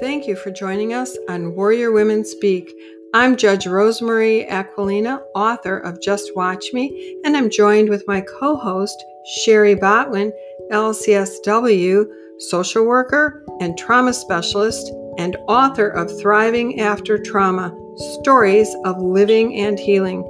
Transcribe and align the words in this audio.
Thank 0.00 0.28
you 0.28 0.36
for 0.36 0.52
joining 0.52 0.94
us 0.94 1.18
on 1.28 1.56
Warrior 1.56 1.90
Women 1.90 2.24
Speak. 2.24 2.72
I'm 3.14 3.36
Judge 3.36 3.64
Rosemarie 3.64 4.48
Aquilina, 4.48 5.20
author 5.34 5.78
of 5.78 6.00
Just 6.00 6.36
Watch 6.36 6.66
Me, 6.72 7.20
and 7.24 7.36
I'm 7.36 7.50
joined 7.50 7.88
with 7.88 8.06
my 8.06 8.20
co 8.20 8.54
host, 8.54 8.96
Shari 9.26 9.74
Botwin, 9.74 10.30
LCSW, 10.70 12.06
social 12.38 12.84
worker 12.84 13.44
and 13.60 13.76
trauma 13.76 14.12
specialist, 14.12 14.88
and 15.18 15.36
author 15.48 15.88
of 15.88 16.16
Thriving 16.20 16.78
After 16.78 17.18
Trauma 17.18 17.76
Stories 18.20 18.72
of 18.84 19.00
Living 19.00 19.56
and 19.56 19.80
Healing. 19.80 20.22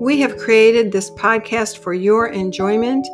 We 0.00 0.20
have 0.20 0.36
created 0.36 0.92
this 0.92 1.10
podcast 1.12 1.78
for 1.78 1.94
your 1.94 2.26
enjoyment 2.26 3.06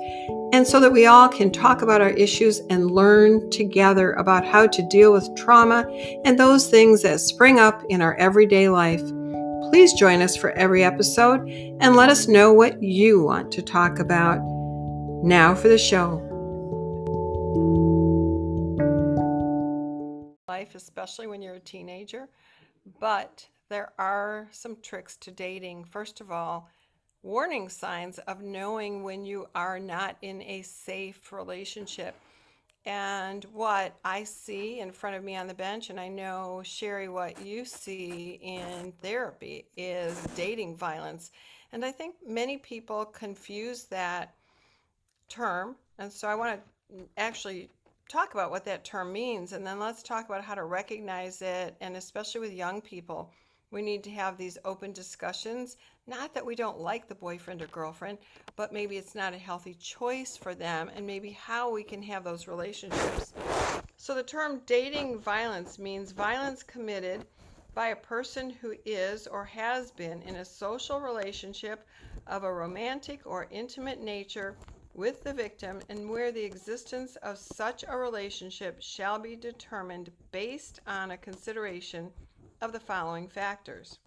and 0.52 0.66
so 0.66 0.80
that 0.80 0.92
we 0.92 1.06
all 1.06 1.28
can 1.28 1.50
talk 1.50 1.82
about 1.82 2.00
our 2.00 2.10
issues 2.10 2.60
and 2.70 2.90
learn 2.90 3.48
together 3.50 4.12
about 4.12 4.44
how 4.44 4.66
to 4.66 4.88
deal 4.88 5.12
with 5.12 5.28
trauma 5.36 5.86
and 6.24 6.38
those 6.38 6.68
things 6.68 7.02
that 7.02 7.20
spring 7.20 7.58
up 7.58 7.82
in 7.88 8.02
our 8.02 8.14
everyday 8.16 8.68
life. 8.68 9.02
Please 9.70 9.92
join 9.94 10.20
us 10.20 10.36
for 10.36 10.50
every 10.52 10.82
episode 10.82 11.48
and 11.48 11.94
let 11.94 12.08
us 12.08 12.26
know 12.26 12.52
what 12.52 12.82
you 12.82 13.22
want 13.22 13.52
to 13.52 13.62
talk 13.62 13.98
about. 14.00 14.40
Now 15.22 15.54
for 15.54 15.68
the 15.68 15.78
show. 15.78 16.26
Life, 20.48 20.74
especially 20.74 21.28
when 21.28 21.40
you're 21.40 21.54
a 21.54 21.60
teenager, 21.60 22.28
but 22.98 23.46
there 23.68 23.92
are 23.98 24.48
some 24.50 24.76
tricks 24.82 25.16
to 25.18 25.30
dating. 25.30 25.84
First 25.84 26.20
of 26.20 26.32
all, 26.32 26.68
warning 27.22 27.68
signs 27.68 28.18
of 28.20 28.42
knowing 28.42 29.02
when 29.02 29.24
you 29.24 29.46
are 29.54 29.78
not 29.78 30.16
in 30.22 30.42
a 30.42 30.62
safe 30.62 31.32
relationship. 31.32 32.14
And 32.86 33.44
what 33.52 33.94
I 34.04 34.24
see 34.24 34.80
in 34.80 34.90
front 34.90 35.16
of 35.16 35.22
me 35.22 35.36
on 35.36 35.46
the 35.46 35.54
bench, 35.54 35.90
and 35.90 36.00
I 36.00 36.08
know, 36.08 36.62
Shari, 36.64 37.08
what 37.08 37.44
you 37.44 37.64
see 37.66 38.38
in 38.42 38.92
therapy 39.02 39.66
is 39.76 40.18
dating 40.34 40.76
violence. 40.76 41.30
And 41.72 41.84
I 41.84 41.92
think 41.92 42.14
many 42.26 42.56
people 42.56 43.04
confuse 43.04 43.84
that 43.84 44.34
term. 45.28 45.76
And 45.98 46.10
so 46.10 46.26
I 46.26 46.34
want 46.34 46.58
to 46.58 46.96
actually 47.18 47.68
talk 48.08 48.32
about 48.32 48.50
what 48.50 48.64
that 48.64 48.82
term 48.82 49.12
means. 49.12 49.52
And 49.52 49.64
then 49.64 49.78
let's 49.78 50.02
talk 50.02 50.26
about 50.26 50.42
how 50.42 50.54
to 50.54 50.64
recognize 50.64 51.42
it. 51.42 51.76
And 51.82 51.96
especially 51.96 52.40
with 52.40 52.52
young 52.52 52.80
people, 52.80 53.30
we 53.70 53.82
need 53.82 54.02
to 54.04 54.10
have 54.10 54.36
these 54.36 54.58
open 54.64 54.92
discussions 54.92 55.76
not 56.10 56.34
that 56.34 56.44
we 56.44 56.56
don't 56.56 56.80
like 56.80 57.06
the 57.06 57.14
boyfriend 57.14 57.62
or 57.62 57.68
girlfriend, 57.68 58.18
but 58.56 58.72
maybe 58.72 58.96
it's 58.96 59.14
not 59.14 59.32
a 59.32 59.38
healthy 59.38 59.74
choice 59.74 60.36
for 60.36 60.56
them, 60.56 60.90
and 60.96 61.06
maybe 61.06 61.30
how 61.30 61.70
we 61.70 61.84
can 61.84 62.02
have 62.02 62.24
those 62.24 62.48
relationships. 62.48 63.32
So, 63.96 64.14
the 64.14 64.22
term 64.24 64.60
dating 64.66 65.20
violence 65.20 65.78
means 65.78 66.10
violence 66.10 66.64
committed 66.64 67.26
by 67.74 67.88
a 67.88 67.96
person 67.96 68.50
who 68.50 68.74
is 68.84 69.28
or 69.28 69.44
has 69.44 69.92
been 69.92 70.20
in 70.22 70.36
a 70.36 70.44
social 70.44 71.00
relationship 71.00 71.86
of 72.26 72.42
a 72.42 72.52
romantic 72.52 73.20
or 73.24 73.46
intimate 73.52 74.02
nature 74.02 74.56
with 74.94 75.22
the 75.22 75.32
victim, 75.32 75.80
and 75.88 76.10
where 76.10 76.32
the 76.32 76.42
existence 76.42 77.14
of 77.22 77.38
such 77.38 77.84
a 77.86 77.96
relationship 77.96 78.82
shall 78.82 79.20
be 79.20 79.36
determined 79.36 80.10
based 80.32 80.80
on 80.88 81.12
a 81.12 81.16
consideration 81.16 82.10
of 82.60 82.72
the 82.72 82.80
following 82.80 83.28
factors 83.28 84.00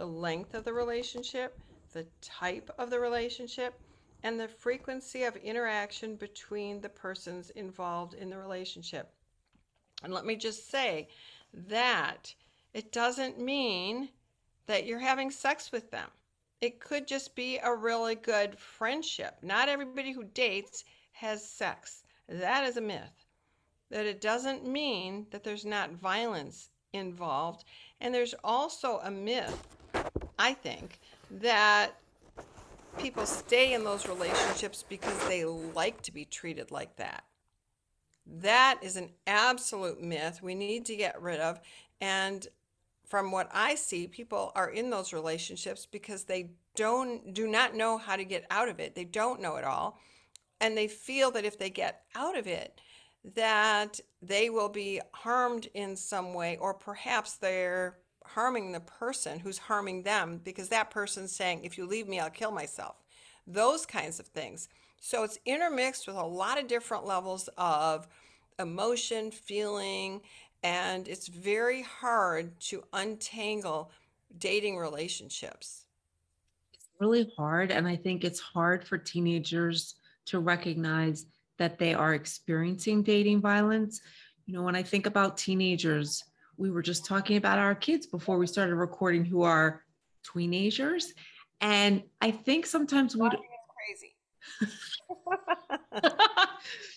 the 0.00 0.06
length 0.06 0.54
of 0.54 0.64
the 0.64 0.72
relationship, 0.72 1.58
the 1.92 2.06
type 2.22 2.70
of 2.78 2.88
the 2.88 2.98
relationship, 2.98 3.78
and 4.22 4.40
the 4.40 4.48
frequency 4.48 5.24
of 5.24 5.36
interaction 5.36 6.16
between 6.16 6.80
the 6.80 6.88
persons 6.88 7.50
involved 7.50 8.14
in 8.14 8.30
the 8.30 8.38
relationship. 8.38 9.12
And 10.02 10.14
let 10.14 10.24
me 10.24 10.36
just 10.36 10.70
say 10.70 11.08
that 11.52 12.34
it 12.72 12.92
doesn't 12.92 13.38
mean 13.38 14.08
that 14.64 14.86
you're 14.86 15.00
having 15.00 15.30
sex 15.30 15.70
with 15.70 15.90
them. 15.90 16.08
It 16.62 16.80
could 16.80 17.06
just 17.06 17.34
be 17.34 17.58
a 17.58 17.74
really 17.74 18.14
good 18.14 18.58
friendship. 18.58 19.36
Not 19.42 19.68
everybody 19.68 20.12
who 20.12 20.24
dates 20.24 20.86
has 21.12 21.46
sex. 21.46 22.04
That 22.26 22.64
is 22.64 22.78
a 22.78 22.80
myth. 22.80 23.26
That 23.90 24.06
it 24.06 24.22
doesn't 24.22 24.66
mean 24.66 25.26
that 25.30 25.44
there's 25.44 25.66
not 25.66 25.92
violence 25.92 26.70
involved. 26.94 27.64
And 28.00 28.14
there's 28.14 28.34
also 28.42 29.00
a 29.04 29.10
myth 29.10 29.76
I 30.40 30.54
think, 30.54 30.98
that 31.30 31.90
people 32.98 33.26
stay 33.26 33.74
in 33.74 33.84
those 33.84 34.08
relationships 34.08 34.82
because 34.88 35.18
they 35.28 35.44
like 35.44 36.00
to 36.02 36.12
be 36.12 36.24
treated 36.24 36.70
like 36.70 36.96
that. 36.96 37.24
That 38.26 38.78
is 38.82 38.96
an 38.96 39.10
absolute 39.26 40.02
myth 40.02 40.42
we 40.42 40.54
need 40.54 40.86
to 40.86 40.96
get 40.96 41.20
rid 41.20 41.40
of. 41.40 41.60
And 42.00 42.46
from 43.06 43.30
what 43.32 43.50
I 43.52 43.74
see, 43.74 44.06
people 44.06 44.50
are 44.54 44.70
in 44.70 44.88
those 44.88 45.12
relationships 45.12 45.86
because 45.86 46.24
they 46.24 46.50
don't 46.74 47.34
do 47.34 47.46
not 47.46 47.74
know 47.74 47.98
how 47.98 48.16
to 48.16 48.24
get 48.24 48.46
out 48.50 48.70
of 48.70 48.80
it. 48.80 48.94
They 48.94 49.04
don't 49.04 49.42
know 49.42 49.56
it 49.56 49.64
all. 49.64 49.98
And 50.58 50.74
they 50.74 50.88
feel 50.88 51.30
that 51.32 51.44
if 51.44 51.58
they 51.58 51.70
get 51.70 52.02
out 52.14 52.38
of 52.38 52.46
it, 52.46 52.80
that 53.34 54.00
they 54.22 54.48
will 54.48 54.70
be 54.70 55.00
harmed 55.12 55.68
in 55.74 55.96
some 55.96 56.32
way, 56.32 56.56
or 56.58 56.72
perhaps 56.72 57.34
they're 57.34 57.98
harming 58.34 58.72
the 58.72 58.80
person 58.80 59.40
who's 59.40 59.58
harming 59.58 60.02
them 60.02 60.40
because 60.42 60.68
that 60.68 60.90
person's 60.90 61.32
saying, 61.32 61.64
if 61.64 61.76
you 61.76 61.86
leave 61.86 62.08
me, 62.08 62.20
I'll 62.20 62.30
kill 62.30 62.50
myself. 62.50 62.96
Those 63.46 63.86
kinds 63.86 64.20
of 64.20 64.26
things. 64.26 64.68
So 65.00 65.22
it's 65.24 65.38
intermixed 65.46 66.06
with 66.06 66.16
a 66.16 66.24
lot 66.24 66.58
of 66.58 66.66
different 66.66 67.06
levels 67.06 67.48
of 67.56 68.06
emotion, 68.58 69.30
feeling, 69.30 70.20
and 70.62 71.08
it's 71.08 71.28
very 71.28 71.82
hard 71.82 72.58
to 72.60 72.84
untangle 72.92 73.90
dating 74.38 74.76
relationships. 74.76 75.86
It's 76.74 76.88
really 76.98 77.32
hard. 77.36 77.70
And 77.70 77.88
I 77.88 77.96
think 77.96 78.24
it's 78.24 78.40
hard 78.40 78.86
for 78.86 78.98
teenagers 78.98 79.94
to 80.26 80.38
recognize 80.38 81.26
that 81.56 81.78
they 81.78 81.94
are 81.94 82.14
experiencing 82.14 83.02
dating 83.02 83.40
violence. 83.40 84.02
You 84.46 84.54
know, 84.54 84.62
when 84.62 84.76
I 84.76 84.82
think 84.82 85.06
about 85.06 85.38
teenagers, 85.38 86.24
we 86.60 86.70
were 86.70 86.82
just 86.82 87.06
talking 87.06 87.38
about 87.38 87.58
our 87.58 87.74
kids 87.74 88.06
before 88.06 88.36
we 88.36 88.46
started 88.46 88.74
recording 88.74 89.24
who 89.24 89.42
are 89.42 89.82
teenagers. 90.30 91.14
And 91.62 92.02
I 92.20 92.30
think 92.30 92.66
sometimes 92.66 93.16
we 93.16 93.28
crazy. 93.28 94.14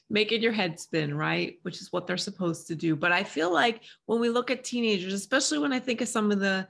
making 0.10 0.42
your 0.42 0.52
head 0.52 0.80
spin, 0.80 1.16
right? 1.16 1.60
Which 1.62 1.82
is 1.82 1.94
what 1.94 2.08
they're 2.08 2.18
supposed 2.18 2.68
to 2.68 2.76
do. 2.76 2.96
But 2.96 3.14
I 3.14 3.24
feel 3.24 3.52
like 3.54 3.82
when 4.06 4.20
we 4.20 4.30
look 4.30 4.52
at 4.52 4.66
teenagers, 4.66 5.14
especially 5.14 5.60
when 5.60 5.72
I 5.72 5.80
think 5.80 6.02
of 6.02 6.10
some 6.10 6.32
of 6.32 6.40
the 6.40 6.68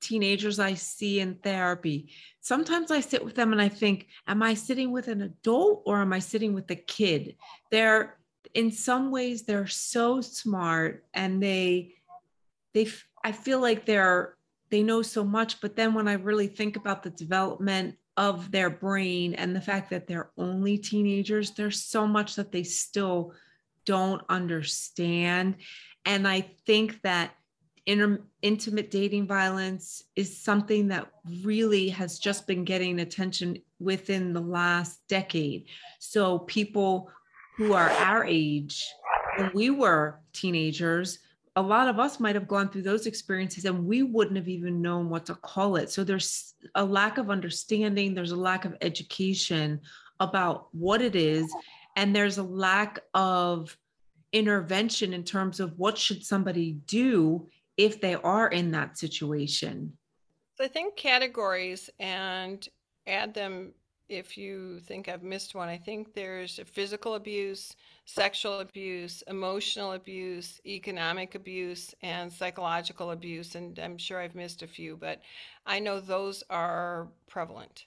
teenagers 0.00 0.58
I 0.58 0.74
see 0.74 1.20
in 1.20 1.34
therapy, 1.36 2.10
sometimes 2.40 2.90
I 2.90 3.00
sit 3.00 3.22
with 3.22 3.34
them 3.34 3.52
and 3.52 3.60
I 3.60 3.68
think, 3.68 4.06
am 4.26 4.42
I 4.42 4.54
sitting 4.54 4.92
with 4.92 5.08
an 5.08 5.20
adult 5.20 5.82
or 5.84 6.00
am 6.00 6.14
I 6.14 6.20
sitting 6.20 6.54
with 6.54 6.70
a 6.70 6.76
kid? 6.76 7.36
They're 7.70 8.16
in 8.54 8.72
some 8.72 9.10
ways 9.10 9.42
they're 9.42 9.66
so 9.66 10.22
smart 10.22 11.04
and 11.12 11.42
they 11.42 11.94
they 12.74 12.88
I 13.24 13.32
feel 13.32 13.60
like 13.60 13.86
they're 13.86 14.36
they 14.70 14.82
know 14.82 15.02
so 15.02 15.24
much, 15.24 15.60
but 15.60 15.76
then 15.76 15.94
when 15.94 16.08
I 16.08 16.14
really 16.14 16.46
think 16.46 16.76
about 16.76 17.02
the 17.02 17.10
development 17.10 17.96
of 18.16 18.50
their 18.50 18.70
brain 18.70 19.34
and 19.34 19.54
the 19.54 19.60
fact 19.60 19.90
that 19.90 20.06
they're 20.06 20.30
only 20.38 20.78
teenagers, 20.78 21.52
there's 21.52 21.82
so 21.82 22.06
much 22.06 22.36
that 22.36 22.52
they 22.52 22.62
still 22.62 23.32
don't 23.84 24.22
understand. 24.28 25.56
And 26.04 26.28
I 26.28 26.42
think 26.66 27.02
that 27.02 27.32
inter- 27.86 28.22
intimate 28.42 28.90
dating 28.90 29.26
violence 29.26 30.04
is 30.14 30.38
something 30.38 30.88
that 30.88 31.10
really 31.42 31.88
has 31.88 32.18
just 32.18 32.46
been 32.46 32.64
getting 32.64 33.00
attention 33.00 33.58
within 33.80 34.32
the 34.32 34.40
last 34.40 35.00
decade. 35.08 35.66
So 35.98 36.40
people 36.40 37.10
who 37.56 37.72
are 37.72 37.90
our 37.90 38.24
age, 38.24 38.88
when 39.36 39.50
we 39.54 39.70
were 39.70 40.20
teenagers, 40.32 41.18
a 41.56 41.62
lot 41.62 41.88
of 41.88 41.98
us 41.98 42.20
might 42.20 42.36
have 42.36 42.46
gone 42.46 42.68
through 42.68 42.82
those 42.82 43.06
experiences 43.06 43.64
and 43.64 43.84
we 43.84 44.02
wouldn't 44.02 44.36
have 44.36 44.48
even 44.48 44.80
known 44.80 45.10
what 45.10 45.26
to 45.26 45.34
call 45.34 45.76
it. 45.76 45.90
So 45.90 46.04
there's 46.04 46.54
a 46.74 46.84
lack 46.84 47.18
of 47.18 47.30
understanding, 47.30 48.14
there's 48.14 48.30
a 48.30 48.36
lack 48.36 48.64
of 48.64 48.76
education 48.80 49.80
about 50.20 50.68
what 50.72 51.02
it 51.02 51.16
is, 51.16 51.52
and 51.96 52.14
there's 52.14 52.38
a 52.38 52.42
lack 52.42 53.00
of 53.14 53.76
intervention 54.32 55.12
in 55.12 55.24
terms 55.24 55.58
of 55.58 55.76
what 55.76 55.98
should 55.98 56.24
somebody 56.24 56.74
do 56.86 57.48
if 57.76 58.00
they 58.00 58.14
are 58.14 58.48
in 58.48 58.70
that 58.70 58.96
situation. 58.96 59.96
So 60.56 60.64
I 60.64 60.68
think 60.68 60.94
categories 60.94 61.90
and 61.98 62.66
add 63.06 63.34
them 63.34 63.72
if 64.10 64.36
you 64.36 64.80
think 64.80 65.08
I've 65.08 65.22
missed 65.22 65.54
one, 65.54 65.68
I 65.68 65.78
think 65.78 66.12
there's 66.12 66.58
physical 66.72 67.14
abuse, 67.14 67.76
sexual 68.04 68.58
abuse, 68.58 69.22
emotional 69.28 69.92
abuse, 69.92 70.60
economic 70.66 71.36
abuse, 71.36 71.94
and 72.02 72.30
psychological 72.32 73.12
abuse. 73.12 73.54
And 73.54 73.78
I'm 73.78 73.96
sure 73.96 74.20
I've 74.20 74.34
missed 74.34 74.62
a 74.62 74.66
few, 74.66 74.96
but 74.96 75.20
I 75.64 75.78
know 75.78 76.00
those 76.00 76.42
are 76.50 77.06
prevalent. 77.28 77.86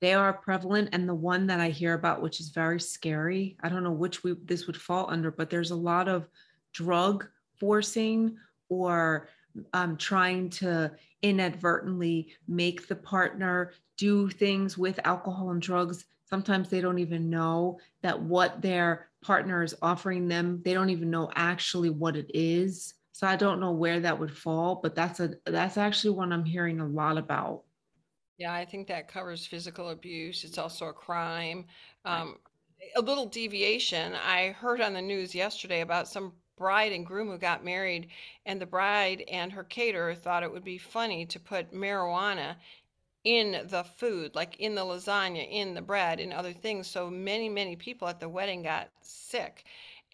They 0.00 0.12
are 0.12 0.34
prevalent. 0.34 0.90
And 0.92 1.08
the 1.08 1.14
one 1.14 1.46
that 1.46 1.60
I 1.60 1.70
hear 1.70 1.94
about, 1.94 2.20
which 2.22 2.40
is 2.40 2.50
very 2.50 2.78
scary, 2.78 3.56
I 3.62 3.70
don't 3.70 3.82
know 3.82 3.90
which 3.90 4.22
we, 4.22 4.36
this 4.44 4.66
would 4.66 4.76
fall 4.76 5.10
under, 5.10 5.30
but 5.30 5.48
there's 5.48 5.70
a 5.70 5.76
lot 5.76 6.08
of 6.08 6.28
drug 6.74 7.26
forcing 7.58 8.36
or 8.68 9.28
um, 9.72 9.96
trying 9.96 10.50
to 10.50 10.92
inadvertently 11.22 12.32
make 12.46 12.86
the 12.86 12.96
partner 12.96 13.72
do 13.96 14.28
things 14.28 14.78
with 14.78 15.00
alcohol 15.04 15.50
and 15.50 15.62
drugs. 15.62 16.04
Sometimes 16.24 16.68
they 16.68 16.80
don't 16.80 16.98
even 16.98 17.30
know 17.30 17.78
that 18.02 18.20
what 18.20 18.60
their 18.62 19.08
partner 19.22 19.62
is 19.62 19.74
offering 19.82 20.28
them, 20.28 20.60
they 20.64 20.74
don't 20.74 20.90
even 20.90 21.10
know 21.10 21.30
actually 21.34 21.90
what 21.90 22.16
it 22.16 22.30
is. 22.32 22.94
So 23.12 23.26
I 23.26 23.34
don't 23.34 23.58
know 23.58 23.72
where 23.72 23.98
that 24.00 24.18
would 24.18 24.36
fall, 24.36 24.78
but 24.80 24.94
that's 24.94 25.18
a 25.18 25.34
that's 25.44 25.76
actually 25.76 26.10
one 26.10 26.32
I'm 26.32 26.44
hearing 26.44 26.78
a 26.78 26.86
lot 26.86 27.18
about. 27.18 27.64
Yeah, 28.36 28.52
I 28.54 28.64
think 28.64 28.86
that 28.86 29.08
covers 29.08 29.44
physical 29.44 29.88
abuse. 29.88 30.44
It's 30.44 30.58
also 30.58 30.86
a 30.86 30.92
crime. 30.92 31.64
Um, 32.04 32.36
a 32.94 33.00
little 33.00 33.26
deviation. 33.26 34.14
I 34.14 34.50
heard 34.50 34.80
on 34.80 34.94
the 34.94 35.02
news 35.02 35.34
yesterday 35.34 35.80
about 35.80 36.06
some 36.06 36.32
bride 36.58 36.92
and 36.92 37.06
groom 37.06 37.28
who 37.28 37.38
got 37.38 37.64
married, 37.64 38.08
and 38.44 38.60
the 38.60 38.66
bride 38.66 39.24
and 39.28 39.52
her 39.52 39.64
caterer 39.64 40.14
thought 40.14 40.42
it 40.42 40.52
would 40.52 40.64
be 40.64 40.78
funny 40.78 41.24
to 41.26 41.40
put 41.40 41.72
marijuana 41.72 42.56
in 43.24 43.66
the 43.68 43.84
food, 43.84 44.34
like 44.34 44.58
in 44.58 44.74
the 44.74 44.84
lasagna, 44.84 45.46
in 45.50 45.74
the 45.74 45.82
bread, 45.82 46.20
in 46.20 46.32
other 46.32 46.52
things. 46.52 46.86
So 46.86 47.10
many, 47.10 47.48
many 47.48 47.76
people 47.76 48.08
at 48.08 48.20
the 48.20 48.28
wedding 48.28 48.62
got 48.62 48.88
sick. 49.02 49.64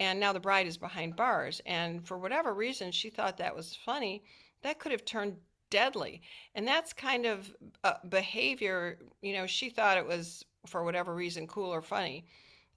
And 0.00 0.18
now 0.18 0.32
the 0.32 0.40
bride 0.40 0.66
is 0.66 0.76
behind 0.76 1.14
bars. 1.14 1.60
And 1.66 2.04
for 2.06 2.18
whatever 2.18 2.52
reason, 2.52 2.90
she 2.90 3.10
thought 3.10 3.38
that 3.38 3.54
was 3.54 3.76
funny. 3.84 4.24
That 4.62 4.78
could 4.78 4.92
have 4.92 5.04
turned 5.04 5.36
deadly. 5.70 6.22
And 6.54 6.66
that's 6.66 6.92
kind 6.92 7.26
of 7.26 7.54
uh, 7.84 7.94
behavior, 8.08 8.98
you 9.22 9.34
know, 9.34 9.46
she 9.46 9.70
thought 9.70 9.98
it 9.98 10.06
was 10.06 10.44
for 10.66 10.82
whatever 10.82 11.14
reason 11.14 11.46
cool 11.46 11.72
or 11.72 11.82
funny. 11.82 12.24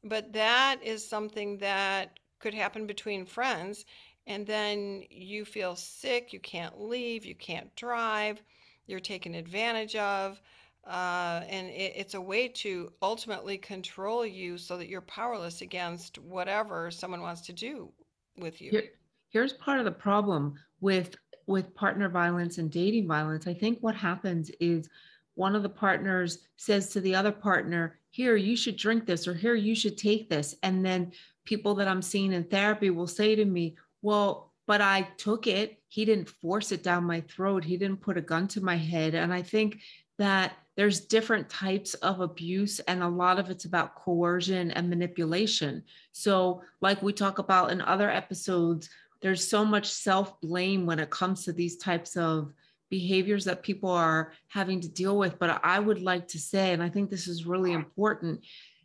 But 0.04 0.34
that 0.34 0.80
is 0.84 1.08
something 1.08 1.58
that 1.58 2.20
could 2.40 2.54
happen 2.54 2.88
between 2.88 3.26
friends. 3.26 3.86
And 4.28 4.46
then 4.46 5.04
you 5.10 5.46
feel 5.46 5.76
sick, 5.76 6.34
you 6.34 6.40
can't 6.40 6.82
leave, 6.82 7.26
you 7.26 7.36
can't 7.36 7.74
drive, 7.76 8.42
you're 8.86 9.00
taken 9.00 9.36
advantage 9.36 9.96
of. 9.96 10.42
Uh, 10.86 11.44
and 11.50 11.68
it, 11.68 11.94
it's 11.96 12.14
a 12.14 12.22
way 12.22 12.48
to 12.48 12.92
ultimately 13.02 13.58
control 13.58 14.26
you 14.26 14.58
so 14.58 14.78
that 14.78 14.88
you're 14.88 15.02
powerless 15.02 15.62
against 15.62 16.18
whatever 16.20 16.90
someone 16.92 17.22
wants 17.22 17.42
to 17.42 17.54
do 17.54 17.92
with 18.38 18.62
you. 18.62 18.72
Here, 18.72 18.84
here's 19.30 19.54
part 19.54 19.80
of 19.80 19.86
the 19.86 19.92
problem 19.92 20.56
with 20.80 21.16
with 21.46 21.74
partner 21.76 22.10
violence 22.10 22.58
and 22.58 22.70
dating 22.70 23.08
violence. 23.08 23.48
I 23.48 23.54
think 23.54 23.80
what 23.80 23.96
happens 23.96 24.52
is 24.60 24.90
one 25.36 25.56
of 25.56 25.64
the 25.64 25.70
partners 25.70 26.40
says 26.58 26.90
to 26.90 27.02
the 27.02 27.16
other 27.16 27.32
partner, 27.32 28.00
"Here, 28.10 28.36
you 28.36 28.58
should 28.58 28.76
drink 28.76 29.06
this," 29.06 29.28
or 29.28 29.34
"Here, 29.34 29.56
you 29.56 29.76
should 29.76 29.98
take 29.98 30.30
this," 30.30 30.56
and 30.64 30.86
then 30.86 31.12
people 31.48 31.74
that 31.76 31.88
I'm 31.88 32.04
seeing 32.04 32.34
in 32.34 32.44
therapy 32.44 32.92
will 32.92 33.08
say 33.08 33.34
to 33.36 33.46
me, 33.46 33.76
Well, 34.04 34.54
but 34.68 34.82
I 34.82 35.08
took 35.18 35.48
it. 35.48 35.80
He 35.88 36.06
didn't 36.06 36.30
force 36.30 36.72
it 36.72 36.84
down 36.84 37.06
my 37.06 37.22
throat. 37.22 37.64
He 37.64 37.78
didn't 37.78 38.02
put 38.02 38.18
a 38.18 38.22
gun 38.22 38.48
to 38.50 38.62
my 38.62 38.76
head. 38.76 39.16
And 39.16 39.34
I 39.34 39.42
think 39.42 39.80
that 40.18 40.54
there's 40.76 41.00
different 41.00 41.50
types 41.50 41.94
of 41.96 42.20
abuse, 42.20 42.80
and 42.82 43.02
a 43.02 43.08
lot 43.08 43.40
of 43.40 43.50
it's 43.50 43.66
about 43.66 43.96
coercion 43.96 44.70
and 44.72 44.90
manipulation. 44.90 45.84
So, 46.12 46.62
like 46.82 47.02
we 47.02 47.14
talk 47.14 47.40
about 47.40 47.72
in 47.72 47.82
other 47.82 48.12
episodes, 48.12 48.90
there's 49.22 49.48
so 49.48 49.66
much 49.66 49.88
self 49.88 50.40
blame 50.42 50.86
when 50.86 51.00
it 51.00 51.10
comes 51.10 51.46
to 51.46 51.54
these 51.54 51.78
types 51.78 52.16
of 52.16 52.54
behaviors 52.90 53.46
that 53.46 53.64
people 53.64 53.90
are 53.90 54.34
having 54.50 54.80
to 54.82 54.90
deal 54.90 55.18
with. 55.18 55.40
But 55.40 55.62
I 55.64 55.80
would 55.80 56.02
like 56.02 56.28
to 56.30 56.40
say, 56.40 56.74
and 56.74 56.84
I 56.84 56.90
think 56.90 57.10
this 57.10 57.28
is 57.28 57.48
really 57.48 57.74
important, 57.74 58.42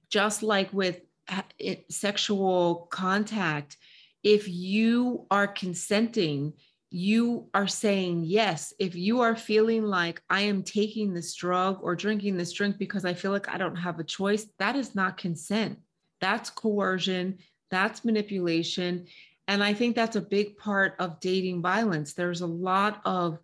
just 0.08 0.42
like 0.42 0.72
with 0.72 1.00
Uh, 1.28 1.42
it, 1.58 1.90
sexual 1.90 2.88
contact, 2.90 3.76
if 4.22 4.48
you 4.48 5.26
are 5.30 5.46
consenting, 5.46 6.52
you 6.90 7.48
are 7.54 7.68
saying 7.68 8.24
yes. 8.24 8.74
If 8.78 8.94
you 8.94 9.20
are 9.20 9.34
feeling 9.34 9.84
like 9.84 10.22
I 10.28 10.42
am 10.42 10.62
taking 10.62 11.14
this 11.14 11.34
drug 11.34 11.78
or 11.80 11.96
drinking 11.96 12.36
this 12.36 12.52
drink 12.52 12.76
because 12.76 13.04
I 13.04 13.14
feel 13.14 13.30
like 13.30 13.48
I 13.48 13.56
don't 13.56 13.76
have 13.76 13.98
a 13.98 14.04
choice, 14.04 14.46
that 14.58 14.76
is 14.76 14.94
not 14.94 15.16
consent. 15.16 15.78
That's 16.20 16.50
coercion, 16.50 17.38
that's 17.70 18.04
manipulation. 18.04 19.06
And 19.48 19.64
I 19.64 19.74
think 19.74 19.96
that's 19.96 20.16
a 20.16 20.20
big 20.20 20.56
part 20.56 20.94
of 20.98 21.20
dating 21.20 21.62
violence. 21.62 22.12
There's 22.12 22.42
a 22.42 22.46
lot 22.46 23.00
of, 23.04 23.38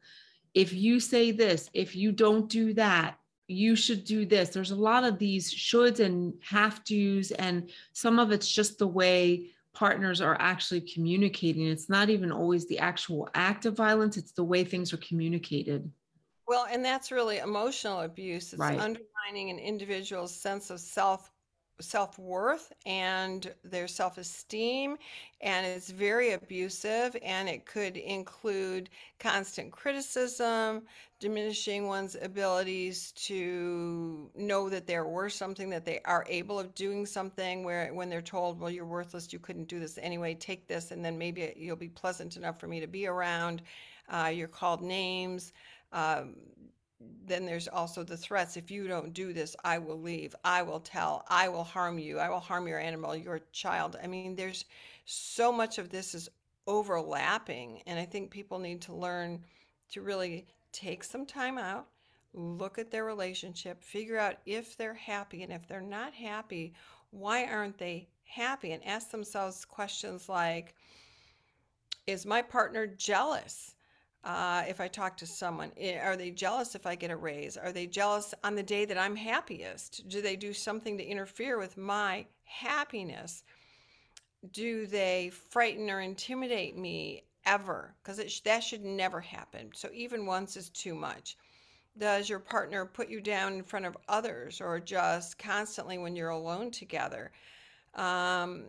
if 0.53 0.73
you 0.73 1.01
say 1.01 1.31
this, 1.31 1.71
if 1.73 1.97
you 1.97 2.13
don't 2.13 2.49
do 2.49 2.75
that, 2.75 3.19
you 3.49 3.75
should 3.75 4.05
do 4.05 4.27
this. 4.27 4.50
There's 4.50 4.71
a 4.71 4.77
lot 4.77 5.05
of 5.05 5.19
these 5.19 5.53
shoulds 5.53 6.00
and 6.00 6.35
have 6.43 6.85
tos, 6.85 7.33
and 7.33 7.71
some 7.93 8.19
of 8.19 8.31
it's 8.31 8.50
just 8.50 8.79
the 8.79 8.87
way 8.87 9.50
partners 9.73 10.21
are 10.21 10.37
actually 10.39 10.83
communicating. 10.83 11.67
It's 11.67 11.89
not 11.89 12.11
even 12.11 12.31
always 12.31 12.67
the 12.67 12.79
actual 12.79 13.29
act 13.35 13.65
of 13.65 13.75
violence, 13.75 14.17
it's 14.17 14.33
the 14.33 14.45
way 14.45 14.65
things 14.65 14.93
are 14.93 14.99
communicated. 14.99 15.91
Well, 16.47 16.67
and 16.71 16.85
that's 16.85 17.11
really 17.11 17.39
emotional 17.39 18.00
abuse. 18.00 18.53
It's 18.53 18.61
right. 18.61 18.79
undermining 18.79 19.50
an 19.50 19.59
individual's 19.59 20.35
sense 20.35 20.71
of 20.71 20.81
self 20.81 21.31
self 21.81 22.19
worth 22.19 22.73
and 22.87 23.53
their 23.65 23.89
self 23.89 24.19
esteem, 24.19 24.97
and 25.41 25.67
it's 25.67 25.91
very 25.91 26.33
abusive. 26.33 27.17
And 27.23 27.49
it 27.49 27.67
could 27.67 27.97
include 27.97 28.91
constant 29.19 29.73
criticism, 29.73 30.83
diminishing 31.21 31.87
one's 31.87 32.17
abilities 32.21 33.13
to 33.13 34.31
know 34.37 34.69
that 34.69 34.87
they're 34.87 35.07
worth 35.07 35.33
something, 35.33 35.71
that 35.71 35.85
they 35.85 36.01
are 36.05 36.25
able 36.29 36.59
of 36.59 36.75
doing 36.75 37.07
something. 37.07 37.65
Where 37.65 37.93
when 37.93 38.09
they're 38.09 38.23
told, 38.23 38.61
"Well, 38.61 38.71
you're 38.71 38.85
worthless, 38.85 39.33
you 39.33 39.39
couldn't 39.39 39.69
do 39.69 39.81
this 39.81 39.99
anyway. 39.99 40.35
Take 40.35 40.67
this, 40.67 40.91
and 40.91 41.05
then 41.05 41.19
maybe 41.19 41.53
you'll 41.57 41.77
be 41.77 41.89
pleasant 41.89 42.37
enough 42.37 42.59
for 42.61 42.67
me 42.67 42.81
to 42.81 42.87
be 42.87 43.07
around." 43.07 43.63
Uh, 44.09 44.33
you're 44.35 44.49
called 44.49 44.83
names. 44.83 45.53
Um, 45.93 46.37
then 47.00 47.47
there's 47.47 47.69
also 47.69 48.03
the 48.03 48.17
threats 48.17 48.56
if 48.56 48.71
you 48.71 48.89
don't 48.89 49.12
do 49.15 49.33
this 49.33 49.55
i 49.65 49.79
will 49.79 50.00
leave. 50.00 50.35
I 50.45 50.62
will 50.62 50.81
tell. 50.81 51.25
I 51.29 51.49
will 51.49 51.65
harm 51.65 51.99
you. 51.99 52.19
I 52.19 52.29
will 52.29 52.41
harm 52.41 52.67
your 52.67 52.81
animal 52.81 53.15
your 53.15 53.41
child. 53.53 53.97
I 54.03 54.06
mean 54.06 54.35
there's 54.35 54.65
so 55.05 55.53
much 55.53 55.79
of 55.79 55.91
this 55.91 56.15
is 56.15 56.29
overlapping 56.67 57.83
and 57.87 57.99
i 57.99 58.05
think 58.05 58.31
people 58.31 58.59
need 58.59 58.83
to 58.83 58.95
learn 58.95 59.43
to 59.91 60.03
really 60.03 60.47
take 60.71 61.03
some 61.03 61.25
time 61.25 61.56
out 61.56 61.87
look 62.35 62.79
at 62.79 62.91
their 62.91 63.06
relationship 63.06 63.83
figure 63.83 64.19
out 64.19 64.37
if 64.45 64.77
they're 64.77 64.93
happy 64.93 65.43
and 65.43 65.50
if 65.50 65.67
they're 65.67 65.81
not 65.81 66.12
happy 66.12 66.75
why 67.11 67.47
aren't 67.47 67.79
they 67.79 68.09
happy? 68.29 68.73
And 68.73 68.85
ask 68.85 69.11
themselves 69.11 69.64
questions 69.64 70.28
like 70.28 70.75
is 72.07 72.25
my 72.25 72.43
partner 72.43 72.87
jealous 72.87 73.75
uh, 74.25 74.65
if 74.69 74.81
I 74.81 74.89
talk 74.89 75.17
to 75.19 75.27
someone? 75.27 75.73
Eh, 75.77 75.99
are 75.99 76.17
they 76.17 76.31
jealous 76.31 76.75
if 76.75 76.87
I 76.87 76.95
get 76.95 77.11
a 77.11 77.17
raise? 77.17 77.57
Are 77.57 77.73
they 77.73 77.87
jealous 77.87 78.35
on 78.45 78.55
the 78.55 78.63
day 78.63 78.85
that 78.85 78.99
I'm 78.99 79.17
happiest? 79.17 80.09
Do 80.09 80.21
they 80.21 80.37
do 80.37 80.53
something 80.53 80.99
to 80.99 81.05
interfere 81.05 81.59
with 81.59 81.77
my 81.77 82.27
happiness? 82.45 83.45
Do 84.53 84.87
they 84.87 85.31
frighten 85.31 85.91
or 85.91 86.01
intimidate 86.01 86.77
me 86.77 87.25
ever? 87.45 87.95
Because 88.03 88.21
sh- 88.31 88.41
that 88.41 88.63
should 88.63 88.85
never 88.85 89.21
happen. 89.21 89.71
So 89.75 89.89
even 89.93 90.27
once 90.27 90.57
is 90.57 90.69
too 90.71 90.95
much. 90.95 91.37
Does 91.97 92.29
your 92.29 92.39
partner 92.39 92.87
put 92.87 93.09
you 93.09 93.21
down 93.21 93.55
in 93.55 93.65
front 93.65 93.87
of 93.87 93.97
others 94.09 94.61
or 94.61 94.79
just 94.79 95.37
constantly 95.39 95.99
when 95.99 96.15
you're 96.15 96.29
alone 96.29 96.71
together? 96.71 97.33
Um, 97.95 98.67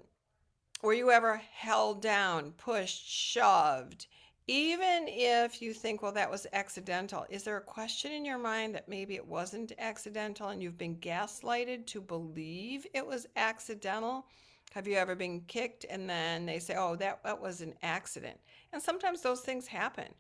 were 0.82 0.94
you 0.94 1.12
ever 1.12 1.42
held 1.54 2.02
down, 2.02 2.54
pushed, 2.54 3.08
shoved? 3.08 4.08
Even 4.50 5.06
if 5.08 5.62
you 5.62 5.76
think, 5.76 6.02
well, 6.02 6.12
that 6.12 6.32
was 6.32 6.48
accidental, 6.54 7.24
is 7.30 7.44
there 7.44 7.58
a 7.58 7.62
question 7.62 8.12
in 8.12 8.26
your 8.26 8.40
mind 8.40 8.74
that 8.74 8.90
maybe 8.90 9.14
it 9.14 9.28
wasn't 9.28 9.74
accidental 9.78 10.48
and 10.50 10.64
you've 10.64 10.78
been 10.78 10.96
gaslighted 10.96 11.86
to 11.86 12.02
believe 12.02 12.88
it 12.96 13.06
was 13.06 13.28
accidental? 13.36 14.26
Have 14.74 14.88
you 14.88 14.96
ever 14.96 15.14
been 15.14 15.42
kicked 15.42 15.86
and 15.88 16.10
then 16.10 16.48
they 16.48 16.58
say, 16.58 16.74
oh, 16.76 16.96
that, 16.96 17.24
that 17.24 17.40
was 17.40 17.62
an 17.62 17.76
accident? 17.84 18.40
And 18.74 18.82
sometimes 18.82 19.22
those 19.22 19.42
things 19.42 19.68
happen, 19.68 20.12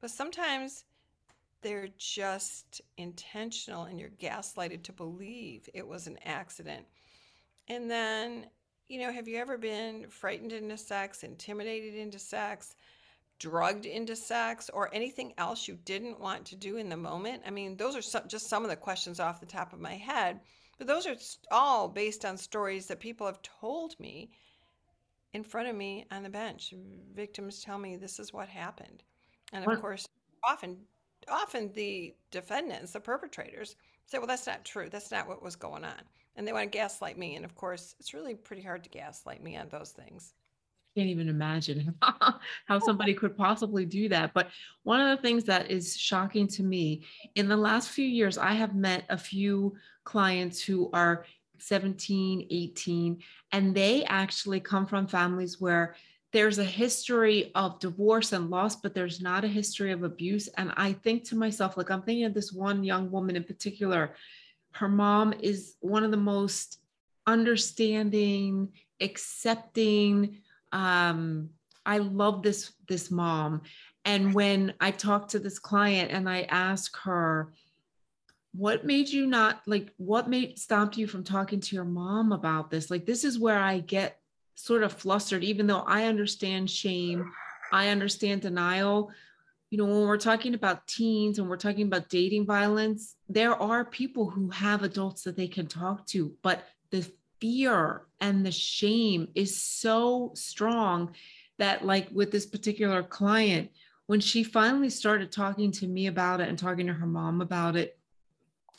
but 0.00 0.10
sometimes 0.10 0.82
they're 1.62 1.90
just 1.98 2.80
intentional 2.96 3.84
and 3.84 4.00
you're 4.00 4.08
gaslighted 4.08 4.82
to 4.82 4.92
believe 4.92 5.68
it 5.72 5.86
was 5.86 6.08
an 6.08 6.18
accident. 6.24 6.84
And 7.68 7.88
then, 7.88 8.46
you 8.88 9.00
know, 9.00 9.12
have 9.12 9.28
you 9.28 9.36
ever 9.36 9.56
been 9.56 10.08
frightened 10.08 10.52
into 10.52 10.76
sex, 10.76 11.22
intimidated 11.22 11.94
into 11.94 12.18
sex? 12.18 12.74
Drugged 13.38 13.86
into 13.86 14.16
sex 14.16 14.70
or 14.72 14.92
anything 14.94 15.32
else 15.38 15.68
you 15.68 15.78
didn't 15.84 16.20
want 16.20 16.44
to 16.46 16.56
do 16.56 16.76
in 16.76 16.88
the 16.88 16.96
moment? 16.96 17.42
I 17.46 17.50
mean, 17.50 17.76
those 17.76 17.96
are 17.96 18.02
some, 18.02 18.28
just 18.28 18.48
some 18.48 18.64
of 18.64 18.70
the 18.70 18.76
questions 18.76 19.20
off 19.20 19.40
the 19.40 19.46
top 19.46 19.72
of 19.72 19.80
my 19.80 19.94
head, 19.94 20.40
but 20.78 20.86
those 20.86 21.06
are 21.06 21.16
all 21.50 21.88
based 21.88 22.24
on 22.24 22.36
stories 22.36 22.86
that 22.86 23.00
people 23.00 23.26
have 23.26 23.42
told 23.42 23.98
me 24.00 24.30
in 25.34 25.44
front 25.44 25.68
of 25.68 25.76
me 25.76 26.06
on 26.10 26.22
the 26.22 26.28
bench. 26.28 26.72
Victims 27.14 27.62
tell 27.62 27.78
me 27.78 27.96
this 27.96 28.18
is 28.18 28.32
what 28.32 28.48
happened. 28.48 29.02
And 29.52 29.66
of 29.66 29.80
course, 29.80 30.08
often 30.44 30.76
often 31.30 31.72
the 31.72 32.14
defendants, 32.30 32.92
the 32.92 33.00
perpetrators, 33.00 33.76
say, 34.06 34.18
well, 34.18 34.26
that's 34.26 34.46
not 34.46 34.64
true. 34.64 34.88
That's 34.90 35.10
not 35.10 35.28
what 35.28 35.42
was 35.42 35.56
going 35.56 35.84
on. 35.84 36.00
And 36.36 36.46
they 36.46 36.52
want 36.52 36.70
to 36.70 36.78
gaslight 36.78 37.18
me. 37.18 37.36
And 37.36 37.44
of 37.44 37.54
course, 37.54 37.94
it's 37.98 38.14
really 38.14 38.34
pretty 38.34 38.62
hard 38.62 38.84
to 38.84 38.90
gaslight 38.90 39.42
me 39.42 39.56
on 39.56 39.68
those 39.68 39.90
things. 39.90 40.34
Can't 40.98 41.10
even 41.10 41.28
imagine 41.28 41.94
how 42.02 42.40
oh, 42.68 42.78
somebody 42.80 43.14
could 43.14 43.36
possibly 43.36 43.86
do 43.86 44.08
that. 44.08 44.34
But 44.34 44.48
one 44.82 45.00
of 45.00 45.16
the 45.16 45.22
things 45.22 45.44
that 45.44 45.70
is 45.70 45.96
shocking 45.96 46.48
to 46.48 46.64
me 46.64 47.04
in 47.36 47.46
the 47.46 47.56
last 47.56 47.90
few 47.90 48.04
years, 48.04 48.36
I 48.36 48.54
have 48.54 48.74
met 48.74 49.04
a 49.08 49.16
few 49.16 49.76
clients 50.02 50.60
who 50.60 50.90
are 50.92 51.24
17, 51.58 52.48
18, 52.50 53.22
and 53.52 53.74
they 53.74 54.04
actually 54.04 54.58
come 54.58 54.86
from 54.86 55.06
families 55.06 55.60
where 55.60 55.94
there's 56.32 56.58
a 56.58 56.64
history 56.64 57.52
of 57.54 57.78
divorce 57.78 58.32
and 58.32 58.50
loss, 58.50 58.74
but 58.74 58.92
there's 58.92 59.20
not 59.20 59.44
a 59.44 59.48
history 59.48 59.92
of 59.92 60.02
abuse. 60.02 60.48
And 60.56 60.72
I 60.76 60.94
think 60.94 61.24
to 61.24 61.36
myself, 61.36 61.76
like, 61.76 61.92
I'm 61.92 62.02
thinking 62.02 62.24
of 62.24 62.34
this 62.34 62.52
one 62.52 62.82
young 62.82 63.10
woman 63.12 63.36
in 63.36 63.44
particular. 63.44 64.14
Her 64.72 64.88
mom 64.88 65.32
is 65.32 65.76
one 65.80 66.02
of 66.02 66.10
the 66.10 66.16
most 66.16 66.80
understanding, 67.24 68.72
accepting. 69.00 70.38
Um, 70.72 71.50
I 71.84 71.98
love 71.98 72.42
this 72.42 72.72
this 72.86 73.10
mom. 73.10 73.62
And 74.04 74.34
when 74.34 74.74
I 74.80 74.90
talked 74.90 75.30
to 75.30 75.38
this 75.38 75.58
client 75.58 76.10
and 76.12 76.28
I 76.28 76.42
asked 76.42 76.96
her, 77.04 77.52
what 78.52 78.84
made 78.84 79.08
you 79.08 79.26
not 79.26 79.60
like 79.66 79.92
what 79.96 80.28
made 80.28 80.58
stopped 80.58 80.96
you 80.96 81.06
from 81.06 81.24
talking 81.24 81.60
to 81.60 81.76
your 81.76 81.84
mom 81.84 82.32
about 82.32 82.70
this? 82.70 82.90
Like 82.90 83.06
this 83.06 83.24
is 83.24 83.38
where 83.38 83.58
I 83.58 83.80
get 83.80 84.18
sort 84.54 84.82
of 84.82 84.92
flustered, 84.92 85.44
even 85.44 85.66
though 85.66 85.84
I 85.86 86.04
understand 86.06 86.70
shame, 86.70 87.30
I 87.72 87.88
understand 87.88 88.42
denial. 88.42 89.10
You 89.70 89.78
know, 89.78 89.84
when 89.84 90.06
we're 90.06 90.16
talking 90.16 90.54
about 90.54 90.86
teens 90.86 91.38
and 91.38 91.48
we're 91.48 91.56
talking 91.56 91.86
about 91.86 92.08
dating 92.08 92.46
violence, 92.46 93.16
there 93.28 93.54
are 93.54 93.84
people 93.84 94.30
who 94.30 94.48
have 94.50 94.82
adults 94.82 95.22
that 95.24 95.36
they 95.36 95.48
can 95.48 95.66
talk 95.66 96.06
to, 96.06 96.34
but 96.42 96.64
the 96.90 97.08
fear 97.40 98.02
and 98.20 98.44
the 98.44 98.52
shame 98.52 99.28
is 99.34 99.62
so 99.62 100.32
strong 100.34 101.14
that, 101.58 101.84
like 101.84 102.08
with 102.12 102.30
this 102.30 102.46
particular 102.46 103.02
client, 103.02 103.70
when 104.06 104.20
she 104.20 104.42
finally 104.42 104.90
started 104.90 105.30
talking 105.30 105.70
to 105.72 105.86
me 105.86 106.06
about 106.06 106.40
it 106.40 106.48
and 106.48 106.58
talking 106.58 106.86
to 106.86 106.92
her 106.92 107.06
mom 107.06 107.40
about 107.40 107.76
it, 107.76 107.98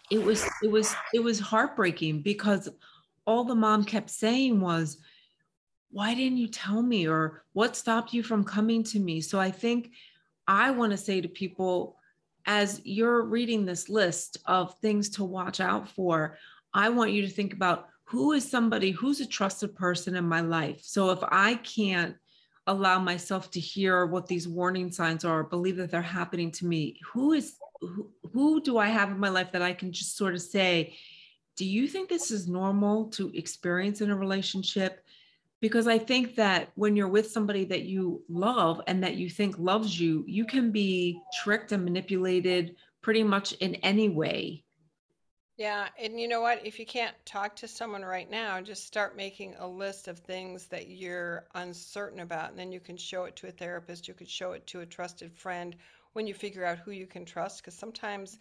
it 0.09 0.23
was 0.23 0.43
it 0.63 0.71
was 0.71 0.95
it 1.13 1.19
was 1.19 1.39
heartbreaking 1.39 2.21
because 2.21 2.67
all 3.25 3.43
the 3.43 3.55
mom 3.55 3.83
kept 3.83 4.09
saying 4.09 4.59
was 4.59 4.97
why 5.91 6.13
didn't 6.13 6.37
you 6.37 6.47
tell 6.47 6.81
me? 6.81 7.07
or 7.07 7.43
what 7.53 7.75
stopped 7.75 8.13
you 8.13 8.21
from 8.21 8.43
coming 8.43 8.83
to 8.83 8.99
me? 8.99 9.21
So 9.21 9.39
i 9.39 9.51
think 9.51 9.91
i 10.47 10.71
want 10.71 10.91
to 10.91 10.97
say 10.97 11.21
to 11.21 11.27
people 11.27 11.97
as 12.45 12.81
you're 12.83 13.21
reading 13.21 13.65
this 13.65 13.87
list 13.89 14.37
of 14.45 14.73
things 14.79 15.09
to 15.09 15.23
watch 15.23 15.59
out 15.59 15.87
for 15.89 16.37
i 16.73 16.89
want 16.89 17.11
you 17.11 17.21
to 17.21 17.29
think 17.29 17.53
about 17.53 17.89
who 18.09 18.31
is 18.31 18.49
somebody 18.49 18.91
who's 18.91 19.19
a 19.19 19.25
trusted 19.25 19.75
person 19.75 20.15
in 20.15 20.25
my 20.25 20.41
life 20.41 20.79
so 20.81 21.11
if 21.11 21.19
i 21.23 21.55
can't 21.55 22.15
allow 22.67 22.99
myself 22.99 23.49
to 23.49 23.59
hear 23.59 24.05
what 24.05 24.27
these 24.27 24.47
warning 24.47 24.91
signs 24.91 25.25
are 25.25 25.43
believe 25.43 25.77
that 25.77 25.89
they're 25.91 26.01
happening 26.01 26.51
to 26.51 26.65
me 26.65 26.99
who 27.13 27.33
is 27.33 27.55
who, 27.81 28.09
who 28.33 28.61
do 28.61 28.77
i 28.77 28.87
have 28.87 29.09
in 29.09 29.19
my 29.19 29.29
life 29.29 29.51
that 29.51 29.61
i 29.61 29.73
can 29.73 29.91
just 29.91 30.17
sort 30.17 30.33
of 30.33 30.41
say 30.41 30.95
do 31.55 31.65
you 31.65 31.87
think 31.87 32.07
this 32.07 32.31
is 32.31 32.47
normal 32.47 33.05
to 33.07 33.31
experience 33.35 34.01
in 34.01 34.11
a 34.11 34.15
relationship 34.15 35.03
because 35.61 35.87
I 35.87 35.97
think 35.97 36.35
that 36.35 36.69
when 36.75 36.95
you're 36.95 37.09
with 37.09 37.29
somebody 37.29 37.65
that 37.65 37.83
you 37.83 38.23
love 38.29 38.81
and 38.87 39.03
that 39.03 39.15
you 39.15 39.29
think 39.29 39.59
loves 39.59 39.99
you, 39.99 40.23
you 40.25 40.45
can 40.45 40.71
be 40.71 41.21
tricked 41.43 41.71
and 41.71 41.83
manipulated 41.83 42.75
pretty 43.01 43.23
much 43.23 43.53
in 43.53 43.75
any 43.75 44.09
way. 44.09 44.63
Yeah, 45.59 45.89
and 46.01 46.17
you 46.17 46.29
know 46.29 46.39
what? 46.39 46.65
If 46.65 46.79
you 46.79 46.85
can't 46.85 47.13
talk 47.25 47.57
to 47.57 47.67
someone 47.67 48.03
right 48.03 48.29
now, 48.31 48.61
just 48.61 48.87
start 48.87 49.17
making 49.17 49.55
a 49.59 49.67
list 49.67 50.07
of 50.07 50.19
things 50.19 50.65
that 50.67 50.87
you're 50.87 51.45
uncertain 51.53 52.21
about, 52.21 52.51
and 52.51 52.57
then 52.57 52.71
you 52.71 52.79
can 52.79 52.95
show 52.95 53.25
it 53.25 53.35
to 53.37 53.47
a 53.47 53.51
therapist, 53.51 54.07
you 54.07 54.13
could 54.13 54.29
show 54.29 54.53
it 54.53 54.65
to 54.67 54.79
a 54.79 54.85
trusted 54.85 55.33
friend 55.33 55.75
when 56.13 56.27
you 56.27 56.33
figure 56.33 56.63
out 56.65 56.77
who 56.77 56.91
you 56.91 57.05
can 57.05 57.25
trust 57.25 57.61
because 57.61 57.73
sometimes 57.77 58.39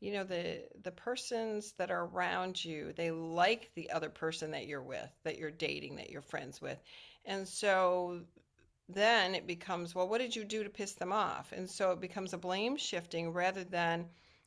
you 0.00 0.12
know 0.12 0.24
the 0.24 0.64
the 0.82 0.90
persons 0.90 1.72
that 1.78 1.90
are 1.90 2.06
around 2.06 2.64
you 2.64 2.92
they 2.96 3.10
like 3.10 3.70
the 3.74 3.90
other 3.90 4.10
person 4.10 4.52
that 4.52 4.66
you're 4.66 4.82
with 4.82 5.10
that 5.24 5.38
you're 5.38 5.50
dating 5.50 5.96
that 5.96 6.10
you're 6.10 6.22
friends 6.22 6.60
with 6.60 6.78
and 7.26 7.46
so 7.46 8.20
then 8.88 9.34
it 9.34 9.46
becomes 9.46 9.94
well 9.94 10.08
what 10.08 10.20
did 10.20 10.34
you 10.34 10.44
do 10.44 10.64
to 10.64 10.70
piss 10.70 10.94
them 10.94 11.12
off 11.12 11.52
and 11.52 11.70
so 11.70 11.92
it 11.92 12.00
becomes 12.00 12.32
a 12.32 12.38
blame 12.38 12.76
shifting 12.76 13.32
rather 13.32 13.64
than 13.64 14.06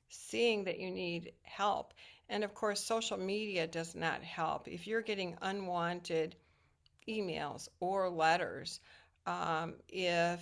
seeing 0.09 0.65
that 0.65 0.79
you 0.79 0.91
need 0.91 1.33
help 1.43 1.93
and 2.29 2.43
of 2.43 2.53
course 2.53 2.83
social 2.83 3.17
media 3.17 3.67
does 3.67 3.95
not 3.95 4.23
help 4.23 4.67
if 4.67 4.87
you're 4.87 5.01
getting 5.01 5.37
unwanted 5.41 6.35
emails 7.07 7.67
or 7.79 8.09
letters 8.09 8.79
um, 9.25 9.75
if 9.89 10.39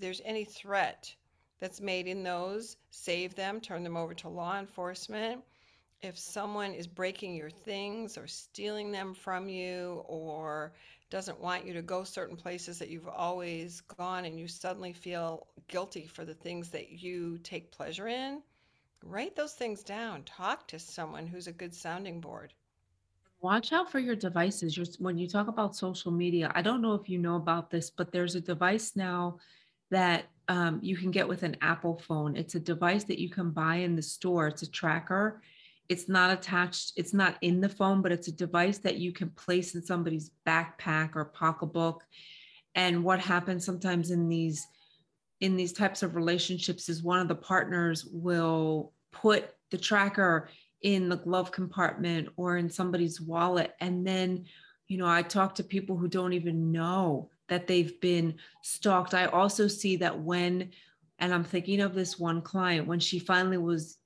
there's 0.00 0.20
any 0.24 0.44
threat 0.44 1.14
that's 1.60 1.80
made 1.80 2.08
in 2.08 2.24
those, 2.24 2.76
save 2.90 3.36
them, 3.36 3.60
turn 3.60 3.84
them 3.84 3.96
over 3.96 4.14
to 4.14 4.28
law 4.28 4.58
enforcement. 4.58 5.42
If 6.00 6.18
someone 6.18 6.72
is 6.74 6.88
breaking 6.88 7.36
your 7.36 7.50
things 7.50 8.18
or 8.18 8.26
stealing 8.26 8.90
them 8.90 9.14
from 9.14 9.48
you 9.48 10.02
or 10.08 10.72
doesn't 11.10 11.40
want 11.40 11.64
you 11.64 11.74
to 11.74 11.82
go 11.82 12.02
certain 12.02 12.36
places 12.36 12.80
that 12.80 12.88
you've 12.88 13.06
always 13.06 13.82
gone 13.82 14.24
and 14.24 14.40
you 14.40 14.48
suddenly 14.48 14.92
feel 14.92 15.46
guilty 15.68 16.08
for 16.08 16.24
the 16.24 16.34
things 16.34 16.70
that 16.70 16.90
you 16.90 17.38
take 17.38 17.70
pleasure 17.70 18.08
in, 18.08 18.42
write 19.02 19.36
those 19.36 19.52
things 19.52 19.82
down. 19.82 20.22
Talk 20.24 20.68
to 20.68 20.78
someone 20.78 21.26
who's 21.26 21.46
a 21.46 21.52
good 21.52 21.74
sounding 21.74 22.20
board. 22.20 22.52
Watch 23.40 23.72
out 23.72 23.90
for 23.90 23.98
your 23.98 24.14
devices. 24.14 24.78
when 25.00 25.18
you 25.18 25.26
talk 25.26 25.48
about 25.48 25.74
social 25.74 26.12
media, 26.12 26.52
I 26.54 26.62
don't 26.62 26.80
know 26.80 26.94
if 26.94 27.08
you 27.08 27.18
know 27.18 27.36
about 27.36 27.70
this, 27.70 27.90
but 27.90 28.12
there's 28.12 28.36
a 28.36 28.40
device 28.40 28.92
now 28.94 29.38
that 29.90 30.26
um, 30.48 30.78
you 30.82 30.96
can 30.96 31.10
get 31.10 31.26
with 31.26 31.42
an 31.42 31.56
Apple 31.60 32.00
phone. 32.06 32.36
It's 32.36 32.54
a 32.54 32.60
device 32.60 33.04
that 33.04 33.18
you 33.18 33.28
can 33.28 33.50
buy 33.50 33.76
in 33.76 33.96
the 33.96 34.02
store. 34.02 34.46
It's 34.46 34.62
a 34.62 34.70
tracker. 34.70 35.42
It's 35.88 36.08
not 36.08 36.30
attached, 36.30 36.92
it's 36.96 37.12
not 37.12 37.36
in 37.42 37.60
the 37.60 37.68
phone, 37.68 38.00
but 38.00 38.12
it's 38.12 38.28
a 38.28 38.32
device 38.32 38.78
that 38.78 38.96
you 38.96 39.12
can 39.12 39.28
place 39.30 39.74
in 39.74 39.82
somebody's 39.82 40.30
backpack 40.46 41.16
or 41.16 41.26
pocketbook. 41.26 42.04
And 42.74 43.04
what 43.04 43.20
happens 43.20 43.66
sometimes 43.66 44.10
in 44.10 44.28
these 44.28 44.66
in 45.42 45.56
these 45.56 45.72
types 45.72 46.02
of 46.02 46.16
relationships 46.16 46.88
is 46.88 47.02
one 47.02 47.20
of 47.20 47.28
the 47.28 47.34
partners 47.34 48.06
will 48.10 48.92
put 49.12 49.50
the 49.70 49.78
tracker 49.78 50.48
in 50.80 51.08
the 51.08 51.16
glove 51.16 51.52
compartment 51.52 52.28
or 52.36 52.56
in 52.56 52.68
somebody's 52.68 53.20
wallet 53.20 53.74
and 53.80 54.06
then 54.06 54.44
you 54.88 54.98
know 54.98 55.06
i 55.06 55.22
talk 55.22 55.54
to 55.54 55.62
people 55.62 55.96
who 55.96 56.08
don't 56.08 56.32
even 56.32 56.72
know 56.72 57.30
that 57.52 57.66
they've 57.66 58.00
been 58.00 58.34
stalked. 58.62 59.12
I 59.12 59.26
also 59.26 59.68
see 59.68 59.96
that 59.96 60.18
when, 60.18 60.70
and 61.18 61.34
I'm 61.34 61.44
thinking 61.44 61.82
of 61.82 61.94
this 61.94 62.18
one 62.18 62.40
client, 62.40 62.86
when 62.86 62.98
she 62.98 63.18
finally 63.18 63.58
was 63.58 63.98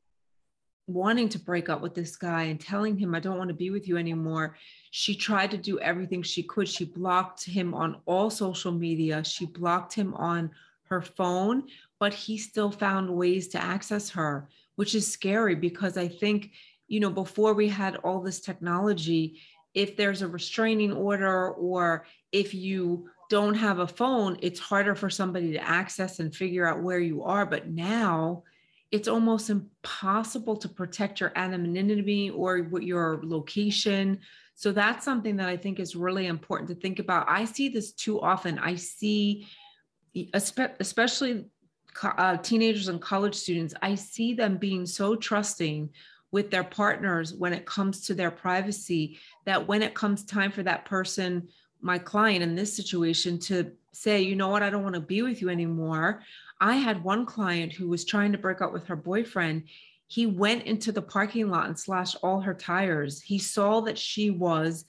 wanting 0.88 1.28
to 1.28 1.38
break 1.38 1.68
up 1.68 1.80
with 1.80 1.94
this 1.94 2.16
guy 2.16 2.44
and 2.44 2.60
telling 2.60 2.98
him, 2.98 3.14
I 3.14 3.20
don't 3.20 3.38
want 3.38 3.48
to 3.48 3.54
be 3.54 3.70
with 3.70 3.86
you 3.86 3.98
anymore, 3.98 4.56
she 4.90 5.14
tried 5.14 5.52
to 5.52 5.56
do 5.56 5.78
everything 5.78 6.24
she 6.24 6.42
could. 6.42 6.68
She 6.68 6.86
blocked 6.86 7.44
him 7.44 7.72
on 7.72 8.00
all 8.04 8.30
social 8.30 8.72
media, 8.72 9.22
she 9.22 9.46
blocked 9.46 9.92
him 9.92 10.12
on 10.14 10.50
her 10.88 11.02
phone, 11.02 11.64
but 11.98 12.12
he 12.12 12.38
still 12.38 12.70
found 12.70 13.10
ways 13.10 13.48
to 13.48 13.62
access 13.62 14.10
her, 14.10 14.48
which 14.76 14.94
is 14.94 15.10
scary 15.10 15.54
because 15.54 15.96
I 15.96 16.08
think, 16.08 16.52
you 16.88 17.00
know, 17.00 17.10
before 17.10 17.54
we 17.54 17.68
had 17.68 17.96
all 17.96 18.20
this 18.20 18.40
technology, 18.40 19.40
if 19.74 19.96
there's 19.96 20.22
a 20.22 20.28
restraining 20.28 20.92
order 20.92 21.50
or 21.50 22.06
if 22.32 22.54
you 22.54 23.08
don't 23.28 23.54
have 23.54 23.80
a 23.80 23.86
phone, 23.86 24.38
it's 24.40 24.60
harder 24.60 24.94
for 24.94 25.10
somebody 25.10 25.52
to 25.52 25.68
access 25.68 26.20
and 26.20 26.34
figure 26.34 26.66
out 26.66 26.82
where 26.82 27.00
you 27.00 27.22
are. 27.24 27.44
But 27.44 27.68
now 27.68 28.44
it's 28.92 29.08
almost 29.08 29.50
impossible 29.50 30.56
to 30.56 30.68
protect 30.68 31.20
your 31.20 31.32
anonymity 31.34 32.30
or 32.30 32.58
your 32.80 33.20
location. 33.24 34.20
So 34.54 34.72
that's 34.72 35.04
something 35.04 35.36
that 35.36 35.48
I 35.48 35.56
think 35.56 35.80
is 35.80 35.96
really 35.96 36.26
important 36.26 36.68
to 36.68 36.74
think 36.76 36.98
about. 36.98 37.28
I 37.28 37.44
see 37.44 37.68
this 37.68 37.92
too 37.92 38.20
often. 38.20 38.58
I 38.58 38.76
see, 38.76 39.46
especially 40.35 41.46
uh, 42.02 42.37
teenagers 42.38 42.88
and 42.88 43.00
college 43.00 43.35
students, 43.35 43.75
I 43.82 43.94
see 43.94 44.35
them 44.35 44.58
being 44.58 44.87
so 44.87 45.16
trusting 45.16 45.90
with 46.30 46.50
their 46.50 46.64
partners 46.64 47.32
when 47.32 47.52
it 47.52 47.66
comes 47.66 48.06
to 48.06 48.14
their 48.14 48.30
privacy 48.30 49.18
that 49.44 49.66
when 49.66 49.82
it 49.82 49.94
comes 49.94 50.25
time 50.25 50.50
for 50.50 50.62
that 50.62 50.85
person 50.85 51.49
my 51.80 51.99
client 51.99 52.42
in 52.42 52.54
this 52.54 52.75
situation 52.75 53.38
to 53.38 53.70
say, 53.92 54.20
you 54.20 54.37
know 54.37 54.49
what, 54.49 54.62
I 54.62 54.70
don't 54.70 54.82
want 54.82 54.94
to 54.94 55.00
be 55.00 55.23
with 55.23 55.40
you 55.40 55.49
anymore. 55.49 56.23
I 56.61 56.76
had 56.76 57.04
one 57.04 57.26
client 57.26 57.73
who 57.73 57.88
was 57.88 58.04
trying 58.04 58.32
to 58.32 58.38
break 58.38 58.61
up 58.61 58.73
with 58.73 58.87
her 58.87 58.96
boyfriend. 58.96 59.64
He 60.08 60.26
went 60.26 60.64
into 60.64 60.92
the 60.92 61.02
parking 61.02 61.49
lot 61.49 61.66
and 61.66 61.78
slashed 61.78 62.16
all 62.23 62.40
her 62.40 62.54
tires. 62.54 63.23
He 63.23 63.38
saw 63.38 63.80
that 63.82 63.99
she 63.99 64.30
was 64.30 64.85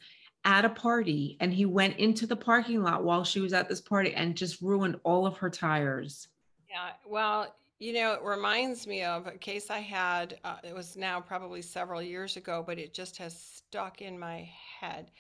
at 0.48 0.64
a 0.64 0.70
party 0.70 1.36
and 1.42 1.54
he 1.54 1.66
went 1.66 1.98
into 1.98 2.26
the 2.26 2.36
parking 2.36 2.82
lot 2.82 3.04
while 3.04 3.26
she 3.26 3.42
was 3.42 3.52
at 3.52 3.68
this 3.68 3.82
party 3.82 4.14
and 4.14 4.36
just 4.36 4.62
ruined 4.62 4.98
all 5.04 5.28
of 5.28 5.36
her 5.36 5.50
tires. 5.50 6.30
Yeah, 6.70 6.92
well, 7.06 7.54
you 7.80 7.92
know, 7.92 8.14
it 8.14 8.22
reminds 8.24 8.88
me 8.88 9.04
of 9.04 9.28
a 9.28 9.32
case 9.32 9.70
I 9.70 9.80
had. 9.80 10.40
Uh, 10.46 10.56
it 10.64 10.74
was 10.74 10.96
now 10.96 11.20
probably 11.20 11.62
several 11.62 12.02
years 12.02 12.38
ago, 12.38 12.64
but 12.66 12.80
it 12.80 12.94
just 12.94 13.18
has 13.18 13.38
stuck 13.38 14.02
in 14.02 14.18
my 14.18 14.50
head. 14.80 15.12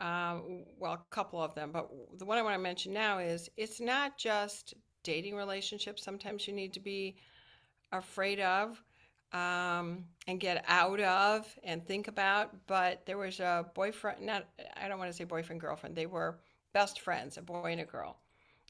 Um, 0.00 0.64
well, 0.78 0.94
a 0.94 1.14
couple 1.14 1.40
of 1.40 1.54
them, 1.54 1.70
but 1.70 1.90
the 2.18 2.24
one 2.24 2.38
I 2.38 2.42
want 2.42 2.54
to 2.54 2.62
mention 2.62 2.94
now 2.94 3.18
is 3.18 3.50
it's 3.58 3.78
not 3.78 4.16
just 4.16 4.72
dating 5.02 5.36
relationships. 5.36 6.02
Sometimes 6.02 6.48
you 6.48 6.54
need 6.54 6.72
to 6.72 6.80
be 6.80 7.16
afraid 7.92 8.40
of 8.40 8.82
um, 9.32 10.04
and 10.26 10.38
get 10.38 10.64
out 10.68 11.00
of 11.00 11.46
and 11.64 11.86
think 11.86 12.08
about. 12.08 12.54
But 12.66 13.04
there 13.06 13.18
was 13.18 13.40
a 13.40 13.66
boyfriend, 13.74 14.22
not, 14.24 14.46
I 14.76 14.88
don't 14.88 14.98
want 14.98 15.10
to 15.10 15.16
say 15.16 15.24
boyfriend, 15.24 15.60
girlfriend. 15.60 15.96
They 15.96 16.06
were 16.06 16.38
best 16.72 17.00
friends, 17.00 17.36
a 17.36 17.42
boy 17.42 17.72
and 17.72 17.80
a 17.80 17.84
girl. 17.84 18.18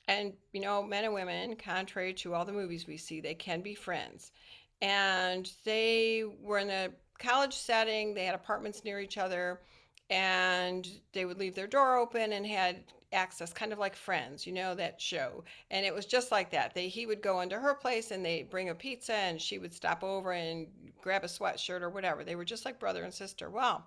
And, 0.09 0.33
you 0.53 0.61
know, 0.61 0.83
men 0.83 1.05
and 1.05 1.15
women, 1.15 1.57
contrary 1.57 2.13
to 2.15 2.35
all 2.35 2.45
the 2.45 2.53
movies 2.53 2.87
we 2.87 2.97
see, 2.97 3.21
they 3.21 3.35
can 3.35 3.61
be 3.61 3.75
friends. 3.75 4.33
And 4.81 5.51
they 5.65 6.25
were 6.41 6.59
in 6.59 6.71
a 6.71 6.89
college 7.19 7.55
setting, 7.55 8.15
they 8.15 8.25
had 8.25 8.35
apartments 8.35 8.85
near 8.85 8.99
each 8.99 9.17
other, 9.17 9.61
and 10.11 10.89
they 11.13 11.25
would 11.25 11.39
leave 11.39 11.55
their 11.55 11.69
door 11.69 11.97
open 11.97 12.33
and 12.33 12.45
had 12.45 12.83
access 13.13 13.53
kind 13.53 13.73
of 13.73 13.79
like 13.79 13.97
friends 13.97 14.47
you 14.47 14.53
know 14.53 14.75
that 14.75 15.01
show? 15.01 15.45
And 15.71 15.85
it 15.87 15.95
was 15.95 16.07
just 16.07 16.31
like 16.31 16.51
that. 16.51 16.75
They 16.75 16.89
he 16.89 17.07
would 17.07 17.23
go 17.23 17.41
into 17.41 17.59
her 17.59 17.75
place 17.75 18.11
and 18.11 18.25
they 18.25 18.43
bring 18.43 18.71
a 18.71 18.75
pizza 18.75 19.15
and 19.15 19.41
she 19.41 19.59
would 19.59 19.73
stop 19.73 20.03
over 20.03 20.33
and 20.33 20.67
grab 21.01 21.25
a 21.25 21.29
sweatshirt 21.29 21.83
or 21.83 21.91
whatever. 21.91 22.25
They 22.25 22.37
were 22.37 22.45
just 22.45 22.65
like 22.65 22.79
brother 22.79 23.05
and 23.05 23.13
sister. 23.15 23.51
Well 23.51 23.85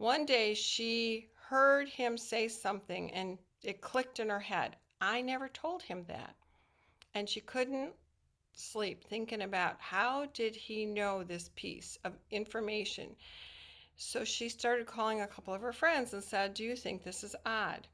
one 0.00 0.24
day 0.24 0.54
she 0.54 1.28
heard 1.34 1.86
him 1.86 2.16
say 2.16 2.48
something 2.48 3.10
and 3.12 3.36
it 3.62 3.82
clicked 3.82 4.18
in 4.18 4.30
her 4.30 4.40
head. 4.40 4.76
I 4.98 5.20
never 5.20 5.48
told 5.48 5.82
him 5.82 6.04
that. 6.08 6.34
And 7.12 7.28
she 7.28 7.40
couldn't 7.40 7.92
sleep 8.54 9.04
thinking 9.04 9.42
about 9.42 9.76
how 9.78 10.24
did 10.32 10.56
he 10.56 10.86
know 10.86 11.22
this 11.22 11.50
piece 11.54 11.98
of 12.04 12.14
information. 12.30 13.14
So 13.96 14.24
she 14.24 14.48
started 14.48 14.86
calling 14.86 15.20
a 15.20 15.26
couple 15.26 15.52
of 15.52 15.60
her 15.60 15.74
friends 15.74 16.14
and 16.14 16.24
said 16.24 16.54
do 16.54 16.64
you 16.64 16.76
think 16.76 17.02
this 17.02 17.22
is 17.22 17.36
odd 17.44 17.86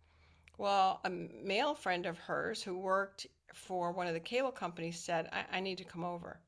well, 0.59 1.01
a 1.05 1.11
male 1.11 1.75
friend 1.75 2.07
of 2.07 2.19
hers 2.19 2.63
who 2.63 2.79
worked 2.79 3.27
for 3.55 3.93
one 3.93 4.07
of 4.07 4.15
the 4.15 4.21
cable 4.21 4.53
companies 4.53 4.99
said, 4.99 5.29
I, 5.33 5.59
I 5.59 5.61
need 5.61 5.79
to 5.79 5.85
come 5.85 6.05
over. 6.05 6.39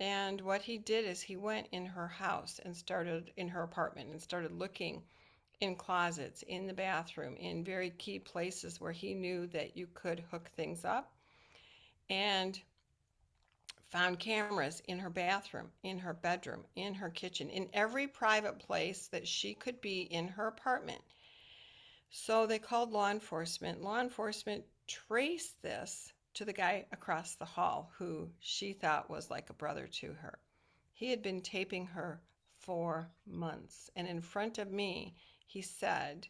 And 0.00 0.40
what 0.40 0.62
he 0.62 0.78
did 0.78 1.04
is 1.04 1.20
he 1.20 1.36
went 1.36 1.68
in 1.72 1.86
her 1.86 2.08
house 2.08 2.60
and 2.64 2.76
started 2.76 3.30
in 3.36 3.48
her 3.48 3.62
apartment 3.62 4.10
and 4.10 4.20
started 4.20 4.52
looking 4.52 5.02
in 5.60 5.76
closets, 5.76 6.42
in 6.42 6.66
the 6.66 6.72
bathroom, 6.72 7.36
in 7.36 7.64
very 7.64 7.90
key 7.90 8.18
places 8.18 8.80
where 8.80 8.92
he 8.92 9.14
knew 9.14 9.46
that 9.48 9.76
you 9.76 9.86
could 9.94 10.24
hook 10.30 10.50
things 10.56 10.84
up. 10.84 11.12
And 12.10 12.60
found 13.90 14.18
cameras 14.18 14.82
in 14.88 14.98
her 14.98 15.10
bathroom, 15.10 15.70
in 15.84 16.00
her 16.00 16.12
bedroom, 16.12 16.64
in 16.74 16.94
her 16.94 17.10
kitchen, 17.10 17.48
in 17.48 17.68
every 17.72 18.08
private 18.08 18.58
place 18.58 19.06
that 19.06 19.28
she 19.28 19.54
could 19.54 19.80
be 19.80 20.00
in 20.02 20.26
her 20.26 20.48
apartment. 20.48 21.00
So 22.16 22.46
they 22.46 22.60
called 22.60 22.92
law 22.92 23.10
enforcement. 23.10 23.82
Law 23.82 24.00
enforcement 24.00 24.64
traced 24.86 25.60
this 25.62 26.12
to 26.34 26.44
the 26.44 26.52
guy 26.52 26.86
across 26.92 27.34
the 27.34 27.44
hall 27.44 27.90
who 27.98 28.30
she 28.38 28.72
thought 28.72 29.10
was 29.10 29.32
like 29.32 29.50
a 29.50 29.54
brother 29.54 29.88
to 29.94 30.12
her. 30.12 30.38
He 30.92 31.10
had 31.10 31.22
been 31.22 31.40
taping 31.40 31.86
her 31.86 32.22
for 32.60 33.10
months. 33.26 33.90
And 33.96 34.06
in 34.06 34.20
front 34.20 34.58
of 34.58 34.70
me, 34.70 35.16
he 35.44 35.60
said, 35.60 36.28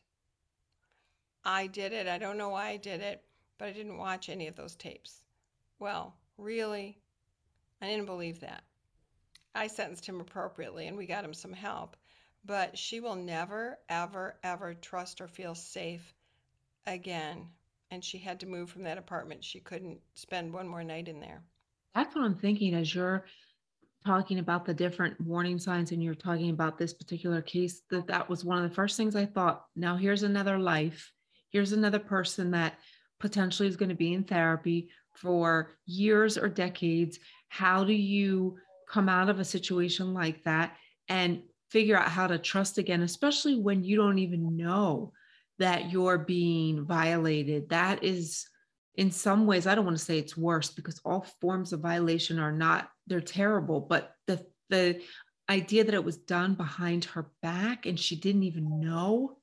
I 1.45 1.67
did 1.67 1.93
it. 1.93 2.07
I 2.09 2.17
don't 2.17 2.39
know 2.39 2.49
why 2.49 2.69
I 2.69 2.79
did 2.79 3.03
it, 3.03 3.23
but 3.59 3.69
I 3.69 3.73
didn't 3.73 3.99
watch 3.99 4.31
any 4.31 4.47
of 4.47 4.57
those 4.57 4.77
tapes. 4.77 5.23
Well, 5.79 6.17
really? 6.39 6.99
I 7.83 7.89
didn't 7.89 8.07
believe 8.07 8.41
that. 8.41 8.65
I 9.55 9.67
sentenced 9.67 10.07
him 10.07 10.23
appropriately 10.23 10.87
and 10.87 10.97
we 10.97 11.05
got 11.05 11.27
him 11.27 11.35
some 11.35 11.53
help 11.53 11.99
but 12.45 12.77
she 12.77 13.01
will 13.01 13.17
never, 13.17 13.79
ever, 13.89 14.37
ever 14.43 14.75
trust 14.75 15.21
or 15.21 15.29
feel 15.29 15.55
safe 15.55 16.15
again. 16.87 17.49
And 17.91 18.05
she 18.05 18.19
had 18.19 18.41
to 18.41 18.47
move 18.47 18.71
from 18.71 18.83
that 18.85 18.99
apartment. 18.99 19.45
She 19.45 19.61
couldn't 19.61 19.99
spend 20.15 20.53
one 20.53 20.69
more 20.69 20.85
night 20.85 21.09
in 21.09 21.21
there. 21.21 21.43
That's 21.95 22.15
what 22.15 22.25
I'm 22.25 22.35
thinking 22.35 22.75
as 22.75 22.95
you're 22.95 23.25
talking 24.05 24.39
about 24.39 24.67
the 24.67 24.75
different 24.75 25.19
warning 25.21 25.59
signs 25.59 25.93
and 25.93 26.03
you're 26.03 26.15
talking 26.15 26.51
about 26.51 26.77
this 26.77 26.93
particular 26.93 27.41
case 27.41 27.83
that 27.91 28.07
that 28.07 28.29
was 28.29 28.45
one 28.45 28.63
of 28.63 28.69
the 28.69 28.75
first 28.75 28.97
things 28.97 29.17
I 29.17 29.25
thought 29.25 29.65
now 29.77 29.97
here's 29.97 30.25
another 30.25 30.59
life 30.59 31.11
here's 31.51 31.73
another 31.73 31.99
person 31.99 32.51
that 32.51 32.75
potentially 33.19 33.67
is 33.67 33.77
going 33.77 33.89
to 33.89 33.95
be 33.95 34.13
in 34.13 34.25
therapy 34.25 34.91
for 35.15 35.71
years 35.87 36.37
or 36.37 36.49
decades 36.49 37.19
how 37.49 37.83
do 37.83 37.95
you 37.95 38.59
come 38.91 39.09
out 39.09 39.31
of 39.31 39.41
a 39.41 39.45
situation 39.45 40.13
like 40.13 40.45
that 40.45 40.77
and 41.09 41.43
figure 41.75 41.99
out 41.99 42.09
how 42.09 42.29
to 42.29 42.39
trust 42.39 42.79
again, 42.79 43.03
especially 43.03 43.59
when 43.59 43.83
you 43.83 43.97
don't 43.97 44.21
even 44.21 44.57
know 44.57 45.13
that 45.59 45.91
you're 45.91 46.19
being 46.19 46.85
violated. 46.85 47.69
That 47.71 48.05
is, 48.05 48.47
in 48.95 49.11
some 49.11 49.45
ways, 49.45 49.67
I 49.67 49.75
don't 49.75 49.85
want 49.85 49.99
to 49.99 50.05
say 50.05 50.17
it's 50.17 50.37
worse 50.37 50.71
because 50.71 51.01
all 51.05 51.27
forms 51.41 51.73
of 51.73 51.81
violation 51.81 52.39
are 52.39 52.53
not, 52.53 52.89
they're 53.09 53.21
terrible, 53.21 53.81
but 53.81 54.13
the, 54.29 54.47
the, 54.71 55.03
idea 55.51 55.85
that 55.85 55.93
it 55.93 56.03
was 56.05 56.17
done 56.17 56.55
behind 56.55 57.05
her 57.05 57.31
back 57.43 57.85
and 57.85 58.01
she 58.01 58.17
didn't 58.17 58.45
even 58.45 58.81
know 58.81 59.37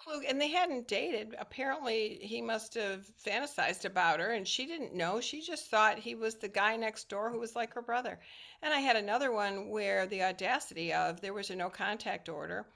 clue. 0.00 0.22
And 0.28 0.40
they 0.40 0.48
hadn't 0.48 0.88
dated. 0.88 1.34
Apparently, 1.38 2.18
he 2.20 2.40
must 2.40 2.74
have 2.74 3.06
fantasized 3.24 3.84
about 3.84 4.20
her, 4.20 4.30
and 4.30 4.46
she 4.46 4.66
didn't 4.66 4.94
know. 4.94 5.20
She 5.20 5.40
just 5.42 5.68
thought 5.68 5.98
he 5.98 6.14
was 6.14 6.36
the 6.36 6.48
guy 6.48 6.76
next 6.76 7.08
door 7.08 7.30
who 7.30 7.38
was 7.38 7.54
like 7.54 7.74
her 7.74 7.82
brother. 7.82 8.18
And 8.62 8.72
I 8.72 8.80
had 8.80 8.96
another 8.96 9.30
one 9.30 9.68
where 9.68 10.06
the 10.06 10.24
audacity 10.24 10.92
of 10.92 11.20
there 11.20 11.34
was 11.34 11.50
a 11.50 11.56
no 11.56 11.70
contact 11.70 12.28
order, 12.28 12.66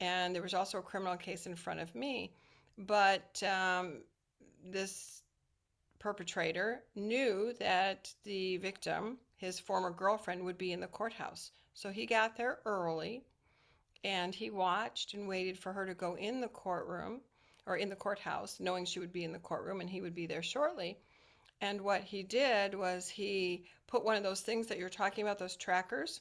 and 0.00 0.34
there 0.34 0.42
was 0.42 0.54
also 0.54 0.78
a 0.78 0.82
criminal 0.82 1.16
case 1.16 1.46
in 1.46 1.56
front 1.56 1.80
of 1.80 1.94
me. 1.94 2.32
But 2.78 3.42
um, 3.42 4.02
this 4.64 5.22
perpetrator 5.98 6.82
knew 6.94 7.54
that 7.58 8.12
the 8.24 8.58
victim, 8.58 9.18
his 9.36 9.58
former 9.58 9.90
girlfriend, 9.90 10.44
would 10.44 10.58
be 10.58 10.72
in 10.72 10.80
the 10.80 10.86
courthouse. 10.86 11.50
So 11.74 11.90
he 11.90 12.06
got 12.06 12.36
there 12.36 12.58
early 12.64 13.24
and 14.04 14.34
he 14.34 14.50
watched 14.50 15.14
and 15.14 15.28
waited 15.28 15.58
for 15.58 15.72
her 15.72 15.86
to 15.86 15.94
go 15.94 16.16
in 16.16 16.40
the 16.40 16.48
courtroom 16.48 17.20
or 17.66 17.76
in 17.76 17.88
the 17.88 17.96
courthouse, 17.96 18.60
knowing 18.60 18.84
she 18.84 19.00
would 19.00 19.12
be 19.12 19.24
in 19.24 19.32
the 19.32 19.38
courtroom 19.38 19.80
and 19.80 19.90
he 19.90 20.00
would 20.00 20.14
be 20.14 20.26
there 20.26 20.42
shortly. 20.42 20.98
And 21.60 21.80
what 21.80 22.02
he 22.02 22.22
did 22.22 22.74
was 22.74 23.08
he 23.08 23.64
put 23.86 24.04
one 24.04 24.16
of 24.16 24.22
those 24.22 24.42
things 24.42 24.66
that 24.66 24.78
you're 24.78 24.88
talking 24.88 25.22
about, 25.24 25.38
those 25.38 25.56
trackers, 25.56 26.20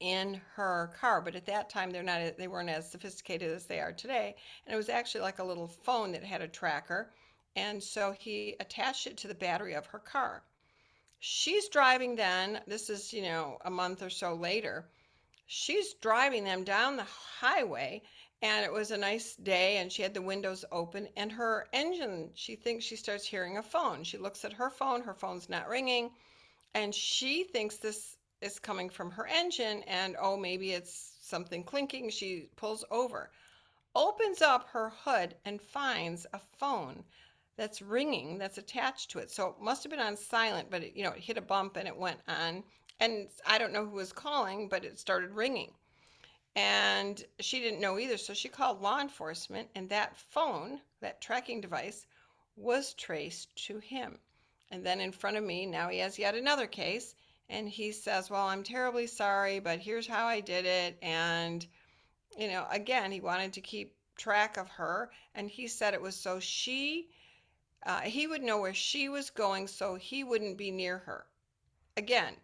in 0.00 0.40
her 0.54 0.92
car. 1.00 1.20
But 1.20 1.36
at 1.36 1.46
that 1.46 1.70
time, 1.70 1.90
they're 1.90 2.02
not 2.02 2.36
they 2.36 2.48
weren't 2.48 2.68
as 2.68 2.90
sophisticated 2.90 3.50
as 3.50 3.66
they 3.66 3.80
are 3.80 3.92
today. 3.92 4.34
And 4.66 4.74
it 4.74 4.76
was 4.76 4.88
actually 4.88 5.22
like 5.22 5.38
a 5.38 5.44
little 5.44 5.68
phone 5.68 6.12
that 6.12 6.24
had 6.24 6.42
a 6.42 6.48
tracker. 6.48 7.10
And 7.56 7.82
so 7.82 8.12
he 8.12 8.56
attached 8.60 9.06
it 9.06 9.16
to 9.18 9.28
the 9.28 9.34
battery 9.34 9.74
of 9.74 9.86
her 9.86 9.98
car. 9.98 10.42
She's 11.20 11.68
driving 11.68 12.16
then, 12.16 12.60
this 12.66 12.90
is, 12.90 13.12
you 13.12 13.22
know, 13.22 13.58
a 13.64 13.70
month 13.70 14.02
or 14.02 14.10
so 14.10 14.34
later 14.34 14.86
she's 15.46 15.94
driving 15.94 16.44
them 16.44 16.64
down 16.64 16.96
the 16.96 17.06
highway 17.40 18.02
and 18.42 18.64
it 18.64 18.72
was 18.72 18.90
a 18.90 18.96
nice 18.98 19.36
day 19.36 19.76
and 19.76 19.92
she 19.92 20.02
had 20.02 20.14
the 20.14 20.22
windows 20.22 20.64
open 20.72 21.08
and 21.16 21.30
her 21.30 21.68
engine 21.72 22.30
she 22.34 22.56
thinks 22.56 22.84
she 22.84 22.96
starts 22.96 23.24
hearing 23.24 23.56
a 23.56 23.62
phone. 23.62 24.02
She 24.02 24.18
looks 24.18 24.44
at 24.44 24.52
her 24.52 24.70
phone 24.70 25.02
her 25.02 25.14
phone's 25.14 25.48
not 25.48 25.68
ringing 25.68 26.10
and 26.74 26.94
she 26.94 27.44
thinks 27.44 27.76
this 27.76 28.16
is 28.40 28.58
coming 28.58 28.90
from 28.90 29.10
her 29.12 29.26
engine 29.26 29.82
and 29.86 30.16
oh 30.20 30.36
maybe 30.36 30.72
it's 30.72 31.18
something 31.22 31.62
clinking. 31.62 32.10
She 32.10 32.48
pulls 32.56 32.84
over 32.90 33.30
opens 33.94 34.42
up 34.42 34.68
her 34.70 34.90
hood 35.04 35.34
and 35.44 35.60
finds 35.60 36.26
a 36.32 36.40
phone 36.58 37.04
that's 37.56 37.82
ringing 37.82 38.38
that's 38.38 38.58
attached 38.58 39.10
to 39.10 39.18
it. 39.18 39.30
So 39.30 39.48
it 39.48 39.60
must 39.60 39.82
have 39.84 39.90
been 39.90 40.00
on 40.00 40.16
silent 40.16 40.68
but 40.70 40.82
it, 40.82 40.96
you 40.96 41.04
know 41.04 41.12
it 41.12 41.20
hit 41.20 41.38
a 41.38 41.42
bump 41.42 41.76
and 41.76 41.86
it 41.86 41.96
went 41.96 42.20
on 42.26 42.64
and 43.02 43.26
I 43.44 43.58
don't 43.58 43.72
know 43.72 43.84
who 43.84 43.96
was 43.96 44.12
calling, 44.12 44.68
but 44.68 44.84
it 44.84 44.96
started 44.96 45.32
ringing. 45.32 45.72
And 46.54 47.20
she 47.40 47.58
didn't 47.58 47.80
know 47.80 47.98
either. 47.98 48.16
So 48.16 48.32
she 48.32 48.48
called 48.48 48.80
law 48.80 49.00
enforcement, 49.00 49.68
and 49.74 49.88
that 49.88 50.16
phone, 50.16 50.80
that 51.00 51.20
tracking 51.20 51.60
device, 51.60 52.06
was 52.54 52.94
traced 52.94 53.56
to 53.66 53.78
him. 53.78 54.20
And 54.70 54.86
then 54.86 55.00
in 55.00 55.10
front 55.10 55.36
of 55.36 55.42
me, 55.42 55.66
now 55.66 55.88
he 55.88 55.98
has 55.98 56.16
yet 56.16 56.36
another 56.36 56.68
case. 56.68 57.12
And 57.48 57.68
he 57.68 57.90
says, 57.90 58.30
Well, 58.30 58.46
I'm 58.46 58.62
terribly 58.62 59.08
sorry, 59.08 59.58
but 59.58 59.80
here's 59.80 60.06
how 60.06 60.26
I 60.26 60.38
did 60.38 60.64
it. 60.64 60.96
And, 61.02 61.66
you 62.38 62.46
know, 62.46 62.64
again, 62.70 63.10
he 63.10 63.20
wanted 63.20 63.54
to 63.54 63.62
keep 63.62 63.96
track 64.16 64.58
of 64.58 64.68
her. 64.68 65.10
And 65.34 65.50
he 65.50 65.66
said 65.66 65.94
it 65.94 66.00
was 66.00 66.14
so 66.14 66.38
she, 66.38 67.08
uh, 67.84 68.02
he 68.02 68.28
would 68.28 68.42
know 68.42 68.60
where 68.60 68.74
she 68.74 69.08
was 69.08 69.30
going 69.30 69.66
so 69.66 69.96
he 69.96 70.22
wouldn't 70.22 70.56
be 70.56 70.70
near 70.70 70.98
her. 70.98 71.26
Again, 71.96 72.36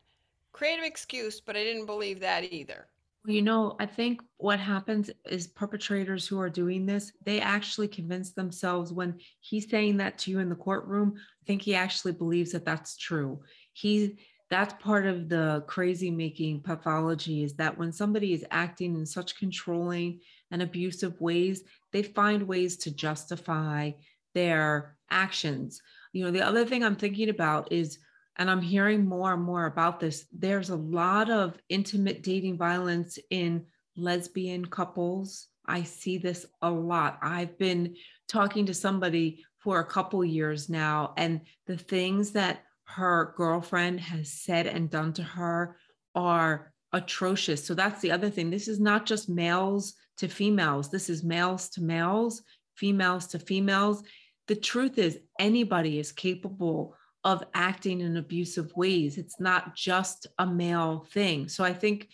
creative 0.53 0.85
excuse, 0.85 1.41
but 1.41 1.57
I 1.57 1.65
didn't 1.65 1.87
believe 1.87 2.21
that 2.21 2.53
either. 2.53 2.89
You 3.27 3.43
know, 3.43 3.77
I 3.79 3.87
think 3.87 4.23
what 4.39 4.59
happens 4.59 5.11
is 5.29 5.49
perpetrators 5.49 6.27
who 6.27 6.41
are 6.41 6.49
doing 6.49 6.87
this, 6.87 7.13
they 7.25 7.41
actually 7.41 7.89
convince 7.89 8.33
themselves 8.33 8.93
when 8.93 9.19
he's 9.41 9.69
saying 9.69 9.99
that 9.99 10.19
to 10.19 10.31
you 10.31 10.39
in 10.39 10.49
the 10.49 10.55
courtroom, 10.55 11.15
I 11.17 11.45
think 11.47 11.63
he 11.63 11.75
actually 11.75 12.13
believes 12.13 12.53
that 12.53 12.65
that's 12.65 12.97
true. 12.97 13.41
He 13.73 14.19
that's 14.51 14.83
part 14.83 15.07
of 15.07 15.29
the 15.29 15.63
crazy 15.67 16.11
making 16.11 16.63
pathology 16.63 17.45
is 17.45 17.55
that 17.57 17.77
when 17.77 17.93
somebody 17.93 18.33
is 18.33 18.47
acting 18.51 18.95
in 18.95 19.05
such 19.05 19.39
controlling 19.39 20.21
and 20.51 20.63
abusive 20.63 21.21
ways, 21.21 21.65
they 21.93 22.03
find 22.03 22.43
ways 22.43 22.79
to 22.79 22.91
justify 22.91 23.91
their 24.33 24.97
actions. 25.11 25.83
You 26.13 26.25
know, 26.25 26.31
the 26.31 26.41
other 26.41 26.65
thing 26.65 26.83
I'm 26.83 26.97
thinking 26.97 27.29
about 27.29 27.71
is, 27.71 27.99
and 28.39 28.51
I'm 28.51 28.63
hearing 28.63 29.05
more 29.05 29.35
and 29.35 29.43
more 29.43 29.67
about 29.67 29.99
this, 29.99 30.27
there's 30.33 30.71
a 30.71 30.77
lot 30.77 31.29
of 31.29 31.59
intimate 31.69 32.23
dating 32.23 32.57
violence 32.57 33.19
in 33.31 33.67
lesbian 33.97 34.65
couples. 34.65 35.49
I 35.67 35.83
see 35.83 36.19
this 36.19 36.47
a 36.63 36.71
lot. 36.71 37.19
I've 37.21 37.59
been 37.59 37.97
talking 38.29 38.67
to 38.67 38.75
somebody 38.75 39.45
for 39.59 39.81
a 39.81 39.87
couple 39.87 40.25
years 40.25 40.69
now, 40.69 41.15
and 41.17 41.41
the 41.67 41.77
things 41.77 42.31
that 42.33 42.63
her 42.85 43.35
girlfriend 43.37 44.01
has 44.01 44.33
said 44.33 44.67
and 44.67 44.89
done 44.89 45.13
to 45.15 45.23
her 45.23 45.77
are 46.15 46.73
atrocious. 46.93 47.67
So 47.67 47.75
that's 47.75 48.01
the 48.01 48.13
other 48.13 48.31
thing. 48.31 48.51
This 48.51 48.69
is 48.69 48.81
not 48.81 49.05
just 49.05 49.29
males 49.29 49.95
to 50.19 50.29
females, 50.29 50.91
this 50.91 51.11
is 51.11 51.23
males 51.23 51.69
to 51.71 51.83
males, 51.83 52.43
females 52.77 53.27
to 53.29 53.39
females. 53.39 54.03
The 54.47 54.57
truth 54.57 54.99
is, 54.99 55.19
anybody 55.39 55.99
is 55.99 56.13
capable 56.13 56.97
of 57.29 57.45
acting 57.53 58.01
in 58.01 58.17
abusive 58.17 58.75
ways. 58.75 59.19
It's 59.19 59.39
not 59.39 59.77
just 59.77 60.27
a 60.39 60.47
male 60.47 61.07
thing. 61.13 61.47
So 61.47 61.63
I 61.63 61.75
think 61.75 62.09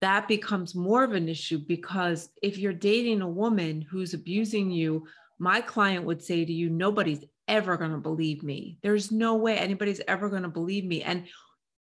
that 0.00 0.26
becomes 0.26 0.74
more 0.74 1.04
of 1.04 1.12
an 1.12 1.28
issue 1.28 1.58
because 1.58 2.30
if 2.42 2.58
you're 2.58 2.72
dating 2.72 3.20
a 3.20 3.28
woman 3.28 3.80
who's 3.80 4.14
abusing 4.14 4.72
you, 4.72 5.06
my 5.38 5.60
client 5.60 6.04
would 6.06 6.20
say 6.20 6.44
to 6.44 6.52
you, 6.52 6.70
nobody's 6.70 7.24
ever 7.46 7.76
going 7.76 7.92
to 7.92 7.98
believe 7.98 8.42
me. 8.42 8.78
There's 8.82 9.12
no 9.12 9.36
way 9.36 9.56
anybody's 9.56 10.00
ever 10.08 10.28
going 10.28 10.42
to 10.42 10.48
believe 10.48 10.84
me. 10.84 11.04
And 11.04 11.28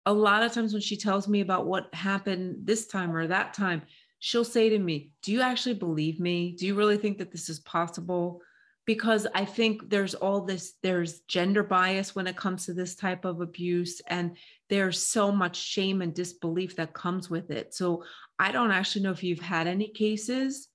a 0.07 0.13
lot 0.13 0.45
of 0.45 0.53
times 0.53 0.73
when 0.73 0.81
she 0.81 0.97
tells 0.97 1.27
me 1.27 1.41
about 1.41 1.67
what 1.67 1.93
happened 1.93 2.67
this 2.67 2.87
time 2.87 3.17
or 3.17 3.27
that 3.27 3.53
time, 3.53 3.83
she'll 4.21 4.45
say 4.45 4.69
to 4.69 4.79
me, 4.79 5.11
Do 5.23 5.33
you 5.33 5.41
actually 5.41 5.75
believe 5.75 6.21
me? 6.21 6.55
Do 6.57 6.67
you 6.67 6.77
really 6.77 6.99
think 6.99 7.19
that 7.19 7.33
this 7.33 7.49
is 7.49 7.59
possible? 7.59 8.43
Because 8.91 9.25
I 9.37 9.45
think 9.45 9.89
there's 9.89 10.17
all 10.17 10.41
this, 10.41 10.75
there's 10.83 11.21
gender 11.29 11.63
bias 11.63 12.17
when 12.17 12.27
it 12.27 12.35
comes 12.35 12.67
to 12.67 12.73
this 12.73 12.97
type 12.97 13.25
of 13.25 13.41
abuse, 13.41 14.01
and 14.09 14.37
there's 14.69 15.01
so 15.01 15.31
much 15.31 15.55
shame 15.55 16.03
and 16.03 16.13
disbelief 16.13 16.75
that 16.75 16.93
comes 16.93 17.31
with 17.31 17.53
it. 17.53 17.73
So 17.73 18.03
I 18.41 18.51
don't 18.51 18.73
actually 18.73 19.03
know 19.05 19.13
if 19.13 19.23
you've 19.23 19.39
had 19.39 19.69
any 19.69 19.87
cases. 19.87 20.67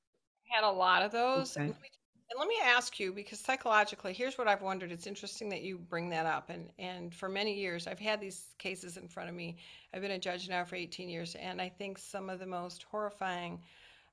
I 0.49 0.55
had 0.55 0.63
a 0.63 0.71
lot 0.71 1.03
of 1.03 1.11
those. 1.11 1.57
Okay. 1.57 1.65
And 1.65 2.39
let 2.39 2.47
me 2.47 2.55
ask 2.63 3.01
you, 3.01 3.11
because 3.11 3.41
psychologically, 3.41 4.13
here's 4.13 4.37
what 4.37 4.47
I've 4.47 4.61
wondered. 4.61 4.93
It's 4.93 5.07
interesting 5.07 5.49
that 5.49 5.63
you 5.63 5.77
bring 5.77 6.09
that 6.11 6.25
up. 6.25 6.49
And, 6.49 6.69
and 6.79 7.13
for 7.13 7.27
many 7.27 7.53
years, 7.53 7.85
I've 7.85 7.99
had 7.99 8.21
these 8.21 8.45
cases 8.57 8.95
in 8.95 9.09
front 9.09 9.27
of 9.27 9.35
me. 9.35 9.57
I've 9.93 10.01
been 10.01 10.11
a 10.11 10.19
judge 10.19 10.47
now 10.47 10.63
for 10.63 10.77
18 10.77 11.09
years, 11.09 11.35
and 11.35 11.61
I 11.61 11.67
think 11.67 11.97
some 11.97 12.29
of 12.29 12.39
the 12.39 12.45
most 12.45 12.83
horrifying 12.89 13.59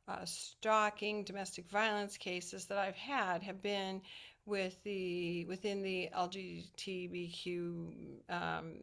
uh, 0.08 0.24
stalking, 0.24 1.24
domestic 1.24 1.68
violence 1.70 2.16
cases 2.16 2.66
that 2.66 2.78
I've 2.78 2.96
had 2.96 3.42
have 3.42 3.62
been 3.62 4.00
with 4.46 4.82
the 4.82 5.44
within 5.46 5.82
the 5.82 6.08
LGBTQ 6.14 7.84
um, 8.28 8.74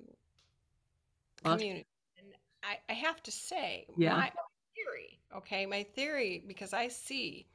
community. 1.43 1.85
And 2.17 2.27
I, 2.63 2.77
I, 2.89 2.93
have 2.93 3.21
to 3.23 3.31
say, 3.31 3.85
yeah. 3.97 4.15
my 4.15 4.31
theory, 4.75 5.19
okay, 5.35 5.65
my 5.65 5.83
theory, 5.83 6.43
because 6.47 6.73
I 6.73 6.87
see 6.87 7.45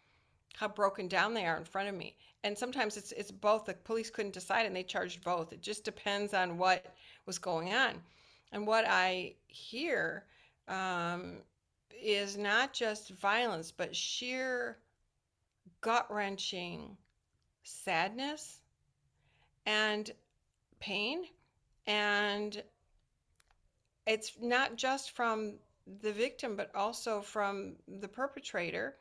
how 0.57 0.69
broken 0.69 1.09
down 1.09 1.35
they 1.35 1.47
are 1.47 1.57
in 1.57 1.65
front 1.65 1.89
of 1.89 1.95
me. 1.95 2.17
And 2.45 2.57
sometimes 2.57 2.97
it's 2.99 3.13
it's 3.13 3.31
both. 3.31 3.65
The 3.65 3.75
police 3.75 4.11
couldn't 4.11 4.35
decide 4.35 4.67
and 4.67 4.77
they 4.77 4.83
charged 4.83 5.25
both. 5.25 5.53
It 5.53 5.63
just 5.63 5.85
depends 5.85 6.35
on 6.35 6.59
what 6.59 6.95
was 7.25 7.39
going 7.39 7.73
on. 7.73 8.03
And 8.53 8.67
what 8.67 8.85
I 8.87 9.35
hear 9.47 10.25
um, 10.69 11.39
is 12.03 12.37
not 12.37 12.73
just 12.73 13.11
violence, 13.11 13.73
but 13.73 13.95
sheer 13.97 14.79
gut 15.81 16.07
wrenching 16.11 16.97
sadness 17.63 18.61
and 19.67 20.11
pain. 20.81 21.25
And 21.87 22.63
it's 24.07 24.33
not 24.41 24.77
just 24.77 25.13
from 25.13 25.55
the 26.03 26.13
victim, 26.13 26.57
but 26.57 26.75
also 26.75 27.21
from 27.21 27.77
the 27.87 28.09
perpetrator. 28.09 28.97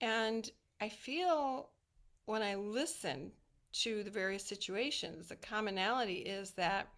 And 0.00 0.48
I 0.80 0.88
feel 0.88 1.70
when 2.26 2.42
I 2.42 2.56
listen 2.56 3.32
to 3.82 4.02
the 4.02 4.10
various 4.10 4.44
situations, 4.44 5.28
the 5.28 5.36
commonality 5.36 6.18
is 6.18 6.50
that 6.52 6.88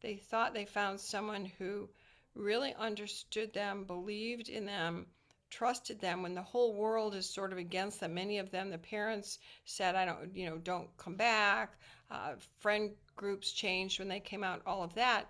they 0.00 0.16
thought 0.16 0.54
they 0.54 0.64
found 0.64 1.00
someone 1.00 1.44
who 1.58 1.88
really 2.38 2.74
understood 2.78 3.52
them, 3.52 3.84
believed 3.84 4.48
in 4.48 4.64
them, 4.64 5.06
trusted 5.50 6.00
them 6.00 6.22
when 6.22 6.34
the 6.34 6.42
whole 6.42 6.74
world 6.74 7.14
is 7.14 7.28
sort 7.28 7.52
of 7.52 7.58
against 7.58 8.00
them. 8.00 8.14
Many 8.14 8.38
of 8.38 8.50
them, 8.50 8.70
the 8.70 8.78
parents 8.78 9.38
said, 9.64 9.94
I 9.94 10.04
don't, 10.04 10.34
you 10.34 10.48
know, 10.48 10.58
don't 10.58 10.94
come 10.96 11.16
back. 11.16 11.76
Uh, 12.10 12.34
friend 12.60 12.90
groups 13.16 13.52
changed 13.52 13.98
when 13.98 14.08
they 14.08 14.20
came 14.20 14.44
out, 14.44 14.62
all 14.66 14.82
of 14.82 14.94
that. 14.94 15.28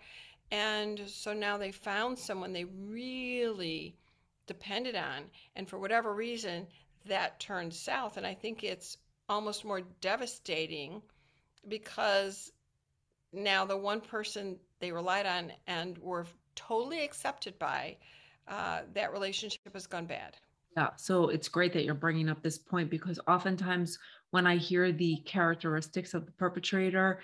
And 0.51 1.01
so 1.07 1.33
now 1.33 1.59
they 1.59 1.73
found 1.73 2.18
someone 2.18 2.53
they 2.53 2.64
really 2.64 3.97
depended 4.47 4.97
on. 4.97 5.25
And 5.57 5.68
for 5.68 5.79
whatever 5.79 6.14
reason, 6.14 6.66
that 7.07 7.40
turned 7.40 7.75
south. 7.75 8.16
And 8.16 8.27
I 8.27 8.35
think 8.35 8.64
it's 8.64 8.97
almost 9.29 9.64
more 9.64 9.83
devastating 10.01 11.03
because 11.66 12.51
now 13.33 13.66
the 13.66 13.77
one 13.77 14.01
person 14.01 14.59
they 14.81 14.90
relied 14.92 15.27
on 15.27 15.53
and 15.66 15.99
were 15.99 16.27
totally 16.59 17.05
accepted 17.05 17.59
by, 17.59 17.97
uh, 18.49 18.81
that 18.94 19.12
relationship 19.12 19.73
has 19.73 19.87
gone 19.87 20.07
bad. 20.07 20.37
Yeah. 20.77 20.90
So 20.97 21.29
it's 21.29 21.49
great 21.49 21.73
that 21.73 21.85
you're 21.85 21.94
bringing 21.94 22.29
up 22.29 22.42
this 22.42 22.59
point 22.59 22.90
because 22.90 23.18
oftentimes 23.27 23.99
when 24.31 24.47
I 24.47 24.57
hear 24.57 24.92
the 24.92 25.16
characteristics 25.25 26.14
of 26.14 26.27
the 26.27 26.33
perpetrator, 26.33 27.21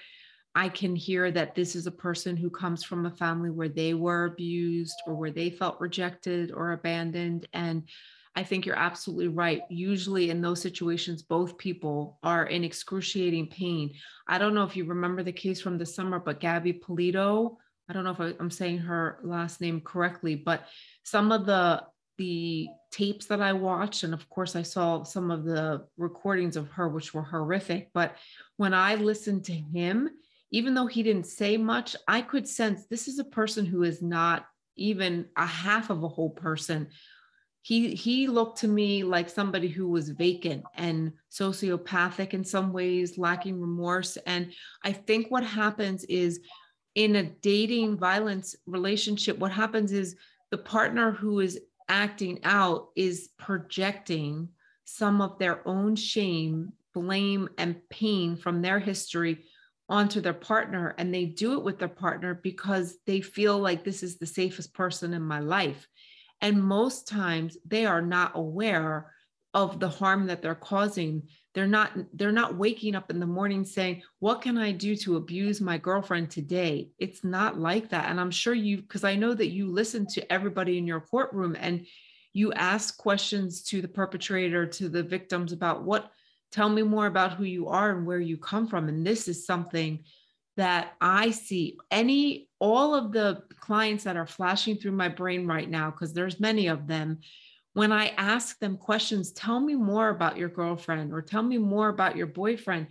I 0.54 0.68
can 0.68 0.94
hear 0.94 1.30
that 1.32 1.54
this 1.54 1.74
is 1.74 1.86
a 1.86 1.92
person 1.92 2.36
who 2.36 2.48
comes 2.48 2.84
from 2.84 3.06
a 3.06 3.10
family 3.10 3.50
where 3.50 3.68
they 3.68 3.94
were 3.94 4.26
abused 4.26 4.96
or 5.06 5.14
where 5.14 5.32
they 5.32 5.50
felt 5.50 5.80
rejected 5.80 6.52
or 6.52 6.72
abandoned. 6.72 7.48
And 7.52 7.88
I 8.36 8.44
think 8.44 8.66
you're 8.66 8.78
absolutely 8.78 9.28
right. 9.28 9.62
Usually, 9.68 10.30
in 10.30 10.40
those 10.40 10.60
situations, 10.60 11.22
both 11.22 11.58
people 11.58 12.18
are 12.22 12.46
in 12.46 12.64
excruciating 12.64 13.48
pain. 13.48 13.94
I 14.28 14.38
don't 14.38 14.54
know 14.54 14.64
if 14.64 14.76
you 14.76 14.84
remember 14.84 15.22
the 15.22 15.32
case 15.32 15.60
from 15.60 15.78
the 15.78 15.86
summer, 15.86 16.18
but 16.18 16.40
Gabby 16.40 16.72
Polito, 16.72 17.56
I 17.88 17.92
don't 17.92 18.04
know 18.04 18.10
if 18.10 18.20
I, 18.20 18.32
am 18.40 18.50
saying 18.50 18.78
her 18.78 19.18
last 19.22 19.60
name 19.60 19.80
correctly, 19.80 20.34
but 20.34 20.66
some 21.02 21.32
of 21.32 21.46
the 21.46 21.82
the 22.16 22.68
tapes 22.92 23.26
that 23.26 23.40
I 23.40 23.52
watched, 23.52 24.04
and 24.04 24.14
of 24.14 24.28
course, 24.30 24.54
I 24.54 24.62
saw 24.62 25.02
some 25.02 25.32
of 25.32 25.44
the 25.44 25.84
recordings 25.96 26.56
of 26.56 26.68
her, 26.68 26.88
which 26.88 27.12
were 27.12 27.24
horrific. 27.24 27.90
But 27.92 28.16
when 28.56 28.72
I 28.72 28.94
listened 28.94 29.44
to 29.46 29.52
him, 29.52 30.08
even 30.52 30.74
though 30.74 30.86
he 30.86 31.02
didn't 31.02 31.26
say 31.26 31.56
much, 31.56 31.96
I 32.06 32.22
could 32.22 32.46
sense 32.46 32.86
this 32.86 33.08
is 33.08 33.18
a 33.18 33.24
person 33.24 33.66
who 33.66 33.82
is 33.82 34.00
not 34.00 34.46
even 34.76 35.26
a 35.36 35.44
half 35.44 35.90
of 35.90 36.04
a 36.04 36.08
whole 36.08 36.30
person 36.30 36.88
he 37.64 37.94
he 37.94 38.26
looked 38.26 38.58
to 38.58 38.68
me 38.68 39.04
like 39.04 39.28
somebody 39.28 39.68
who 39.68 39.88
was 39.88 40.10
vacant 40.10 40.62
and 40.74 41.12
sociopathic 41.32 42.34
in 42.34 42.44
some 42.44 42.72
ways 42.72 43.18
lacking 43.18 43.58
remorse 43.60 44.16
and 44.26 44.52
i 44.84 44.92
think 44.92 45.30
what 45.30 45.42
happens 45.42 46.04
is 46.04 46.40
in 46.94 47.16
a 47.16 47.22
dating 47.22 47.96
violence 47.96 48.54
relationship 48.66 49.38
what 49.38 49.52
happens 49.52 49.92
is 49.92 50.16
the 50.50 50.58
partner 50.58 51.10
who 51.10 51.40
is 51.40 51.60
acting 51.88 52.38
out 52.44 52.88
is 52.96 53.30
projecting 53.38 54.48
some 54.84 55.20
of 55.20 55.38
their 55.38 55.66
own 55.66 55.96
shame 55.96 56.72
blame 56.92 57.48
and 57.58 57.76
pain 57.90 58.36
from 58.36 58.62
their 58.62 58.78
history 58.78 59.44
onto 59.88 60.20
their 60.20 60.34
partner 60.34 60.94
and 60.98 61.12
they 61.12 61.24
do 61.24 61.54
it 61.54 61.64
with 61.64 61.78
their 61.78 61.88
partner 61.88 62.40
because 62.42 62.96
they 63.06 63.20
feel 63.20 63.58
like 63.58 63.84
this 63.84 64.02
is 64.02 64.16
the 64.16 64.26
safest 64.26 64.72
person 64.72 65.12
in 65.12 65.22
my 65.22 65.40
life 65.40 65.88
and 66.40 66.62
most 66.62 67.08
times 67.08 67.56
they 67.66 67.86
are 67.86 68.02
not 68.02 68.32
aware 68.34 69.12
of 69.54 69.78
the 69.78 69.88
harm 69.88 70.26
that 70.26 70.42
they're 70.42 70.54
causing. 70.54 71.22
They're 71.54 71.66
not 71.66 71.92
they're 72.12 72.32
not 72.32 72.56
waking 72.56 72.96
up 72.96 73.10
in 73.10 73.20
the 73.20 73.26
morning 73.26 73.64
saying, 73.64 74.02
"What 74.18 74.42
can 74.42 74.58
I 74.58 74.72
do 74.72 74.96
to 74.96 75.16
abuse 75.16 75.60
my 75.60 75.78
girlfriend 75.78 76.30
today?" 76.30 76.90
It's 76.98 77.22
not 77.22 77.58
like 77.58 77.90
that. 77.90 78.10
And 78.10 78.20
I'm 78.20 78.32
sure 78.32 78.54
you 78.54 78.78
because 78.78 79.04
I 79.04 79.14
know 79.14 79.34
that 79.34 79.50
you 79.50 79.68
listen 79.68 80.06
to 80.08 80.32
everybody 80.32 80.78
in 80.78 80.86
your 80.86 81.00
courtroom 81.00 81.56
and 81.58 81.86
you 82.32 82.52
ask 82.52 82.98
questions 82.98 83.62
to 83.62 83.80
the 83.80 83.88
perpetrator, 83.88 84.66
to 84.66 84.88
the 84.88 85.04
victims 85.04 85.52
about 85.52 85.84
what 85.84 86.10
tell 86.50 86.68
me 86.68 86.82
more 86.82 87.06
about 87.06 87.34
who 87.34 87.44
you 87.44 87.68
are 87.68 87.96
and 87.96 88.04
where 88.04 88.20
you 88.20 88.36
come 88.36 88.66
from. 88.66 88.88
And 88.88 89.06
this 89.06 89.28
is 89.28 89.46
something 89.46 90.04
that 90.56 90.94
I 91.00 91.30
see 91.30 91.78
any 91.90 92.48
all 92.58 92.94
of 92.94 93.12
the 93.12 93.42
clients 93.60 94.04
that 94.04 94.16
are 94.16 94.26
flashing 94.26 94.76
through 94.76 94.92
my 94.92 95.08
brain 95.08 95.46
right 95.46 95.68
now 95.68 95.90
because 95.90 96.12
there's 96.12 96.40
many 96.40 96.66
of 96.66 96.86
them 96.86 97.20
when 97.74 97.92
I 97.92 98.08
ask 98.16 98.58
them 98.58 98.76
questions 98.78 99.32
tell 99.32 99.60
me 99.60 99.74
more 99.74 100.08
about 100.08 100.38
your 100.38 100.48
girlfriend 100.48 101.12
or 101.12 101.20
tell 101.20 101.42
me 101.42 101.58
more 101.58 101.88
about 101.88 102.16
your 102.16 102.26
boyfriend 102.28 102.86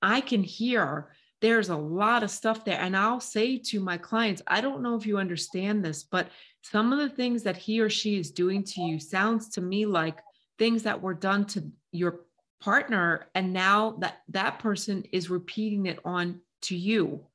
I 0.00 0.20
can 0.20 0.42
hear 0.44 1.10
there's 1.40 1.68
a 1.68 1.76
lot 1.76 2.22
of 2.22 2.30
stuff 2.30 2.64
there 2.64 2.80
and 2.80 2.96
I'll 2.96 3.20
say 3.20 3.58
to 3.58 3.80
my 3.80 3.98
clients 3.98 4.42
I 4.46 4.60
don't 4.60 4.82
know 4.82 4.94
if 4.94 5.06
you 5.06 5.18
understand 5.18 5.84
this 5.84 6.04
but 6.04 6.28
some 6.62 6.92
of 6.92 6.98
the 6.98 7.14
things 7.14 7.42
that 7.42 7.56
he 7.56 7.80
or 7.80 7.90
she 7.90 8.18
is 8.18 8.30
doing 8.30 8.62
to 8.64 8.80
you 8.82 9.00
sounds 9.00 9.48
to 9.50 9.60
me 9.60 9.86
like 9.86 10.18
things 10.58 10.84
that 10.84 11.02
were 11.02 11.14
done 11.14 11.44
to 11.46 11.64
your 11.92 12.20
partner 12.60 13.26
and 13.34 13.52
now 13.52 13.96
that 14.00 14.22
that 14.28 14.58
person 14.58 15.04
is 15.12 15.28
repeating 15.30 15.86
it 15.86 15.98
on 16.04 16.40
to 16.62 16.76
you 16.76 17.26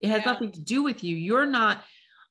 it 0.00 0.08
has 0.08 0.22
Yeah. 0.24 0.32
nothing 0.32 0.52
to 0.52 0.60
do 0.60 0.82
with 0.82 1.02
you 1.04 1.16
you're 1.16 1.46
not 1.46 1.84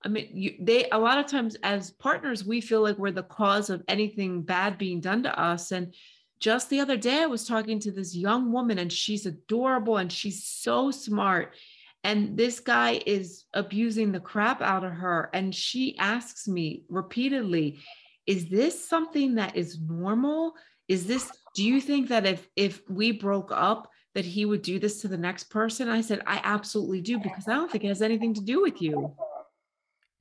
i 0.03 0.07
mean 0.07 0.27
you, 0.33 0.55
they 0.59 0.89
a 0.89 0.97
lot 0.97 1.17
of 1.17 1.27
times 1.27 1.55
as 1.63 1.91
partners 1.91 2.45
we 2.45 2.61
feel 2.61 2.81
like 2.81 2.97
we're 2.97 3.11
the 3.11 3.23
cause 3.23 3.69
of 3.69 3.83
anything 3.87 4.41
bad 4.41 4.77
being 4.77 4.99
done 4.99 5.23
to 5.23 5.39
us. 5.39 5.71
And 5.71 5.93
just 6.39 6.69
the 6.69 6.79
other 6.79 6.97
day 6.97 7.21
i 7.23 7.27
was 7.27 7.45
talking 7.45 7.79
to 7.79 7.91
this 7.91 8.15
young 8.15 8.51
woman 8.51 8.79
and 8.79 8.91
she's 8.91 9.25
adorable 9.25 9.97
and 9.97 10.11
she's 10.11 10.45
so 10.45 10.91
smart. 10.91 11.55
And 12.03 12.35
this 12.35 12.59
guy 12.59 12.99
is 13.05 13.45
abusing 13.53 14.11
the 14.11 14.19
crap 14.19 14.59
out 14.59 14.83
of 14.83 14.91
her. 14.91 15.29
And 15.35 15.53
she 15.53 15.95
asks 15.99 16.47
me 16.47 16.83
repeatedly 16.89 17.79
is 18.25 18.49
this 18.49 18.87
something 18.87 19.35
that 19.35 19.55
is 19.55 19.79
normal? 19.79 20.53
Is 20.87 21.05
this 21.05 21.29
do 21.55 21.63
you 21.63 21.81
think 21.81 22.09
that 22.09 22.25
if 22.25 22.47
if 22.55 22.81
we 22.89 23.11
broke 23.11 23.51
up 23.51 23.89
that 24.13 24.25
he 24.25 24.45
would 24.45 24.61
do 24.61 24.79
this 24.79 25.01
to 25.01 25.07
the 25.07 25.17
next 25.17 25.45
person? 25.45 25.89
I 25.89 26.01
said 26.01 26.21
i 26.25 26.41
absolutely 26.43 27.01
do 27.01 27.19
because 27.19 27.47
i 27.47 27.53
don't 27.53 27.71
think 27.71 27.83
it 27.83 27.89
has 27.89 28.01
anything 28.01 28.33
to 28.33 28.41
do 28.41 28.61
with 28.61 28.81
you 28.81 29.15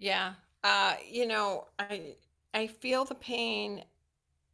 Yeah. 0.01 0.35
Uh, 0.65 0.97
you 1.09 1.27
know, 1.29 1.69
I 1.79 2.17
I 2.55 2.67
feel 2.69 3.05
the 3.05 3.15
pain. 3.15 3.85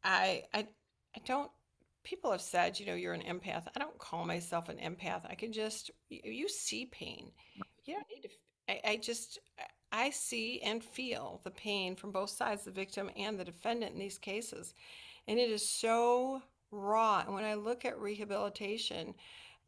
I 0.04 0.44
I 0.54 0.68
I 1.16 1.20
don't 1.26 1.50
people 2.04 2.32
have 2.32 2.42
said, 2.42 2.80
you 2.80 2.86
know, 2.86 2.94
you're 2.94 3.14
an 3.14 3.22
empath. 3.22 3.66
I 3.76 3.80
don't 3.80 3.98
call 3.98 4.26
myself 4.26 4.68
an 4.70 4.78
empath. 4.78 5.22
I 5.30 5.36
can 5.36 5.52
just 5.52 5.90
you, 6.10 6.20
you 6.24 6.48
see 6.50 6.86
pain. 6.86 7.32
You 7.86 7.94
don't 7.96 8.08
need 8.14 8.22
to 8.22 8.30
I, 8.68 8.92
I 8.92 8.96
just 8.98 9.40
I 9.92 10.10
see 10.10 10.60
and 10.62 10.84
feel 10.84 11.40
the 11.44 11.52
pain 11.52 11.96
from 11.96 12.12
both 12.12 12.30
sides, 12.30 12.64
the 12.64 12.72
victim 12.72 13.10
and 13.16 13.38
the 13.40 13.44
defendant 13.46 13.94
in 13.94 14.00
these 14.00 14.18
cases. 14.18 14.74
And 15.28 15.38
it 15.38 15.50
is 15.50 15.68
so 15.68 16.42
raw. 16.72 17.22
And 17.26 17.34
when 17.34 17.44
I 17.44 17.54
look 17.54 17.84
at 17.86 18.00
rehabilitation, 18.00 19.14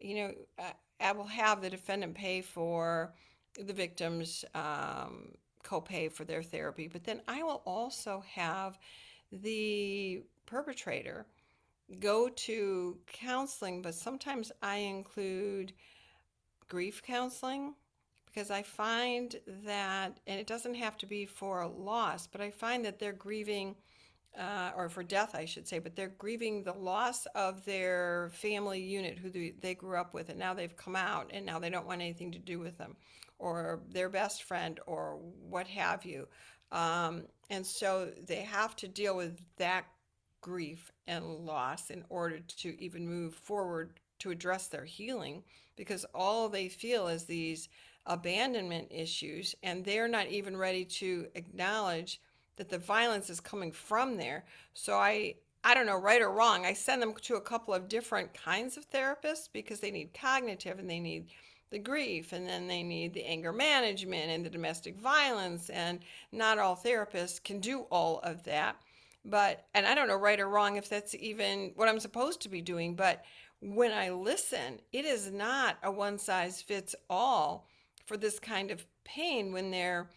you 0.00 0.16
know, 0.16 0.34
I, 0.58 0.72
I 1.00 1.12
will 1.12 1.26
have 1.26 1.62
the 1.62 1.70
defendant 1.70 2.16
pay 2.16 2.42
for 2.42 3.14
the 3.58 3.74
victim's 3.74 4.44
um, 4.54 5.32
copay 5.68 6.10
for 6.10 6.24
their 6.24 6.42
therapy, 6.42 6.88
but 6.88 7.04
then 7.04 7.20
I 7.28 7.42
will 7.42 7.62
also 7.66 8.22
have 8.34 8.78
the 9.30 10.22
perpetrator 10.46 11.26
go 12.00 12.28
to 12.28 12.98
counseling, 13.06 13.82
but 13.82 13.94
sometimes 13.94 14.52
I 14.62 14.76
include 14.76 15.72
grief 16.68 17.02
counseling 17.02 17.74
because 18.26 18.50
I 18.50 18.62
find 18.62 19.34
that, 19.64 20.20
and 20.26 20.38
it 20.38 20.46
doesn't 20.46 20.74
have 20.74 20.98
to 20.98 21.06
be 21.06 21.24
for 21.24 21.66
loss, 21.66 22.26
but 22.26 22.40
I 22.40 22.50
find 22.50 22.84
that 22.84 22.98
they're 22.98 23.12
grieving, 23.12 23.74
uh, 24.38 24.70
or 24.76 24.88
for 24.88 25.02
death, 25.02 25.34
I 25.34 25.46
should 25.46 25.66
say, 25.66 25.78
but 25.78 25.96
they're 25.96 26.08
grieving 26.08 26.62
the 26.62 26.74
loss 26.74 27.26
of 27.34 27.64
their 27.64 28.30
family 28.34 28.80
unit 28.80 29.18
who 29.18 29.30
they 29.60 29.74
grew 29.74 29.96
up 29.96 30.12
with, 30.12 30.28
and 30.28 30.38
now 30.38 30.52
they've 30.54 30.76
come 30.76 30.94
out, 30.94 31.30
and 31.32 31.46
now 31.46 31.58
they 31.58 31.70
don't 31.70 31.86
want 31.86 32.02
anything 32.02 32.32
to 32.32 32.38
do 32.38 32.58
with 32.58 32.76
them, 32.76 32.96
or 33.38 33.80
their 33.90 34.08
best 34.08 34.42
friend, 34.42 34.80
or 34.86 35.18
what 35.48 35.66
have 35.66 36.04
you. 36.04 36.26
Um, 36.72 37.24
and 37.50 37.64
so 37.64 38.10
they 38.26 38.42
have 38.42 38.76
to 38.76 38.88
deal 38.88 39.16
with 39.16 39.40
that 39.56 39.86
grief 40.40 40.92
and 41.06 41.24
loss 41.24 41.90
in 41.90 42.04
order 42.08 42.40
to 42.40 42.82
even 42.82 43.08
move 43.08 43.34
forward 43.34 44.00
to 44.20 44.30
address 44.30 44.66
their 44.66 44.84
healing 44.84 45.42
because 45.76 46.04
all 46.14 46.48
they 46.48 46.68
feel 46.68 47.08
is 47.08 47.24
these 47.24 47.68
abandonment 48.06 48.88
issues 48.90 49.54
and 49.62 49.84
they're 49.84 50.08
not 50.08 50.26
even 50.28 50.56
ready 50.56 50.84
to 50.84 51.26
acknowledge 51.34 52.20
that 52.56 52.68
the 52.68 52.78
violence 52.78 53.30
is 53.30 53.40
coming 53.40 53.70
from 53.70 54.16
there 54.16 54.44
so 54.74 54.94
i 54.94 55.34
i 55.62 55.74
don't 55.74 55.86
know 55.86 56.00
right 56.00 56.22
or 56.22 56.32
wrong 56.32 56.64
i 56.64 56.72
send 56.72 57.02
them 57.02 57.12
to 57.20 57.36
a 57.36 57.40
couple 57.40 57.74
of 57.74 57.88
different 57.88 58.32
kinds 58.32 58.76
of 58.76 58.88
therapists 58.90 59.48
because 59.52 59.80
they 59.80 59.90
need 59.90 60.14
cognitive 60.14 60.78
and 60.78 60.88
they 60.88 61.00
need 61.00 61.26
the 61.70 61.78
grief 61.78 62.32
and 62.32 62.46
then 62.46 62.66
they 62.66 62.82
need 62.82 63.12
the 63.12 63.24
anger 63.24 63.52
management 63.52 64.30
and 64.30 64.44
the 64.44 64.50
domestic 64.50 64.96
violence 64.98 65.70
and 65.70 66.00
not 66.32 66.58
all 66.58 66.76
therapists 66.76 67.42
can 67.42 67.60
do 67.60 67.80
all 67.90 68.20
of 68.20 68.42
that 68.44 68.76
but 69.24 69.66
and 69.74 69.86
i 69.86 69.94
don't 69.94 70.08
know 70.08 70.16
right 70.16 70.40
or 70.40 70.48
wrong 70.48 70.76
if 70.76 70.88
that's 70.88 71.14
even 71.14 71.72
what 71.76 71.88
i'm 71.88 72.00
supposed 72.00 72.40
to 72.40 72.48
be 72.48 72.62
doing 72.62 72.94
but 72.94 73.24
when 73.60 73.92
i 73.92 74.10
listen 74.10 74.80
it 74.92 75.04
is 75.04 75.30
not 75.30 75.76
a 75.82 75.90
one 75.90 76.18
size 76.18 76.62
fits 76.62 76.94
all 77.10 77.68
for 78.06 78.16
this 78.16 78.38
kind 78.38 78.70
of 78.70 78.86
pain 79.04 79.52
when 79.52 79.70
they're 79.70 80.08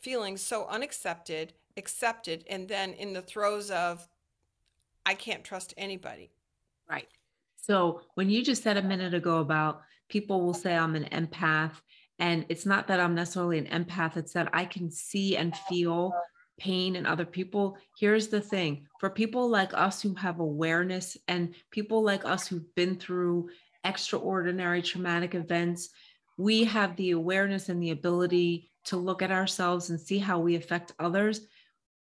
feeling 0.00 0.36
so 0.36 0.66
unaccepted 0.66 1.52
accepted 1.76 2.44
and 2.50 2.68
then 2.68 2.92
in 2.94 3.12
the 3.12 3.22
throes 3.22 3.70
of 3.70 4.08
i 5.06 5.14
can't 5.14 5.44
trust 5.44 5.72
anybody 5.76 6.30
Right. 6.88 7.08
So 7.56 8.00
when 8.14 8.30
you 8.30 8.42
just 8.42 8.62
said 8.62 8.76
a 8.76 8.82
minute 8.82 9.14
ago 9.14 9.38
about 9.38 9.82
people 10.08 10.40
will 10.40 10.54
say 10.54 10.76
I'm 10.76 10.94
an 10.94 11.04
empath, 11.12 11.72
and 12.18 12.46
it's 12.48 12.66
not 12.66 12.88
that 12.88 13.00
I'm 13.00 13.14
necessarily 13.14 13.58
an 13.58 13.84
empath, 13.84 14.16
it's 14.16 14.32
that 14.32 14.50
I 14.52 14.64
can 14.64 14.90
see 14.90 15.36
and 15.36 15.56
feel 15.68 16.12
pain 16.58 16.96
in 16.96 17.06
other 17.06 17.24
people. 17.24 17.78
Here's 17.98 18.28
the 18.28 18.40
thing 18.40 18.86
for 19.00 19.10
people 19.10 19.48
like 19.48 19.72
us 19.74 20.02
who 20.02 20.14
have 20.14 20.40
awareness 20.40 21.16
and 21.28 21.54
people 21.70 22.02
like 22.02 22.24
us 22.24 22.48
who've 22.48 22.74
been 22.74 22.96
through 22.96 23.48
extraordinary 23.84 24.82
traumatic 24.82 25.34
events, 25.34 25.90
we 26.36 26.64
have 26.64 26.96
the 26.96 27.12
awareness 27.12 27.68
and 27.68 27.82
the 27.82 27.90
ability 27.90 28.70
to 28.84 28.96
look 28.96 29.22
at 29.22 29.30
ourselves 29.30 29.90
and 29.90 30.00
see 30.00 30.18
how 30.18 30.38
we 30.38 30.56
affect 30.56 30.92
others. 30.98 31.42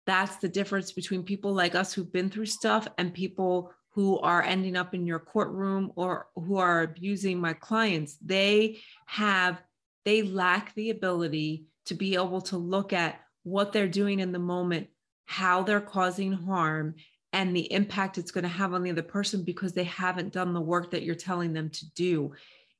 That's 0.06 0.36
the 0.36 0.48
difference 0.48 0.92
between 0.92 1.22
people 1.22 1.52
like 1.52 1.74
us 1.74 1.92
who've 1.92 2.12
been 2.12 2.30
through 2.30 2.46
stuff 2.46 2.88
and 2.98 3.14
people 3.14 3.72
who 3.92 4.18
are 4.20 4.42
ending 4.42 4.76
up 4.76 4.94
in 4.94 5.06
your 5.06 5.18
courtroom 5.18 5.92
or 5.96 6.28
who 6.34 6.56
are 6.56 6.82
abusing 6.82 7.40
my 7.40 7.52
clients 7.52 8.16
they 8.24 8.78
have 9.06 9.62
they 10.04 10.22
lack 10.22 10.74
the 10.74 10.90
ability 10.90 11.66
to 11.86 11.94
be 11.94 12.14
able 12.14 12.40
to 12.40 12.56
look 12.56 12.92
at 12.92 13.20
what 13.42 13.72
they're 13.72 13.88
doing 13.88 14.20
in 14.20 14.32
the 14.32 14.38
moment 14.38 14.88
how 15.26 15.62
they're 15.62 15.80
causing 15.80 16.32
harm 16.32 16.94
and 17.32 17.54
the 17.54 17.72
impact 17.72 18.18
it's 18.18 18.32
going 18.32 18.42
to 18.42 18.48
have 18.48 18.74
on 18.74 18.82
the 18.82 18.90
other 18.90 19.02
person 19.02 19.44
because 19.44 19.72
they 19.72 19.84
haven't 19.84 20.32
done 20.32 20.52
the 20.52 20.60
work 20.60 20.90
that 20.90 21.02
you're 21.02 21.14
telling 21.14 21.52
them 21.52 21.70
to 21.70 21.90
do. 21.92 22.32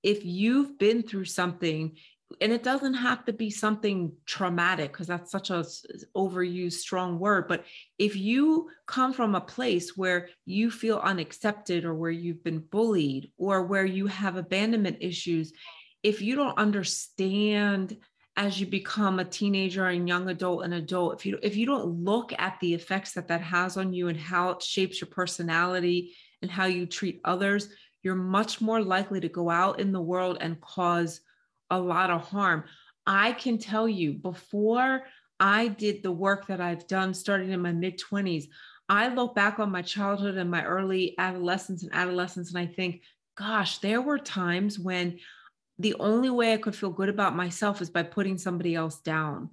If 0.02 0.24
you've 0.24 0.78
been 0.78 1.02
through 1.02 1.26
something 1.26 1.96
and 2.40 2.52
it 2.52 2.62
doesn't 2.62 2.94
have 2.94 3.24
to 3.24 3.32
be 3.32 3.50
something 3.50 4.12
traumatic 4.26 4.92
because 4.92 5.06
that's 5.06 5.30
such 5.30 5.50
a 5.50 5.64
overused 6.16 6.74
strong 6.74 7.18
word 7.18 7.48
but 7.48 7.64
if 7.98 8.16
you 8.16 8.68
come 8.86 9.12
from 9.12 9.34
a 9.34 9.40
place 9.40 9.96
where 9.96 10.28
you 10.44 10.70
feel 10.70 10.98
unaccepted 10.98 11.84
or 11.84 11.94
where 11.94 12.10
you've 12.10 12.44
been 12.44 12.60
bullied 12.60 13.30
or 13.36 13.64
where 13.64 13.84
you 13.84 14.06
have 14.06 14.36
abandonment 14.36 14.96
issues 15.00 15.52
if 16.02 16.22
you 16.22 16.36
don't 16.36 16.58
understand 16.58 17.96
as 18.36 18.60
you 18.60 18.66
become 18.66 19.18
a 19.18 19.24
teenager 19.24 19.86
and 19.86 20.08
young 20.08 20.28
adult 20.28 20.64
and 20.64 20.72
adult 20.72 21.14
if 21.14 21.26
you 21.26 21.38
if 21.42 21.56
you 21.56 21.66
don't 21.66 22.04
look 22.04 22.32
at 22.38 22.58
the 22.60 22.74
effects 22.74 23.12
that 23.12 23.28
that 23.28 23.40
has 23.40 23.76
on 23.76 23.92
you 23.92 24.08
and 24.08 24.18
how 24.18 24.50
it 24.50 24.62
shapes 24.62 25.00
your 25.00 25.08
personality 25.10 26.14
and 26.42 26.50
how 26.50 26.66
you 26.66 26.86
treat 26.86 27.20
others 27.24 27.68
you're 28.02 28.14
much 28.14 28.60
more 28.60 28.80
likely 28.80 29.20
to 29.20 29.28
go 29.28 29.50
out 29.50 29.78
in 29.78 29.92
the 29.92 30.00
world 30.00 30.38
and 30.40 30.60
cause 30.60 31.20
a 31.70 31.78
lot 31.78 32.10
of 32.10 32.22
harm 32.22 32.64
i 33.06 33.32
can 33.32 33.58
tell 33.58 33.88
you 33.88 34.12
before 34.12 35.02
I 35.40 35.68
did 35.68 36.02
the 36.02 36.12
work 36.12 36.46
that 36.48 36.60
I've 36.60 36.86
done 36.86 37.14
starting 37.14 37.50
in 37.50 37.62
my 37.62 37.72
mid 37.72 37.98
20s. 37.98 38.48
I 38.90 39.08
look 39.08 39.34
back 39.34 39.58
on 39.58 39.70
my 39.70 39.82
childhood 39.82 40.36
and 40.36 40.50
my 40.50 40.64
early 40.64 41.14
adolescence 41.18 41.82
and 41.82 41.94
adolescence, 41.94 42.50
and 42.50 42.58
I 42.58 42.66
think, 42.66 43.02
gosh, 43.38 43.78
there 43.78 44.02
were 44.02 44.18
times 44.18 44.78
when 44.78 45.18
the 45.78 45.94
only 45.98 46.28
way 46.28 46.52
I 46.52 46.58
could 46.58 46.76
feel 46.76 46.90
good 46.90 47.08
about 47.08 47.34
myself 47.34 47.80
is 47.80 47.88
by 47.88 48.02
putting 48.02 48.36
somebody 48.36 48.74
else 48.74 49.00
down. 49.00 49.50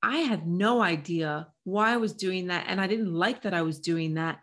I 0.00 0.18
had 0.18 0.46
no 0.46 0.80
idea 0.80 1.48
why 1.64 1.92
I 1.92 1.96
was 1.96 2.12
doing 2.12 2.46
that. 2.48 2.66
And 2.68 2.80
I 2.80 2.86
didn't 2.86 3.12
like 3.12 3.42
that 3.42 3.54
I 3.54 3.62
was 3.62 3.80
doing 3.80 4.14
that. 4.14 4.38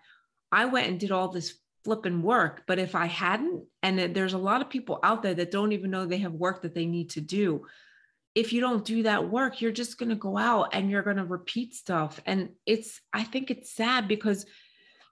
I 0.51 0.65
went 0.65 0.87
and 0.87 0.99
did 0.99 1.11
all 1.11 1.29
this 1.29 1.59
flipping 1.83 2.21
work. 2.21 2.63
But 2.67 2.79
if 2.79 2.95
I 2.95 3.05
hadn't, 3.05 3.65
and 3.81 3.99
there's 4.15 4.33
a 4.33 4.37
lot 4.37 4.61
of 4.61 4.69
people 4.69 4.99
out 5.03 5.23
there 5.23 5.33
that 5.33 5.51
don't 5.51 5.73
even 5.73 5.91
know 5.91 6.05
they 6.05 6.17
have 6.19 6.33
work 6.33 6.61
that 6.61 6.73
they 6.73 6.85
need 6.85 7.11
to 7.11 7.21
do 7.21 7.65
if 8.35 8.51
you 8.51 8.61
don't 8.61 8.83
do 8.83 9.03
that 9.03 9.29
work, 9.29 9.61
you're 9.61 9.71
just 9.71 9.97
going 9.97 10.09
to 10.09 10.15
go 10.15 10.37
out 10.37 10.69
and 10.73 10.89
you're 10.89 11.03
going 11.03 11.17
to 11.17 11.25
repeat 11.25 11.75
stuff. 11.75 12.19
And 12.25 12.49
it's, 12.65 12.99
I 13.11 13.23
think 13.23 13.51
it's 13.51 13.73
sad 13.75 14.07
because 14.07 14.45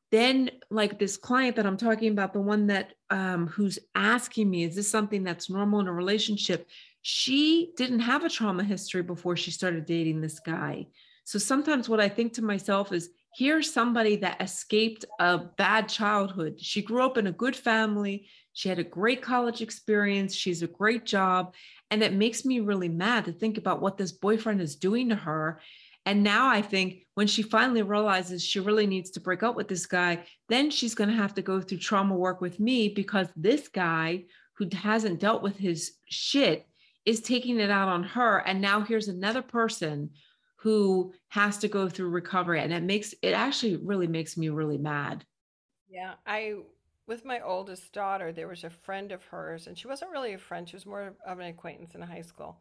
then 0.10 0.50
like 0.70 0.98
this 0.98 1.18
client 1.18 1.56
that 1.56 1.66
I'm 1.66 1.78
talking 1.78 2.12
about, 2.12 2.34
the 2.34 2.42
one 2.42 2.68
that 2.68 2.94
um, 3.10 3.48
who's 3.48 3.80
asking 3.96 4.50
me, 4.50 4.64
is 4.64 4.76
this 4.76 4.90
something 4.90 5.24
that's 5.24 5.50
normal 5.50 5.80
in 5.80 5.88
a 5.88 5.94
relationship? 5.94 6.68
She 7.04 7.74
didn't 7.78 8.00
have 8.00 8.26
a 8.26 8.30
trauma 8.30 8.64
history 8.64 9.04
before 9.04 9.38
she 9.38 9.52
started 9.52 9.86
dating 9.86 10.22
this 10.22 10.40
guy. 10.40 10.88
So 11.24 11.38
sometimes 11.38 11.88
what 11.88 12.02
I 12.02 12.10
think 12.10 12.34
to 12.34 12.42
myself 12.42 12.92
is, 12.92 13.10
here's 13.34 13.72
somebody 13.72 14.18
that 14.18 14.42
escaped 14.42 15.06
a 15.20 15.38
bad 15.38 15.88
childhood. 15.88 16.60
She 16.60 16.82
grew 16.82 17.04
up 17.04 17.18
in 17.18 17.28
a 17.28 17.32
good 17.32 17.56
family. 17.56 18.28
She 18.54 18.70
had 18.70 18.80
a 18.80 18.84
great 18.84 19.22
college 19.22 19.62
experience. 19.62 20.36
She's 20.36 20.62
a 20.62 20.68
great 20.68 21.06
job. 21.06 21.56
And 21.90 22.04
it 22.04 22.14
makes 22.14 22.46
me 22.46 22.60
really 22.60 22.90
mad 22.90 23.26
to 23.26 23.32
think 23.32 23.58
about 23.58 23.82
what 23.82 23.98
this 23.98 24.12
boyfriend 24.12 24.62
is 24.62 24.76
doing 24.76 25.10
to 25.10 25.16
her. 25.16 25.62
And 26.06 26.24
now 26.24 26.50
I 26.50 26.62
think 26.62 27.06
when 27.14 27.28
she 27.28 27.44
finally 27.44 27.84
realizes 27.84 28.44
she 28.44 28.60
really 28.60 28.88
needs 28.88 29.12
to 29.12 29.20
break 29.20 29.44
up 29.44 29.56
with 29.56 29.68
this 29.68 29.86
guy, 29.86 30.26
then 30.50 30.72
she's 30.72 30.96
going 30.96 31.10
to 31.10 31.16
have 31.16 31.36
to 31.36 31.42
go 31.42 31.62
through 31.62 31.78
trauma 31.78 32.16
work 32.16 32.42
with 32.42 32.60
me 32.60 32.90
because 32.90 33.28
this 33.36 33.68
guy 33.68 34.26
who 34.58 34.68
hasn't 34.74 35.20
dealt 35.20 35.44
with 35.44 35.58
his 35.58 35.94
shit 36.10 36.68
is 37.06 37.22
taking 37.22 37.60
it 37.60 37.70
out 37.70 37.88
on 37.88 38.04
her. 38.04 38.40
And 38.40 38.62
now 38.62 38.82
here's 38.82 39.08
another 39.08 39.42
person 39.42 40.12
who 40.62 41.12
has 41.30 41.58
to 41.58 41.68
go 41.68 41.90
through 41.90 42.10
recovery. 42.10 42.60
And 42.60 42.72
it 42.72 42.84
makes 42.84 43.16
it 43.24 43.34
actually 43.34 43.78
really 43.78 44.06
makes 44.06 44.38
me 44.38 44.50
really 44.50 44.78
mad. 44.78 45.26
Yeah, 45.90 46.14
I 46.28 46.58
with 47.08 47.26
my 47.26 47.42
oldest 47.42 47.92
daughter, 47.94 48.32
there 48.32 48.48
was 48.48 48.64
a 48.64 48.70
friend 48.70 49.12
of 49.12 49.24
hers, 49.26 49.66
and 49.66 49.76
she 49.78 49.88
wasn't 49.88 50.12
really 50.12 50.34
a 50.34 50.38
friend, 50.38 50.70
she 50.70 50.76
was 50.76 50.86
more 50.86 51.16
of 51.26 51.40
an 51.40 51.48
acquaintance 51.48 51.96
in 51.96 52.02
high 52.02 52.22
school. 52.22 52.60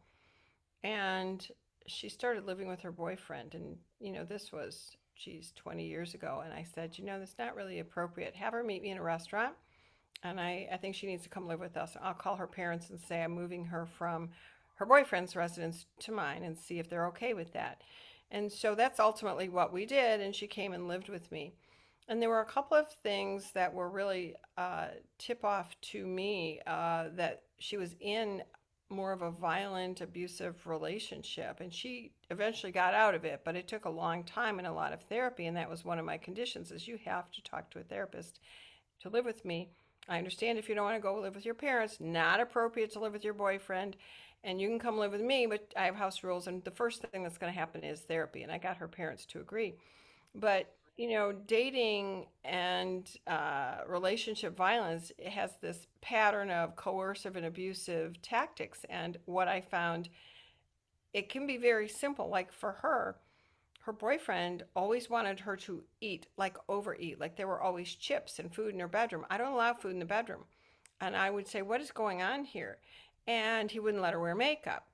And 0.83 1.47
she 1.85 2.09
started 2.09 2.45
living 2.47 2.67
with 2.67 2.81
her 2.81 2.91
boyfriend, 2.91 3.53
and 3.53 3.77
you 3.99 4.11
know, 4.11 4.25
this 4.25 4.51
was 4.51 4.97
geez, 5.15 5.53
20 5.55 5.85
years 5.85 6.15
ago. 6.15 6.41
And 6.43 6.51
I 6.51 6.65
said, 6.73 6.97
you 6.97 7.05
know, 7.05 7.19
that's 7.19 7.37
not 7.37 7.55
really 7.55 7.79
appropriate. 7.79 8.35
Have 8.35 8.53
her 8.53 8.63
meet 8.63 8.81
me 8.81 8.89
in 8.89 8.97
a 8.97 9.03
restaurant. 9.03 9.53
And 10.23 10.39
I, 10.39 10.67
I 10.71 10.77
think 10.77 10.95
she 10.95 11.05
needs 11.05 11.23
to 11.23 11.29
come 11.29 11.47
live 11.47 11.59
with 11.59 11.77
us. 11.77 11.95
I'll 12.01 12.15
call 12.15 12.35
her 12.35 12.47
parents 12.47 12.89
and 12.89 12.99
say 12.99 13.21
I'm 13.21 13.31
moving 13.31 13.65
her 13.65 13.85
from 13.85 14.29
her 14.81 14.85
boyfriend's 14.87 15.35
residence 15.35 15.85
to 15.99 16.11
mine 16.11 16.41
and 16.41 16.57
see 16.57 16.79
if 16.79 16.89
they're 16.89 17.05
okay 17.05 17.35
with 17.35 17.53
that. 17.53 17.83
And 18.31 18.51
so 18.51 18.73
that's 18.73 18.99
ultimately 18.99 19.47
what 19.47 19.71
we 19.71 19.85
did. 19.85 20.21
And 20.21 20.35
she 20.35 20.47
came 20.47 20.73
and 20.73 20.87
lived 20.87 21.07
with 21.07 21.31
me. 21.31 21.53
And 22.07 22.19
there 22.19 22.29
were 22.29 22.41
a 22.41 22.45
couple 22.45 22.75
of 22.75 22.89
things 23.03 23.51
that 23.51 23.75
were 23.75 23.91
really 23.91 24.33
uh, 24.57 24.87
tip 25.19 25.45
off 25.45 25.79
to 25.91 26.07
me 26.07 26.61
uh, 26.65 27.09
that 27.13 27.43
she 27.59 27.77
was 27.77 27.93
in 27.99 28.41
more 28.89 29.11
of 29.11 29.21
a 29.21 29.29
violent, 29.29 30.01
abusive 30.01 30.65
relationship. 30.65 31.59
And 31.59 31.71
she 31.71 32.13
eventually 32.31 32.71
got 32.71 32.95
out 32.95 33.13
of 33.13 33.23
it, 33.23 33.41
but 33.45 33.55
it 33.55 33.67
took 33.67 33.85
a 33.85 33.89
long 33.89 34.23
time 34.23 34.57
and 34.57 34.67
a 34.67 34.73
lot 34.73 34.93
of 34.93 35.03
therapy. 35.03 35.45
And 35.45 35.57
that 35.57 35.69
was 35.69 35.85
one 35.85 35.99
of 35.99 36.05
my 36.05 36.17
conditions 36.17 36.71
is 36.71 36.87
you 36.87 36.97
have 37.05 37.29
to 37.33 37.43
talk 37.43 37.69
to 37.69 37.79
a 37.79 37.83
therapist 37.83 38.39
to 39.01 39.09
live 39.09 39.25
with 39.25 39.45
me. 39.45 39.69
I 40.09 40.17
understand 40.17 40.57
if 40.57 40.67
you 40.67 40.73
don't 40.73 40.85
want 40.85 40.97
to 40.97 41.01
go 41.01 41.21
live 41.21 41.35
with 41.35 41.45
your 41.45 41.53
parents, 41.53 41.97
not 41.99 42.39
appropriate 42.39 42.91
to 42.93 42.99
live 42.99 43.13
with 43.13 43.23
your 43.23 43.35
boyfriend, 43.35 43.95
and 44.43 44.59
you 44.59 44.67
can 44.67 44.79
come 44.79 44.97
live 44.97 45.11
with 45.11 45.21
me, 45.21 45.45
but 45.45 45.71
I 45.77 45.85
have 45.85 45.95
house 45.95 46.23
rules. 46.23 46.47
And 46.47 46.63
the 46.63 46.71
first 46.71 47.01
thing 47.01 47.23
that's 47.23 47.37
going 47.37 47.51
to 47.53 47.59
happen 47.59 47.83
is 47.83 48.01
therapy. 48.01 48.43
And 48.43 48.51
I 48.51 48.57
got 48.57 48.77
her 48.77 48.87
parents 48.87 49.25
to 49.27 49.39
agree. 49.39 49.75
But 50.33 50.73
you 50.97 51.09
know, 51.09 51.31
dating 51.31 52.27
and 52.43 53.09
uh, 53.25 53.77
relationship 53.87 54.55
violence 54.55 55.11
has 55.25 55.51
this 55.61 55.87
pattern 56.01 56.51
of 56.51 56.75
coercive 56.75 57.35
and 57.35 57.45
abusive 57.45 58.21
tactics. 58.21 58.81
And 58.89 59.17
what 59.25 59.47
I 59.47 59.61
found, 59.61 60.09
it 61.13 61.29
can 61.29 61.47
be 61.47 61.57
very 61.57 61.87
simple. 61.87 62.29
Like 62.29 62.51
for 62.51 62.73
her, 62.83 63.15
her 63.81 63.93
boyfriend 63.93 64.63
always 64.75 65.09
wanted 65.09 65.39
her 65.39 65.55
to 65.57 65.83
eat, 66.01 66.27
like 66.37 66.57
overeat, 66.69 67.19
like 67.19 67.35
there 67.35 67.47
were 67.47 67.61
always 67.61 67.95
chips 67.95 68.37
and 68.37 68.53
food 68.53 68.73
in 68.73 68.79
her 68.79 68.87
bedroom. 68.87 69.25
I 69.29 69.37
don't 69.37 69.53
allow 69.53 69.73
food 69.73 69.93
in 69.93 69.99
the 69.99 70.05
bedroom. 70.05 70.43
And 70.99 71.15
I 71.15 71.31
would 71.31 71.47
say, 71.47 71.63
What 71.63 71.81
is 71.81 71.91
going 71.91 72.21
on 72.21 72.45
here? 72.45 72.77
And 73.27 73.71
he 73.71 73.79
wouldn't 73.79 74.03
let 74.03 74.13
her 74.13 74.19
wear 74.19 74.35
makeup. 74.35 74.87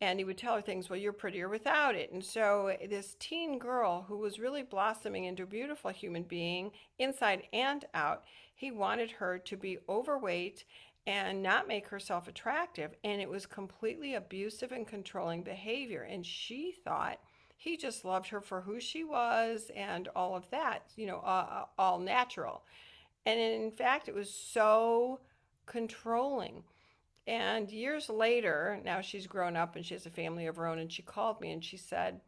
And 0.00 0.18
he 0.18 0.24
would 0.24 0.38
tell 0.38 0.56
her 0.56 0.60
things 0.60 0.90
well 0.90 0.98
you're 0.98 1.12
prettier 1.12 1.48
without 1.48 1.94
it. 1.94 2.12
And 2.12 2.24
so 2.24 2.76
this 2.88 3.16
teen 3.18 3.58
girl 3.58 4.04
who 4.08 4.18
was 4.18 4.38
really 4.38 4.62
blossoming 4.62 5.24
into 5.24 5.44
a 5.44 5.46
beautiful 5.46 5.90
human 5.90 6.24
being 6.24 6.72
inside 6.98 7.44
and 7.52 7.84
out 7.94 8.24
he 8.54 8.70
wanted 8.70 9.10
her 9.12 9.38
to 9.38 9.56
be 9.56 9.78
overweight 9.88 10.64
and 11.06 11.42
not 11.42 11.68
make 11.68 11.88
herself 11.88 12.28
attractive. 12.28 12.92
And 13.04 13.20
it 13.20 13.28
was 13.28 13.46
completely 13.46 14.14
abusive 14.14 14.72
and 14.72 14.86
controlling 14.86 15.42
behavior. 15.42 16.02
And 16.02 16.24
she 16.24 16.74
thought 16.84 17.18
he 17.56 17.76
just 17.76 18.04
loved 18.04 18.28
her 18.28 18.40
for 18.40 18.60
who 18.60 18.78
she 18.78 19.04
was 19.04 19.70
and 19.74 20.08
all 20.14 20.36
of 20.36 20.48
that 20.50 20.82
you 20.96 21.06
know 21.06 21.18
uh, 21.20 21.64
all 21.78 21.98
natural. 21.98 22.62
And 23.24 23.40
in 23.40 23.70
fact 23.70 24.08
it 24.08 24.14
was 24.14 24.30
so 24.30 25.20
controlling 25.66 26.62
and 27.26 27.70
years 27.70 28.10
later, 28.10 28.80
now 28.84 29.00
she's 29.00 29.26
grown 29.26 29.56
up 29.56 29.76
and 29.76 29.84
she 29.84 29.94
has 29.94 30.06
a 30.06 30.10
family 30.10 30.46
of 30.46 30.56
her 30.56 30.66
own, 30.66 30.78
and 30.78 30.92
she 30.92 31.02
called 31.02 31.40
me 31.40 31.52
and 31.52 31.64
she 31.64 31.76
said, 31.76 32.20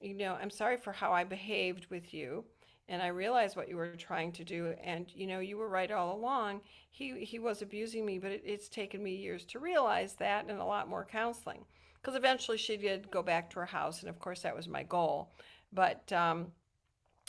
You 0.00 0.14
know, 0.14 0.36
I'm 0.40 0.50
sorry 0.50 0.76
for 0.76 0.92
how 0.92 1.12
I 1.12 1.24
behaved 1.24 1.86
with 1.90 2.12
you. 2.12 2.44
And 2.88 3.00
I 3.00 3.06
realized 3.06 3.56
what 3.56 3.68
you 3.68 3.76
were 3.76 3.96
trying 3.96 4.32
to 4.32 4.44
do. 4.44 4.74
And, 4.82 5.06
you 5.14 5.26
know, 5.26 5.38
you 5.38 5.56
were 5.56 5.68
right 5.68 5.90
all 5.90 6.14
along. 6.14 6.60
He, 6.90 7.24
he 7.24 7.38
was 7.38 7.62
abusing 7.62 8.04
me, 8.04 8.18
but 8.18 8.30
it, 8.30 8.42
it's 8.44 8.68
taken 8.68 9.02
me 9.02 9.14
years 9.14 9.46
to 9.46 9.58
realize 9.58 10.14
that 10.14 10.46
and 10.48 10.60
a 10.60 10.64
lot 10.64 10.88
more 10.88 11.06
counseling. 11.10 11.64
Because 12.00 12.14
eventually 12.14 12.58
she 12.58 12.76
did 12.76 13.10
go 13.10 13.22
back 13.22 13.48
to 13.50 13.60
her 13.60 13.66
house. 13.66 14.00
And 14.00 14.10
of 14.10 14.18
course, 14.18 14.42
that 14.42 14.54
was 14.54 14.68
my 14.68 14.82
goal. 14.82 15.32
But 15.72 16.12
um, 16.12 16.48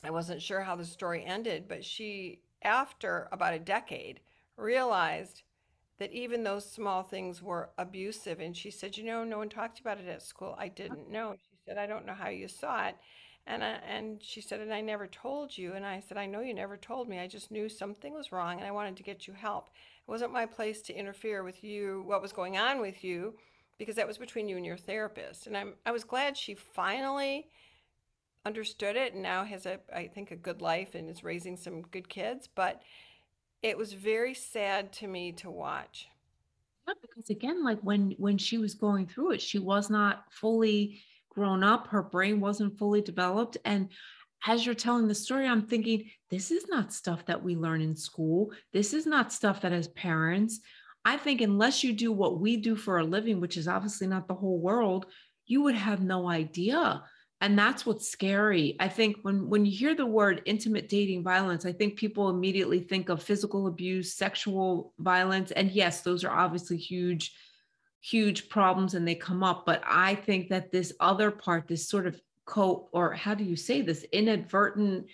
I 0.03 0.09
wasn't 0.09 0.41
sure 0.41 0.59
how 0.59 0.75
the 0.75 0.83
story 0.83 1.23
ended. 1.23 1.69
But 1.69 1.85
she, 1.85 2.41
after 2.61 3.29
about 3.31 3.53
a 3.53 3.59
decade, 3.59 4.19
realized 4.57 5.43
that 5.99 6.11
even 6.11 6.43
those 6.43 6.69
small 6.69 7.03
things 7.03 7.41
were 7.41 7.69
abusive. 7.77 8.39
And 8.39 8.55
she 8.55 8.71
said, 8.71 8.97
You 8.97 9.03
know, 9.05 9.23
no 9.23 9.37
one 9.37 9.49
talked 9.49 9.79
about 9.79 9.99
it 9.99 10.07
at 10.07 10.21
school. 10.21 10.55
I 10.57 10.67
didn't 10.67 11.09
know. 11.09 11.35
She 11.37 11.57
said, 11.65 11.77
I 11.77 11.85
don't 11.87 12.05
know 12.05 12.13
how 12.13 12.29
you 12.29 12.47
saw 12.47 12.87
it. 12.87 12.95
And, 13.47 13.63
I, 13.63 13.77
and 13.87 14.21
she 14.21 14.41
said, 14.41 14.59
And 14.59 14.73
I 14.73 14.81
never 14.81 15.07
told 15.07 15.57
you. 15.57 15.73
And 15.73 15.85
I 15.85 16.01
said, 16.01 16.17
I 16.17 16.25
know 16.25 16.41
you 16.41 16.53
never 16.53 16.77
told 16.77 17.07
me. 17.07 17.19
I 17.19 17.27
just 17.27 17.51
knew 17.51 17.69
something 17.69 18.13
was 18.13 18.31
wrong 18.31 18.57
and 18.57 18.67
I 18.67 18.71
wanted 18.71 18.97
to 18.97 19.03
get 19.03 19.27
you 19.27 19.33
help. 19.33 19.69
It 20.07 20.11
wasn't 20.11 20.33
my 20.33 20.45
place 20.45 20.81
to 20.83 20.93
interfere 20.93 21.43
with 21.43 21.63
you, 21.63 22.03
what 22.05 22.21
was 22.21 22.33
going 22.33 22.57
on 22.57 22.81
with 22.81 23.03
you, 23.03 23.35
because 23.77 23.95
that 23.95 24.07
was 24.07 24.17
between 24.17 24.49
you 24.49 24.57
and 24.57 24.65
your 24.65 24.77
therapist. 24.77 25.47
And 25.47 25.55
I'm, 25.57 25.73
I 25.85 25.91
was 25.91 26.03
glad 26.03 26.37
she 26.37 26.55
finally 26.55 27.47
understood 28.45 28.95
it 28.95 29.13
and 29.13 29.23
now 29.23 29.43
has 29.43 29.65
a, 29.65 29.79
I 29.93 30.07
think, 30.07 30.31
a 30.31 30.35
good 30.35 30.61
life 30.61 30.93
and 30.93 31.09
is 31.09 31.23
raising 31.23 31.57
some 31.57 31.81
good 31.81 32.07
kids. 32.07 32.47
But 32.53 32.81
it 33.65 33.75
was 33.75 33.93
very 33.93 34.35
sad 34.35 34.91
to 34.93 35.07
me 35.07 35.31
to 35.31 35.49
watch. 35.49 36.07
Yeah, 36.87 36.93
because 37.01 37.31
again, 37.31 37.63
like 37.63 37.79
when 37.81 38.11
when 38.19 38.37
she 38.37 38.59
was 38.59 38.75
going 38.75 39.07
through 39.07 39.31
it, 39.31 39.41
she 39.41 39.57
was 39.57 39.89
not 39.89 40.25
fully 40.29 41.01
grown 41.29 41.63
up. 41.63 41.87
Her 41.87 42.03
brain 42.03 42.39
wasn't 42.39 42.77
fully 42.77 43.01
developed. 43.01 43.57
And 43.65 43.89
as 44.45 44.63
you're 44.63 44.75
telling 44.75 45.07
the 45.07 45.15
story, 45.15 45.47
I'm 45.47 45.65
thinking, 45.65 46.11
this 46.29 46.51
is 46.51 46.67
not 46.67 46.93
stuff 46.93 47.25
that 47.25 47.43
we 47.43 47.55
learn 47.55 47.81
in 47.81 47.95
school. 47.95 48.51
This 48.71 48.93
is 48.93 49.07
not 49.07 49.33
stuff 49.33 49.61
that 49.61 49.73
as 49.73 49.87
parents, 49.87 50.59
I 51.03 51.17
think 51.17 51.41
unless 51.41 51.83
you 51.83 51.91
do 51.91 52.11
what 52.11 52.39
we 52.39 52.57
do 52.57 52.75
for 52.75 52.99
a 52.99 53.03
living, 53.03 53.41
which 53.41 53.57
is 53.57 53.67
obviously 53.67 54.05
not 54.05 54.27
the 54.27 54.35
whole 54.35 54.59
world, 54.59 55.07
you 55.47 55.63
would 55.63 55.75
have 55.75 56.01
no 56.01 56.29
idea 56.29 57.03
and 57.45 57.59
that's 57.59 57.85
what's 57.85 58.09
scary. 58.09 58.75
I 58.79 58.87
think 58.87 59.17
when 59.21 59.47
when 59.47 59.67
you 59.67 59.71
hear 59.71 59.93
the 59.93 60.05
word 60.05 60.41
intimate 60.45 60.89
dating 60.89 61.21
violence 61.21 61.63
i 61.63 61.71
think 61.71 61.95
people 61.95 62.29
immediately 62.29 62.79
think 62.79 63.09
of 63.09 63.21
physical 63.21 63.67
abuse 63.67 64.13
sexual 64.13 64.93
violence 64.97 65.51
and 65.51 65.69
yes 65.69 66.01
those 66.01 66.23
are 66.23 66.35
obviously 66.35 66.75
huge 66.75 67.35
huge 68.01 68.49
problems 68.49 68.95
and 68.95 69.07
they 69.07 69.13
come 69.13 69.43
up 69.43 69.63
but 69.63 69.83
i 69.85 70.15
think 70.15 70.49
that 70.49 70.71
this 70.71 70.91
other 70.99 71.29
part 71.29 71.67
this 71.67 71.87
sort 71.87 72.07
of 72.07 72.19
co 72.45 72.89
or 72.91 73.13
how 73.13 73.35
do 73.35 73.43
you 73.43 73.55
say 73.55 73.81
this 73.81 74.03
inadvertent 74.11 75.05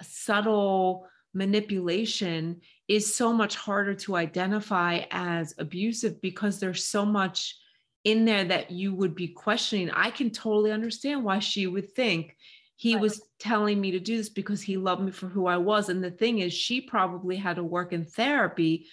subtle 0.00 1.08
manipulation 1.34 2.60
is 2.86 3.12
so 3.12 3.32
much 3.32 3.56
harder 3.56 3.94
to 3.94 4.14
identify 4.14 5.00
as 5.10 5.54
abusive 5.58 6.20
because 6.20 6.60
there's 6.60 6.84
so 6.84 7.04
much 7.04 7.56
in 8.04 8.24
there 8.24 8.44
that 8.44 8.70
you 8.70 8.94
would 8.94 9.14
be 9.14 9.28
questioning, 9.28 9.90
I 9.90 10.10
can 10.10 10.30
totally 10.30 10.72
understand 10.72 11.24
why 11.24 11.38
she 11.38 11.66
would 11.66 11.92
think 11.94 12.36
he 12.76 12.94
right. 12.94 13.02
was 13.02 13.20
telling 13.38 13.78
me 13.78 13.90
to 13.90 14.00
do 14.00 14.16
this 14.16 14.30
because 14.30 14.62
he 14.62 14.78
loved 14.78 15.02
me 15.02 15.10
for 15.10 15.28
who 15.28 15.46
I 15.46 15.58
was. 15.58 15.90
And 15.90 16.02
the 16.02 16.10
thing 16.10 16.38
is, 16.38 16.54
she 16.54 16.80
probably 16.80 17.36
had 17.36 17.56
to 17.56 17.62
work 17.62 17.92
in 17.92 18.06
therapy 18.06 18.86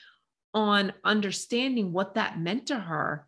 on 0.53 0.91
understanding 1.05 1.93
what 1.93 2.15
that 2.15 2.37
meant 2.37 2.67
to 2.67 2.77
her. 2.77 3.27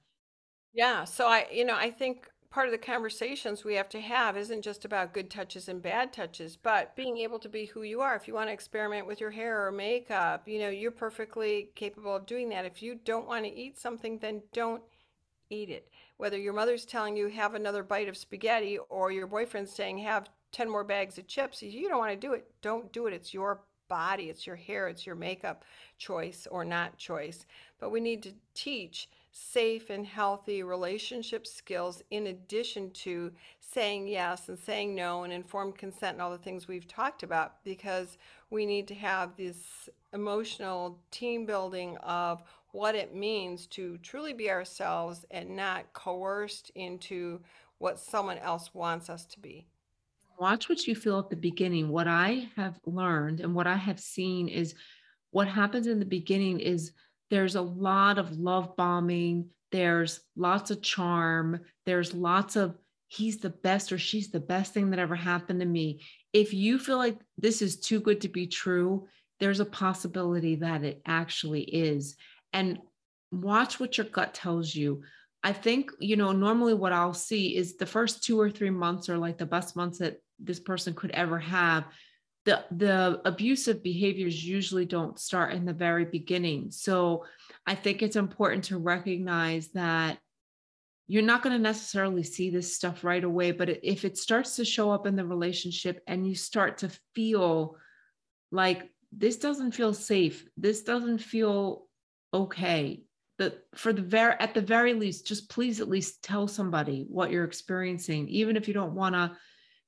Yeah. 0.73 1.05
So 1.05 1.27
I, 1.27 1.47
you 1.49 1.63
know, 1.63 1.75
I 1.75 1.91
think 1.91 2.27
part 2.49 2.67
of 2.67 2.73
the 2.73 2.77
conversations 2.77 3.63
we 3.63 3.75
have 3.75 3.87
to 3.89 4.01
have 4.01 4.36
isn't 4.36 4.61
just 4.61 4.84
about 4.84 5.13
good 5.13 5.30
touches 5.30 5.69
and 5.69 5.82
bad 5.82 6.11
touches, 6.11 6.57
but 6.57 6.93
being 6.95 7.17
able 7.19 7.39
to 7.39 7.47
be 7.47 7.65
who 7.65 7.84
you 7.84 8.01
are. 8.01 8.15
If 8.15 8.27
you 8.27 8.34
want 8.34 8.49
to 8.49 8.53
experiment 8.53 9.07
with 9.07 9.21
your 9.21 9.32
hair 9.32 9.65
or 9.65 9.71
makeup, 9.71 10.45
you 10.45 10.59
know, 10.59 10.69
you're 10.69 10.91
perfectly 10.91 11.69
capable 11.75 12.15
of 12.15 12.25
doing 12.25 12.49
that. 12.49 12.65
If 12.65 12.82
you 12.82 12.95
don't 12.95 13.27
want 13.27 13.45
to 13.45 13.55
eat 13.55 13.80
something, 13.80 14.17
then 14.17 14.41
don't 14.51 14.82
eat 15.50 15.70
it. 15.70 15.89
Whether 16.18 16.38
your 16.38 16.54
mother's 16.54 16.86
telling 16.86 17.16
you 17.16 17.28
have 17.28 17.56
another 17.56 17.84
bite 17.84 18.10
of 18.10 18.18
spaghetti 18.18 18.78
or 18.89 19.12
your 19.12 19.28
boyfriend's 19.28 19.72
saying 19.72 20.00
have 20.00 20.30
10 20.52 20.70
more 20.70 20.84
bags 20.84 21.18
of 21.18 21.28
chips, 21.28 21.62
you 21.62 21.88
don't 21.88 22.00
want 22.00 22.12
to 22.12 22.28
do 22.28 22.34
it, 22.34 22.50
don't 22.62 22.91
do 22.91 23.08
it. 23.08 23.14
It's 23.14 23.34
your 23.34 23.62
body, 23.88 24.30
it's 24.30 24.45
your 24.45 24.56
hair, 24.56 24.88
it's 24.88 25.06
your 25.06 25.16
makeup 25.16 25.64
choice 25.97 26.47
or 26.50 26.64
not 26.64 26.97
choice. 26.97 27.45
But 27.80 27.91
we 27.91 28.00
need 28.00 28.24
to 28.24 28.34
teach 28.54 29.10
safe 29.32 29.89
and 29.89 30.06
healthy 30.06 30.64
relationship 30.64 31.45
skills 31.45 32.02
in 32.10 32.28
addition 32.28 32.91
to 32.91 33.32
saying 33.60 34.08
yes 34.08 34.50
and 34.50 34.58
saying 34.58 34.95
no 34.95 35.24
and 35.24 35.32
informed 35.32 35.78
consent 35.78 36.14
and 36.14 36.22
all 36.22 36.32
the 36.32 36.38
things 36.38 36.68
we've 36.68 36.88
talked 36.88 37.24
about 37.24 37.64
because 37.64 38.18
we 38.50 38.66
need 38.66 38.88
to 38.88 38.95
have 38.95 39.36
this 39.38 39.89
emotional 40.14 40.97
team 41.12 41.45
building 41.45 41.95
of 41.97 42.41
what 42.72 42.95
it 42.95 43.15
means 43.15 43.67
to 43.67 43.97
truly 43.99 44.34
be 44.34 44.49
ourselves 44.49 45.26
and 45.32 45.55
not 45.55 45.91
coerced 45.93 46.72
into 46.76 47.41
what 47.80 47.99
someone 47.99 48.38
else 48.38 48.74
wants 48.74 49.09
us 49.09 49.26
to 49.26 49.39
be. 49.39 49.65
watch 50.39 50.70
what 50.70 50.88
you 50.88 50.95
feel 50.95 51.20
at 51.20 51.30
the 51.30 51.36
beginning. 51.36 51.89
What 51.89 52.07
I 52.07 52.49
have 52.55 52.80
learned 52.86 53.41
and 53.41 53.53
what 53.53 53.67
I 53.67 53.76
have 53.76 53.99
seen 53.99 54.47
is 54.47 54.76
what 55.32 55.47
happens 55.47 55.88
in 55.88 55.99
the 55.99 56.05
beginning 56.05 56.59
is 56.59 56.93
there's 57.30 57.55
a 57.55 57.61
lot 57.61 58.17
of 58.17 58.38
love 58.39 58.76
bombing, 58.76 59.49
there's 59.72 60.22
lots 60.36 60.72
of 60.72 60.82
charm, 60.82 61.59
there's 61.86 62.13
lots 62.13 62.55
of 62.55 62.78
he's 63.07 63.38
the 63.38 63.49
best 63.49 63.91
or 63.91 63.97
she's 63.97 64.30
the 64.30 64.39
best 64.39 64.74
thing 64.74 64.91
that 64.91 64.99
ever 64.99 65.15
happened 65.15 65.59
to 65.59 65.65
me. 65.65 66.01
If 66.32 66.53
you 66.53 66.80
feel 66.80 66.97
like 66.97 67.17
this 67.38 67.61
is 67.61 67.80
too 67.80 67.99
good 67.99 68.22
to 68.22 68.30
be 68.30 68.47
true, 68.47 69.07
there's 69.39 69.59
a 69.59 69.65
possibility 69.65 70.55
that 70.55 70.84
it 70.84 71.01
actually 71.05 71.63
is. 71.63 72.15
And 72.54 72.80
watch 73.32 73.80
what 73.80 73.97
your 73.97 74.08
gut 74.08 74.34
tells 74.34 74.74
you. 74.74 75.04
I 75.43 75.54
think, 75.54 75.91
you 76.00 76.18
know, 76.18 76.32
normally 76.32 76.74
what 76.74 76.91
I'll 76.91 77.14
see 77.14 77.56
is 77.56 77.78
the 77.78 77.86
first 77.86 78.24
two 78.24 78.39
or 78.39 78.50
three 78.50 78.70
months 78.70 79.08
are 79.10 79.18
like 79.18 79.38
the 79.38 79.45
best 79.45 79.76
months 79.76 80.00
that 80.00 80.18
this 80.39 80.60
person 80.60 80.93
could 80.93 81.12
ever 81.12 81.39
have. 81.39 81.86
The, 82.45 82.66
the 82.72 83.22
abusive 83.26 83.84
behaviors 83.84 84.43
usually 84.43 84.86
don't 84.86 85.20
start 85.20 85.54
in 85.54 85.66
the 85.66 85.74
very 85.74 86.06
beginning. 86.06 86.72
So 86.72 87.26
I 87.66 87.76
think 87.76 88.02
it's 88.02 88.16
important 88.16 88.66
to 88.66 88.78
recognize 88.78 89.70
that 89.70 90.18
you're 91.08 91.24
not 91.24 91.41
going 91.41 91.56
to 91.56 91.62
necessarily 91.62 92.24
see 92.24 92.50
this 92.50 92.76
stuff 92.76 93.04
right 93.04 93.24
away, 93.24 93.52
but 93.52 93.70
if 93.84 94.06
it 94.06 94.18
starts 94.18 94.56
to 94.58 94.66
show 94.66 94.91
up 94.91 95.08
in 95.08 95.16
the 95.16 95.26
relationship 95.26 96.02
and 96.06 96.28
you 96.28 96.36
start 96.36 96.80
to 96.80 96.91
feel 97.16 97.78
like 98.52 98.91
this 99.12 99.38
doesn't 99.38 99.72
feel 99.72 99.93
safe, 99.93 100.45
this 100.56 100.84
doesn't 100.84 101.18
feel 101.18 101.88
okay, 102.34 103.03
that 103.38 103.65
for 103.73 103.93
the 103.93 104.01
very 104.01 104.36
at 104.39 104.53
the 104.53 104.61
very 104.61 104.93
least 104.93 105.25
just 105.25 105.49
please 105.49 105.80
at 105.80 105.88
least 105.88 106.21
tell 106.21 106.47
somebody 106.47 107.05
what 107.09 107.32
you're 107.32 107.45
experiencing 107.45 108.27
even 108.27 108.57
if 108.57 108.67
you 108.67 108.73
don't 108.73 108.93
want 108.93 109.15
to 109.15 109.32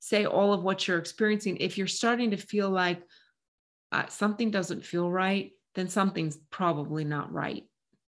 say 0.00 0.24
all 0.24 0.52
of 0.52 0.64
what 0.64 0.88
you're 0.88 0.98
experiencing. 0.98 1.58
If 1.58 1.78
you're 1.78 1.86
starting 1.86 2.32
to 2.32 2.36
feel 2.36 2.68
like 2.68 3.02
uh, 3.92 4.06
something 4.08 4.50
doesn't 4.50 4.84
feel 4.84 5.10
right 5.10 5.52
then 5.74 5.88
something's 5.88 6.38
probably 6.50 7.04
not 7.04 7.32
right. 7.32 7.64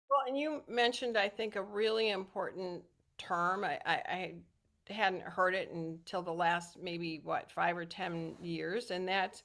Well 0.09 0.21
and 0.27 0.37
you 0.37 0.61
mentioned 0.67 1.17
i 1.17 1.29
think 1.29 1.55
a 1.55 1.61
really 1.61 2.09
important 2.09 2.83
term. 3.17 3.63
I, 3.63 3.79
I, 3.85 3.93
I 4.07 4.33
hadn't 4.93 5.23
heard 5.23 5.55
it 5.55 5.71
until 5.71 6.21
the 6.21 6.31
last 6.31 6.77
maybe 6.81 7.21
what 7.23 7.51
five 7.51 7.77
or 7.77 7.85
ten 7.85 8.35
years 8.41 8.91
and 8.91 9.07
that's 9.07 9.43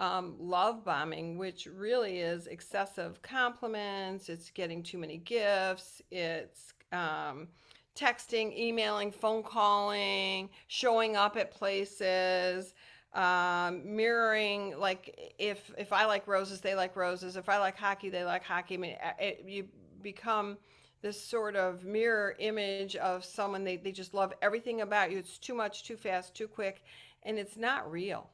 um, 0.00 0.34
love 0.40 0.82
bombing, 0.82 1.36
which 1.36 1.66
really 1.66 2.20
is 2.20 2.46
excessive 2.46 3.20
compliments, 3.20 4.30
it's 4.30 4.50
getting 4.50 4.82
too 4.82 4.96
many 4.96 5.18
gifts, 5.18 6.00
it's 6.10 6.72
um, 6.90 7.48
texting, 7.94 8.56
emailing, 8.56 9.12
phone 9.12 9.42
calling, 9.42 10.48
showing 10.68 11.16
up 11.16 11.36
at 11.36 11.50
places, 11.50 12.74
um, 13.12 13.82
mirroring. 13.84 14.74
Like 14.78 15.34
if 15.38 15.70
if 15.76 15.92
I 15.92 16.06
like 16.06 16.26
roses, 16.26 16.62
they 16.62 16.74
like 16.74 16.96
roses. 16.96 17.36
If 17.36 17.50
I 17.50 17.58
like 17.58 17.76
hockey, 17.76 18.08
they 18.08 18.24
like 18.24 18.42
hockey. 18.42 18.76
I 18.76 18.78
mean, 18.78 18.96
it, 19.18 19.44
you 19.46 19.68
become 20.00 20.56
this 21.02 21.22
sort 21.22 21.56
of 21.56 21.84
mirror 21.84 22.36
image 22.38 22.96
of 22.96 23.22
someone 23.22 23.64
they, 23.64 23.76
they 23.76 23.92
just 23.92 24.14
love 24.14 24.32
everything 24.40 24.80
about 24.80 25.10
you. 25.10 25.18
It's 25.18 25.38
too 25.38 25.54
much, 25.54 25.84
too 25.84 25.96
fast, 25.96 26.34
too 26.34 26.48
quick, 26.48 26.84
and 27.22 27.38
it's 27.38 27.58
not 27.58 27.90
real 27.90 28.30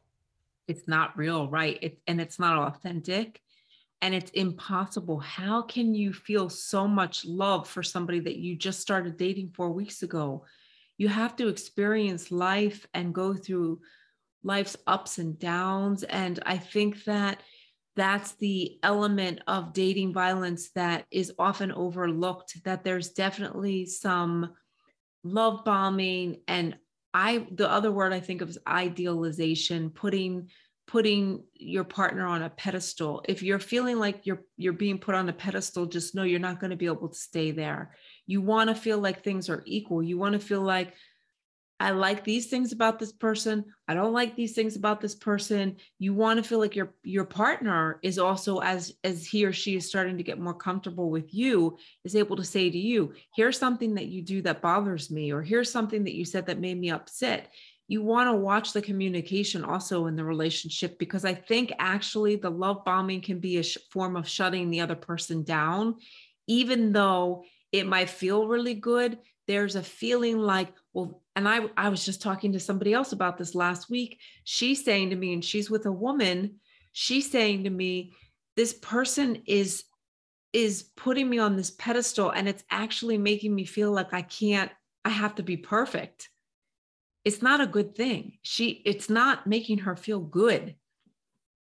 it's 0.69 0.89
not 0.89 1.17
real, 1.17 1.49
right? 1.49 1.79
It, 1.81 1.99
and 2.07 2.21
it's 2.21 2.39
not 2.39 2.75
authentic 2.75 3.41
and 4.03 4.15
it's 4.15 4.31
impossible. 4.33 5.19
How 5.19 5.63
can 5.63 5.95
you 5.95 6.13
feel 6.13 6.49
so 6.49 6.87
much 6.87 7.25
love 7.25 7.69
for 7.69 7.83
somebody 7.83 8.21
that 8.21 8.37
you 8.37 8.57
just 8.57 8.81
started 8.81 9.17
dating 9.17 9.53
four 9.55 9.71
weeks 9.71 10.03
ago? 10.03 10.45
You 10.99 11.09
have 11.09 11.37
to 11.37 11.49
experience 11.49 12.31
life 12.31 12.87
and 12.95 13.15
go 13.15 13.35
through 13.35 13.81
life's 14.43 14.77
ups 14.87 15.19
and 15.19 15.39
downs. 15.39 16.03
And 16.03 16.39
I 16.45 16.59
think 16.59 17.05
that 17.05 17.41
that's 17.97 18.33
the 18.33 18.79
element 18.83 19.41
of 19.47 19.73
dating 19.73 20.13
violence 20.13 20.71
that 20.75 21.07
is 21.11 21.33
often 21.39 21.73
overlooked, 21.73 22.63
that 22.65 22.85
there's 22.85 23.11
definitely 23.11 23.87
some 23.87 24.55
love 25.25 25.65
bombing 25.65 26.43
and 26.47 26.77
I 27.17 27.47
the 27.51 27.71
other 27.71 27.91
word 27.91 28.13
I 28.13 28.21
think 28.21 28.43
of 28.43 28.51
is 28.51 28.59
idealization, 28.69 29.89
putting 29.89 30.51
putting 30.87 31.45
your 31.55 31.83
partner 31.83 32.27
on 32.27 32.43
a 32.43 32.51
pedestal. 32.51 33.25
If 33.27 33.43
you're 33.43 33.59
feeling 33.59 33.99
like 33.99 34.27
you're 34.27 34.43
you're 34.59 34.75
being 34.75 34.99
put 34.99 35.15
on 35.15 35.27
a 35.31 35.33
pedestal, 35.33 35.87
just 35.87 36.15
know 36.15 36.25
you're 36.25 36.39
not 36.39 36.61
going 36.61 36.73
to 36.73 36.77
be 36.77 36.85
able 36.85 37.09
to 37.09 37.19
stay 37.19 37.53
there. 37.53 37.97
You 38.27 38.43
want 38.43 38.69
to 38.69 38.75
feel 38.75 38.99
like 38.99 39.25
things 39.25 39.49
are 39.49 39.63
equal. 39.65 40.03
You 40.03 40.19
want 40.19 40.35
to 40.35 40.39
feel 40.39 40.61
like 40.61 40.93
I 41.79 41.91
like 41.91 42.25
these 42.25 42.47
things 42.47 42.73
about 42.73 42.99
this 42.99 43.13
person. 43.13 43.67
I 43.87 43.93
don't 43.93 44.15
like 44.15 44.35
these 44.35 44.55
things 44.55 44.77
about 44.77 45.01
this 45.01 45.15
person. 45.15 45.77
You 45.99 46.15
want 46.15 46.39
to 46.39 46.49
feel 46.49 46.59
like 46.59 46.75
your 46.75 46.95
your 47.03 47.27
partner 47.27 47.99
is 48.03 48.19
also 48.19 48.61
as 48.61 48.95
as 49.05 49.27
he 49.27 49.45
or 49.45 49.53
she 49.53 49.77
is 49.77 49.87
starting 49.87 50.17
to 50.17 50.23
get 50.23 50.41
more 50.41 50.55
comfortable 50.55 51.11
with 51.11 51.35
you 51.35 51.77
is 52.05 52.17
able 52.17 52.37
to 52.37 52.45
say 52.45 52.71
to 52.71 52.79
you, 52.79 53.13
here's 53.35 53.59
something 53.59 53.95
that 53.95 54.07
you 54.07 54.23
do 54.23 54.41
that 54.43 54.63
bothers 54.63 55.11
me 55.11 55.33
or 55.33 55.43
here's 55.43 55.71
something 55.71 56.05
that 56.05 56.15
you 56.15 56.25
said 56.25 56.47
that 56.47 56.61
made 56.61 56.81
me 56.81 56.91
upset. 56.91 57.53
You 57.89 58.03
want 58.03 58.29
to 58.29 58.37
watch 58.37 58.73
the 58.73 58.83
communication 58.83 59.63
also 59.63 60.07
in 60.07 60.17
the 60.17 60.25
relationship 60.25 60.99
because 60.99 61.27
I 61.27 61.35
think 61.35 61.73
actually 61.79 62.37
the 62.37 62.51
love 62.51 62.85
bombing 62.85 63.21
can 63.21 63.39
be 63.39 63.59
a 63.59 63.63
sh- 63.63 63.77
form 63.91 64.17
of 64.17 64.29
shutting 64.29 64.71
the 64.71 64.81
other 64.81 64.97
person 64.97 65.45
down 65.45 65.97
even 66.49 66.93
though 66.93 67.45
it 67.73 67.87
might 67.87 68.09
feel 68.09 68.47
really 68.47 68.75
good 68.75 69.19
there's 69.47 69.77
a 69.77 69.83
feeling 69.83 70.39
like 70.39 70.73
well 70.93 71.23
and 71.37 71.49
i 71.49 71.61
i 71.77 71.89
was 71.89 72.05
just 72.05 72.21
talking 72.21 72.53
to 72.53 72.61
somebody 72.61 72.93
else 72.93 73.13
about 73.13 73.39
this 73.39 73.55
last 73.55 73.89
week. 73.89 74.19
She's 74.45 74.85
saying 74.85 75.11
to 75.11 75.17
me 75.17 75.33
and 75.35 75.45
she's 75.45 75.71
with 75.71 75.87
a 75.87 75.93
woman 75.93 76.57
she's 76.93 77.31
saying 77.31 77.65
to 77.65 77.71
me 77.71 78.15
this 78.57 78.73
person 78.73 79.43
is 79.47 79.85
is 80.55 80.85
putting 80.97 81.29
me 81.29 81.39
on 81.39 81.55
this 81.55 81.71
pedestal 81.73 82.31
and 82.31 82.49
it's 82.49 82.65
actually 82.71 83.19
making 83.19 83.55
me 83.55 83.67
feel 83.67 83.93
like 83.93 84.15
i 84.15 84.23
can't 84.23 84.73
i 85.05 85.11
have 85.11 85.35
to 85.37 85.43
be 85.43 85.57
perfect. 85.57 86.31
It's 87.25 87.43
not 87.43 87.61
a 87.61 87.67
good 87.67 87.95
thing. 87.95 88.39
She 88.43 88.83
it's 88.85 89.11
not 89.11 89.47
making 89.47 89.79
her 89.79 89.95
feel 89.95 90.21
good 90.21 90.75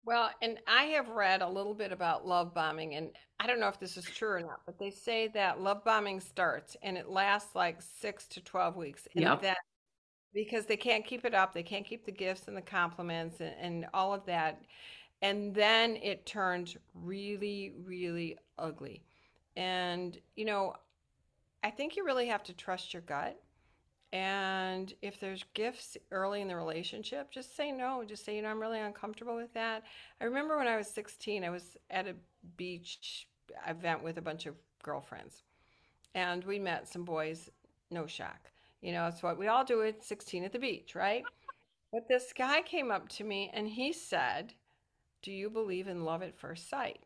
well, 0.04 0.30
and 0.42 0.58
I 0.66 0.84
have 0.84 1.08
read 1.08 1.42
a 1.42 1.48
little 1.48 1.74
bit 1.74 1.92
about 1.92 2.26
love 2.26 2.54
bombing, 2.54 2.94
and 2.94 3.10
I 3.40 3.46
don't 3.46 3.60
know 3.60 3.68
if 3.68 3.80
this 3.80 3.96
is 3.96 4.04
true 4.04 4.30
or 4.30 4.40
not, 4.40 4.60
but 4.66 4.78
they 4.78 4.90
say 4.90 5.28
that 5.28 5.60
love 5.60 5.84
bombing 5.84 6.20
starts 6.20 6.76
and 6.82 6.96
it 6.96 7.08
lasts 7.08 7.54
like 7.54 7.82
six 7.82 8.26
to 8.28 8.40
12 8.40 8.76
weeks. 8.76 9.08
And 9.14 9.24
yep. 9.24 9.42
that 9.42 9.58
because 10.32 10.66
they 10.66 10.76
can't 10.76 11.04
keep 11.04 11.24
it 11.24 11.34
up, 11.34 11.52
they 11.52 11.62
can't 11.62 11.86
keep 11.86 12.04
the 12.04 12.12
gifts 12.12 12.48
and 12.48 12.56
the 12.56 12.62
compliments 12.62 13.40
and, 13.40 13.54
and 13.60 13.86
all 13.92 14.14
of 14.14 14.24
that. 14.26 14.62
And 15.22 15.54
then 15.54 15.96
it 15.96 16.26
turns 16.26 16.76
really, 16.94 17.74
really 17.84 18.38
ugly. 18.58 19.04
And, 19.56 20.18
you 20.36 20.44
know, 20.44 20.74
I 21.62 21.70
think 21.70 21.96
you 21.96 22.04
really 22.04 22.26
have 22.26 22.42
to 22.44 22.52
trust 22.52 22.92
your 22.92 23.02
gut. 23.02 23.40
And 24.14 24.94
if 25.02 25.18
there's 25.18 25.44
gifts 25.54 25.96
early 26.12 26.40
in 26.40 26.46
the 26.46 26.54
relationship, 26.54 27.32
just 27.32 27.56
say 27.56 27.72
no. 27.72 28.04
Just 28.06 28.24
say, 28.24 28.36
you 28.36 28.42
know, 28.42 28.48
I'm 28.48 28.60
really 28.60 28.78
uncomfortable 28.78 29.34
with 29.34 29.52
that. 29.54 29.82
I 30.20 30.24
remember 30.24 30.56
when 30.56 30.68
I 30.68 30.76
was 30.76 30.86
16, 30.86 31.42
I 31.42 31.50
was 31.50 31.76
at 31.90 32.06
a 32.06 32.14
beach 32.56 33.26
event 33.66 34.04
with 34.04 34.16
a 34.16 34.22
bunch 34.22 34.46
of 34.46 34.54
girlfriends. 34.84 35.42
And 36.14 36.44
we 36.44 36.60
met 36.60 36.86
some 36.86 37.04
boys, 37.04 37.50
no 37.90 38.06
shock. 38.06 38.52
You 38.82 38.92
know, 38.92 39.08
it's 39.08 39.24
what 39.24 39.36
we 39.36 39.48
all 39.48 39.64
do 39.64 39.82
at 39.82 40.04
16 40.04 40.44
at 40.44 40.52
the 40.52 40.60
beach, 40.60 40.94
right? 40.94 41.24
But 41.92 42.06
this 42.06 42.32
guy 42.38 42.62
came 42.62 42.92
up 42.92 43.08
to 43.10 43.24
me 43.24 43.50
and 43.52 43.66
he 43.66 43.92
said, 43.92 44.54
Do 45.22 45.32
you 45.32 45.50
believe 45.50 45.88
in 45.88 46.04
love 46.04 46.22
at 46.22 46.38
first 46.38 46.70
sight? 46.70 47.00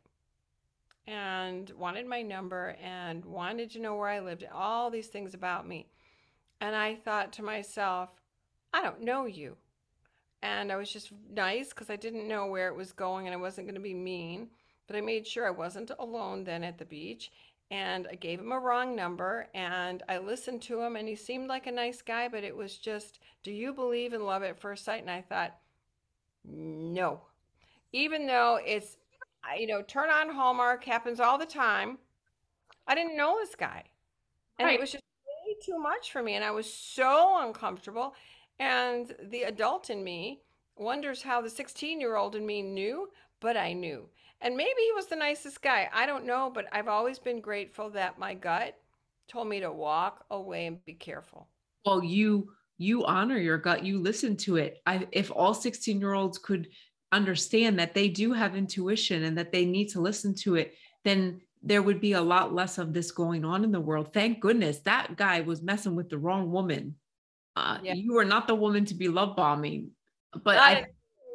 And 1.06 1.70
wanted 1.70 2.06
my 2.06 2.20
number 2.20 2.76
and 2.84 3.24
wanted 3.24 3.70
to 3.70 3.80
know 3.80 3.96
where 3.96 4.10
I 4.10 4.20
lived, 4.20 4.44
all 4.52 4.90
these 4.90 5.06
things 5.06 5.32
about 5.32 5.66
me. 5.66 5.86
And 6.60 6.74
I 6.74 6.96
thought 6.96 7.32
to 7.34 7.42
myself, 7.42 8.10
I 8.72 8.82
don't 8.82 9.02
know 9.02 9.26
you. 9.26 9.56
And 10.42 10.70
I 10.70 10.76
was 10.76 10.92
just 10.92 11.12
nice 11.32 11.70
because 11.70 11.90
I 11.90 11.96
didn't 11.96 12.28
know 12.28 12.46
where 12.46 12.68
it 12.68 12.76
was 12.76 12.92
going 12.92 13.26
and 13.26 13.34
I 13.34 13.38
wasn't 13.38 13.66
going 13.66 13.74
to 13.74 13.80
be 13.80 13.94
mean. 13.94 14.48
But 14.86 14.96
I 14.96 15.00
made 15.00 15.26
sure 15.26 15.46
I 15.46 15.50
wasn't 15.50 15.90
alone 15.98 16.44
then 16.44 16.64
at 16.64 16.78
the 16.78 16.84
beach. 16.84 17.30
And 17.70 18.08
I 18.10 18.14
gave 18.14 18.40
him 18.40 18.52
a 18.52 18.58
wrong 18.58 18.96
number 18.96 19.48
and 19.54 20.02
I 20.08 20.18
listened 20.18 20.62
to 20.62 20.80
him 20.80 20.96
and 20.96 21.06
he 21.06 21.14
seemed 21.14 21.48
like 21.48 21.66
a 21.66 21.72
nice 21.72 22.00
guy, 22.00 22.28
but 22.28 22.42
it 22.42 22.56
was 22.56 22.78
just, 22.78 23.18
do 23.42 23.50
you 23.50 23.74
believe 23.74 24.14
in 24.14 24.24
love 24.24 24.42
at 24.42 24.58
first 24.58 24.86
sight? 24.86 25.02
And 25.02 25.10
I 25.10 25.20
thought, 25.20 25.54
no. 26.44 27.20
Even 27.92 28.26
though 28.26 28.58
it's, 28.64 28.96
you 29.58 29.66
know, 29.66 29.82
turn 29.82 30.08
on 30.08 30.30
Hallmark 30.30 30.84
happens 30.84 31.20
all 31.20 31.36
the 31.36 31.46
time. 31.46 31.98
I 32.86 32.94
didn't 32.94 33.18
know 33.18 33.36
this 33.38 33.54
guy. 33.54 33.84
And 34.58 34.66
right. 34.66 34.74
it 34.74 34.80
was 34.80 34.92
just 34.92 35.04
too 35.64 35.78
much 35.78 36.12
for 36.12 36.22
me 36.22 36.34
and 36.34 36.44
I 36.44 36.50
was 36.50 36.72
so 36.72 37.38
uncomfortable. 37.46 38.14
And 38.58 39.14
the 39.30 39.42
adult 39.44 39.90
in 39.90 40.02
me 40.02 40.40
wonders 40.76 41.22
how 41.22 41.40
the 41.40 41.50
16 41.50 42.00
year 42.00 42.16
old 42.16 42.34
in 42.34 42.44
me 42.46 42.62
knew, 42.62 43.08
but 43.40 43.56
I 43.56 43.72
knew. 43.72 44.08
And 44.40 44.56
maybe 44.56 44.80
he 44.84 44.92
was 44.92 45.06
the 45.06 45.16
nicest 45.16 45.62
guy. 45.62 45.88
I 45.92 46.06
don't 46.06 46.24
know, 46.24 46.50
but 46.52 46.66
I've 46.72 46.88
always 46.88 47.18
been 47.18 47.40
grateful 47.40 47.90
that 47.90 48.18
my 48.18 48.34
gut 48.34 48.76
told 49.28 49.48
me 49.48 49.60
to 49.60 49.70
walk 49.70 50.24
away 50.30 50.66
and 50.66 50.84
be 50.84 50.94
careful. 50.94 51.48
Well, 51.84 52.02
you 52.02 52.52
you 52.80 53.04
honor 53.04 53.38
your 53.38 53.58
gut, 53.58 53.84
you 53.84 54.00
listen 54.00 54.36
to 54.36 54.56
it. 54.56 54.80
I, 54.86 55.08
if 55.10 55.32
all 55.34 55.52
16 55.52 55.98
year 55.98 56.14
olds 56.14 56.38
could 56.38 56.68
understand 57.10 57.78
that 57.78 57.94
they 57.94 58.08
do 58.08 58.32
have 58.32 58.54
intuition 58.54 59.24
and 59.24 59.36
that 59.36 59.50
they 59.50 59.64
need 59.64 59.88
to 59.88 60.00
listen 60.00 60.34
to 60.36 60.54
it, 60.54 60.74
then 61.04 61.40
there 61.62 61.82
would 61.82 62.00
be 62.00 62.12
a 62.12 62.20
lot 62.20 62.54
less 62.54 62.78
of 62.78 62.92
this 62.92 63.10
going 63.10 63.44
on 63.44 63.64
in 63.64 63.72
the 63.72 63.80
world. 63.80 64.12
Thank 64.12 64.40
goodness 64.40 64.78
that 64.80 65.16
guy 65.16 65.40
was 65.40 65.62
messing 65.62 65.96
with 65.96 66.08
the 66.08 66.18
wrong 66.18 66.50
woman. 66.50 66.94
Uh, 67.56 67.78
yeah. 67.82 67.94
You 67.94 68.18
are 68.18 68.24
not 68.24 68.46
the 68.46 68.54
woman 68.54 68.84
to 68.86 68.94
be 68.94 69.08
love 69.08 69.34
bombing. 69.34 69.90
But 70.44 70.58
I, 70.58 70.86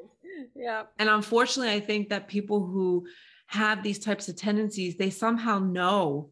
yeah. 0.56 0.84
And 0.98 1.10
unfortunately, 1.10 1.74
I 1.74 1.80
think 1.80 2.10
that 2.10 2.28
people 2.28 2.66
who 2.66 3.06
have 3.48 3.84
these 3.84 4.00
types 4.00 4.30
of 4.30 4.36
tendencies, 4.36 4.96
they 4.96 5.10
somehow 5.10 5.60
know 5.60 6.30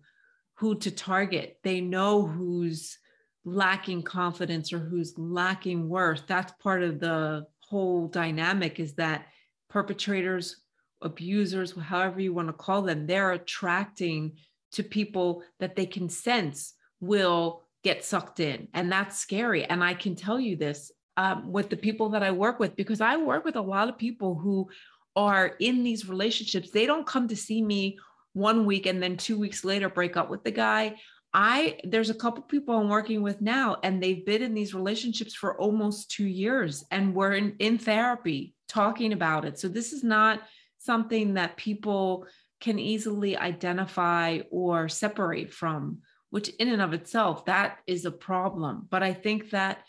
who 0.56 0.78
to 0.80 0.92
target. 0.92 1.58
They 1.64 1.82
know 1.82 2.26
who's 2.26 2.98
lacking 3.44 4.04
confidence 4.04 4.72
or 4.72 4.80
who's 4.80 5.18
lacking 5.18 5.89
worth. 5.89 6.24
That's 6.28 6.54
part 6.62 6.84
of 6.84 7.00
the 7.00 7.48
whole 7.60 8.08
dynamic 8.08 8.80
is 8.80 8.94
that 8.94 9.26
perpetrators, 9.70 10.61
abusers, 11.02 11.74
however 11.78 12.20
you 12.20 12.34
want 12.34 12.47
to 12.47 12.54
call 12.54 12.82
them, 12.82 13.08
they're 13.08 13.32
attracting 13.32 14.34
to 14.74 14.84
people 14.84 15.43
that 15.60 15.76
they 15.76 15.86
can 15.86 16.10
sense 16.10 16.74
will 16.99 17.64
get 17.84 18.04
sucked 18.04 18.39
in. 18.39 18.68
And 18.74 18.91
that's 18.91 19.18
scary. 19.18 19.66
And 19.66 19.84
I 19.84 19.93
can 19.93 20.16
tell 20.16 20.39
you 20.39 20.56
this 20.56 20.91
um, 21.18 21.52
with 21.52 21.70
the 21.70 21.78
people 21.78 22.10
that 22.10 22.24
I 22.24 22.32
work 22.32 22.60
with, 22.60 22.76
because 22.76 23.02
I 23.02 23.18
work 23.18 23.43
with 23.43 23.56
a 23.56 23.62
lot 23.62 23.89
of 23.89 23.97
people 23.97 24.36
who 24.36 24.70
are 25.16 25.56
in 25.60 25.84
these 25.84 26.08
relationships. 26.08 26.72
They 26.72 26.86
don't 26.86 27.06
come 27.06 27.28
to 27.28 27.36
see 27.36 27.62
me 27.62 27.97
one 28.34 28.66
week 28.66 28.86
and 28.86 29.04
then 29.04 29.18
two 29.18 29.38
weeks 29.38 29.66
later 29.66 29.89
break 29.89 30.16
up 30.16 30.30
with 30.30 30.43
the 30.43 30.52
guy. 30.52 30.95
I 31.34 31.80
there's 31.86 32.10
a 32.10 32.16
couple 32.16 32.43
people 32.43 32.78
I'm 32.78 32.89
working 32.89 33.22
with 33.22 33.41
now, 33.41 33.78
and 33.84 34.02
they've 34.02 34.26
been 34.26 34.41
in 34.41 34.54
these 34.54 34.74
relationships 34.74 35.34
for 35.34 35.60
almost 35.60 36.12
two 36.12 36.26
years, 36.26 36.84
and 36.91 37.16
we're 37.16 37.34
in, 37.34 37.56
in 37.60 37.78
therapy 37.78 38.54
talking 38.68 39.14
about 39.14 39.45
it. 39.45 39.58
So 39.58 39.70
this 39.70 39.93
is 39.93 40.04
not 40.04 40.41
something 40.84 41.36
that 41.36 41.57
people 41.57 42.25
can 42.59 42.79
easily 42.79 43.38
identify 43.38 44.39
or 44.49 44.88
separate 44.88 45.51
from, 45.51 45.99
which 46.29 46.49
in 46.49 46.69
and 46.69 46.82
of 46.82 46.93
itself 46.93 47.45
that 47.45 47.77
is 47.88 48.05
a 48.05 48.11
problem. 48.11 48.88
But 48.89 49.03
I 49.03 49.13
think 49.13 49.51
that 49.51 49.79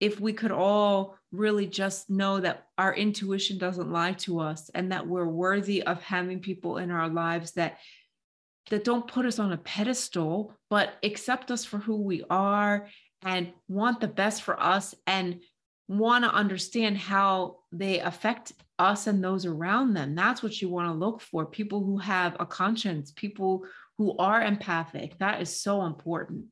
if 0.00 0.20
we 0.20 0.32
could 0.32 0.52
all 0.52 1.16
really 1.32 1.66
just 1.66 2.10
know 2.10 2.40
that 2.40 2.66
our 2.78 2.94
intuition 2.94 3.58
doesn't 3.58 3.92
lie 3.92 4.12
to 4.12 4.40
us 4.40 4.70
and 4.74 4.92
that 4.92 5.06
we're 5.06 5.26
worthy 5.26 5.82
of 5.82 6.02
having 6.02 6.40
people 6.40 6.78
in 6.78 6.90
our 6.90 7.08
lives 7.08 7.52
that 7.52 7.78
that 8.70 8.84
don't 8.84 9.06
put 9.06 9.26
us 9.26 9.38
on 9.38 9.52
a 9.52 9.58
pedestal 9.58 10.54
but 10.70 10.94
accept 11.02 11.50
us 11.50 11.64
for 11.64 11.78
who 11.78 11.96
we 11.96 12.24
are 12.30 12.88
and 13.22 13.52
want 13.68 14.00
the 14.00 14.08
best 14.08 14.42
for 14.42 14.58
us 14.60 14.94
and 15.06 15.40
want 15.88 16.24
to 16.24 16.32
understand 16.32 16.96
how 16.96 17.58
they 17.78 18.00
affect 18.00 18.52
us 18.78 19.06
and 19.06 19.22
those 19.22 19.46
around 19.46 19.94
them. 19.94 20.14
That's 20.14 20.42
what 20.42 20.60
you 20.60 20.68
want 20.68 20.88
to 20.88 20.94
look 20.94 21.20
for 21.20 21.46
people 21.46 21.84
who 21.84 21.98
have 21.98 22.36
a 22.40 22.46
conscience 22.46 23.12
people 23.12 23.64
who 23.98 24.16
are 24.18 24.42
empathic. 24.42 25.18
That 25.18 25.40
is 25.40 25.60
so 25.60 25.84
important. 25.84 26.46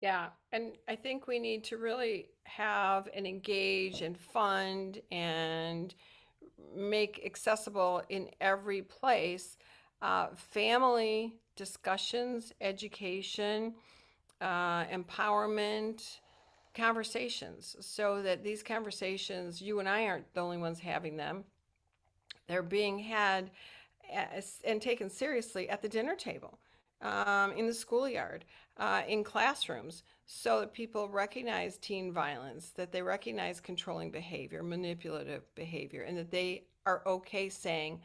Yeah 0.00 0.28
and 0.52 0.72
i 0.88 0.94
think 0.94 1.26
we 1.26 1.38
need 1.38 1.64
to 1.64 1.78
really 1.78 2.26
have 2.44 3.08
and 3.14 3.26
engage 3.26 4.02
and 4.02 4.18
fund 4.18 5.00
and 5.10 5.94
make 6.76 7.22
accessible 7.24 8.02
in 8.08 8.28
every 8.40 8.82
place 8.82 9.56
uh, 10.02 10.26
family 10.34 11.36
discussions, 11.54 12.52
education, 12.60 13.74
uh, 14.40 14.84
empowerment, 14.86 16.18
conversations, 16.74 17.76
so 17.80 18.22
that 18.22 18.42
these 18.42 18.62
conversations, 18.62 19.60
you 19.60 19.78
and 19.78 19.88
I 19.88 20.06
aren't 20.06 20.32
the 20.34 20.40
only 20.40 20.58
ones 20.58 20.80
having 20.80 21.16
them. 21.16 21.44
They're 22.48 22.62
being 22.62 22.98
had 22.98 23.50
as, 24.12 24.58
and 24.64 24.80
taken 24.80 25.10
seriously 25.10 25.68
at 25.68 25.82
the 25.82 25.88
dinner 25.88 26.14
table, 26.14 26.58
um, 27.00 27.52
in 27.52 27.66
the 27.66 27.74
schoolyard, 27.74 28.44
uh, 28.76 29.02
in 29.06 29.24
classrooms, 29.24 30.02
so 30.26 30.60
that 30.60 30.72
people 30.72 31.08
recognize 31.08 31.78
teen 31.78 32.12
violence, 32.12 32.70
that 32.70 32.92
they 32.92 33.02
recognize 33.02 33.60
controlling 33.60 34.10
behavior, 34.10 34.62
manipulative 34.62 35.42
behavior, 35.54 36.02
and 36.02 36.16
that 36.16 36.30
they 36.30 36.64
are 36.86 37.02
okay 37.06 37.48
saying, 37.48 38.00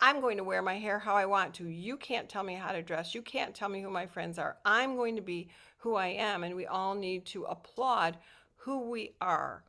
I'm 0.00 0.20
going 0.20 0.36
to 0.38 0.44
wear 0.44 0.60
my 0.60 0.78
hair 0.78 0.98
how 0.98 1.14
I 1.14 1.26
want 1.26 1.54
to. 1.54 1.68
You 1.68 1.96
can't 1.96 2.28
tell 2.28 2.42
me 2.42 2.54
how 2.54 2.72
to 2.72 2.82
dress. 2.82 3.14
You 3.14 3.22
can't 3.22 3.54
tell 3.54 3.68
me 3.68 3.80
who 3.80 3.90
my 3.90 4.06
friends 4.06 4.38
are. 4.38 4.56
I'm 4.64 4.96
going 4.96 5.16
to 5.16 5.22
be 5.22 5.48
who 5.84 5.94
I 5.94 6.08
am. 6.08 6.42
And 6.42 6.56
we 6.56 6.66
all 6.66 6.94
need 6.94 7.26
to 7.26 7.44
applaud 7.44 8.16
who 8.56 8.90
we 8.90 9.14
are. 9.20 9.62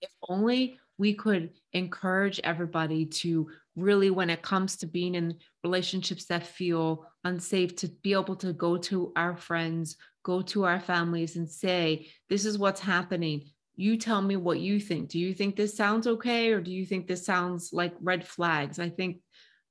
If 0.00 0.10
only 0.28 0.80
we 0.98 1.14
could 1.14 1.50
encourage 1.72 2.40
everybody 2.42 3.06
to 3.06 3.48
really, 3.76 4.10
when 4.10 4.30
it 4.30 4.42
comes 4.42 4.76
to 4.78 4.86
being 4.86 5.14
in 5.14 5.36
relationships 5.62 6.24
that 6.26 6.46
feel 6.46 7.06
unsafe, 7.22 7.76
to 7.76 7.88
be 8.02 8.12
able 8.12 8.36
to 8.36 8.52
go 8.52 8.76
to 8.78 9.12
our 9.14 9.36
friends, 9.36 9.96
go 10.24 10.42
to 10.42 10.64
our 10.64 10.80
families 10.80 11.36
and 11.36 11.48
say, 11.48 12.08
This 12.28 12.44
is 12.44 12.58
what's 12.58 12.80
happening 12.80 13.50
you 13.76 13.96
tell 13.96 14.22
me 14.22 14.36
what 14.36 14.60
you 14.60 14.78
think. 14.78 15.08
Do 15.08 15.18
you 15.18 15.34
think 15.34 15.56
this 15.56 15.76
sounds 15.76 16.06
okay? 16.06 16.52
Or 16.52 16.60
do 16.60 16.70
you 16.70 16.86
think 16.86 17.06
this 17.06 17.26
sounds 17.26 17.72
like 17.72 17.94
red 18.00 18.26
flags? 18.26 18.78
I 18.78 18.88
think 18.88 19.18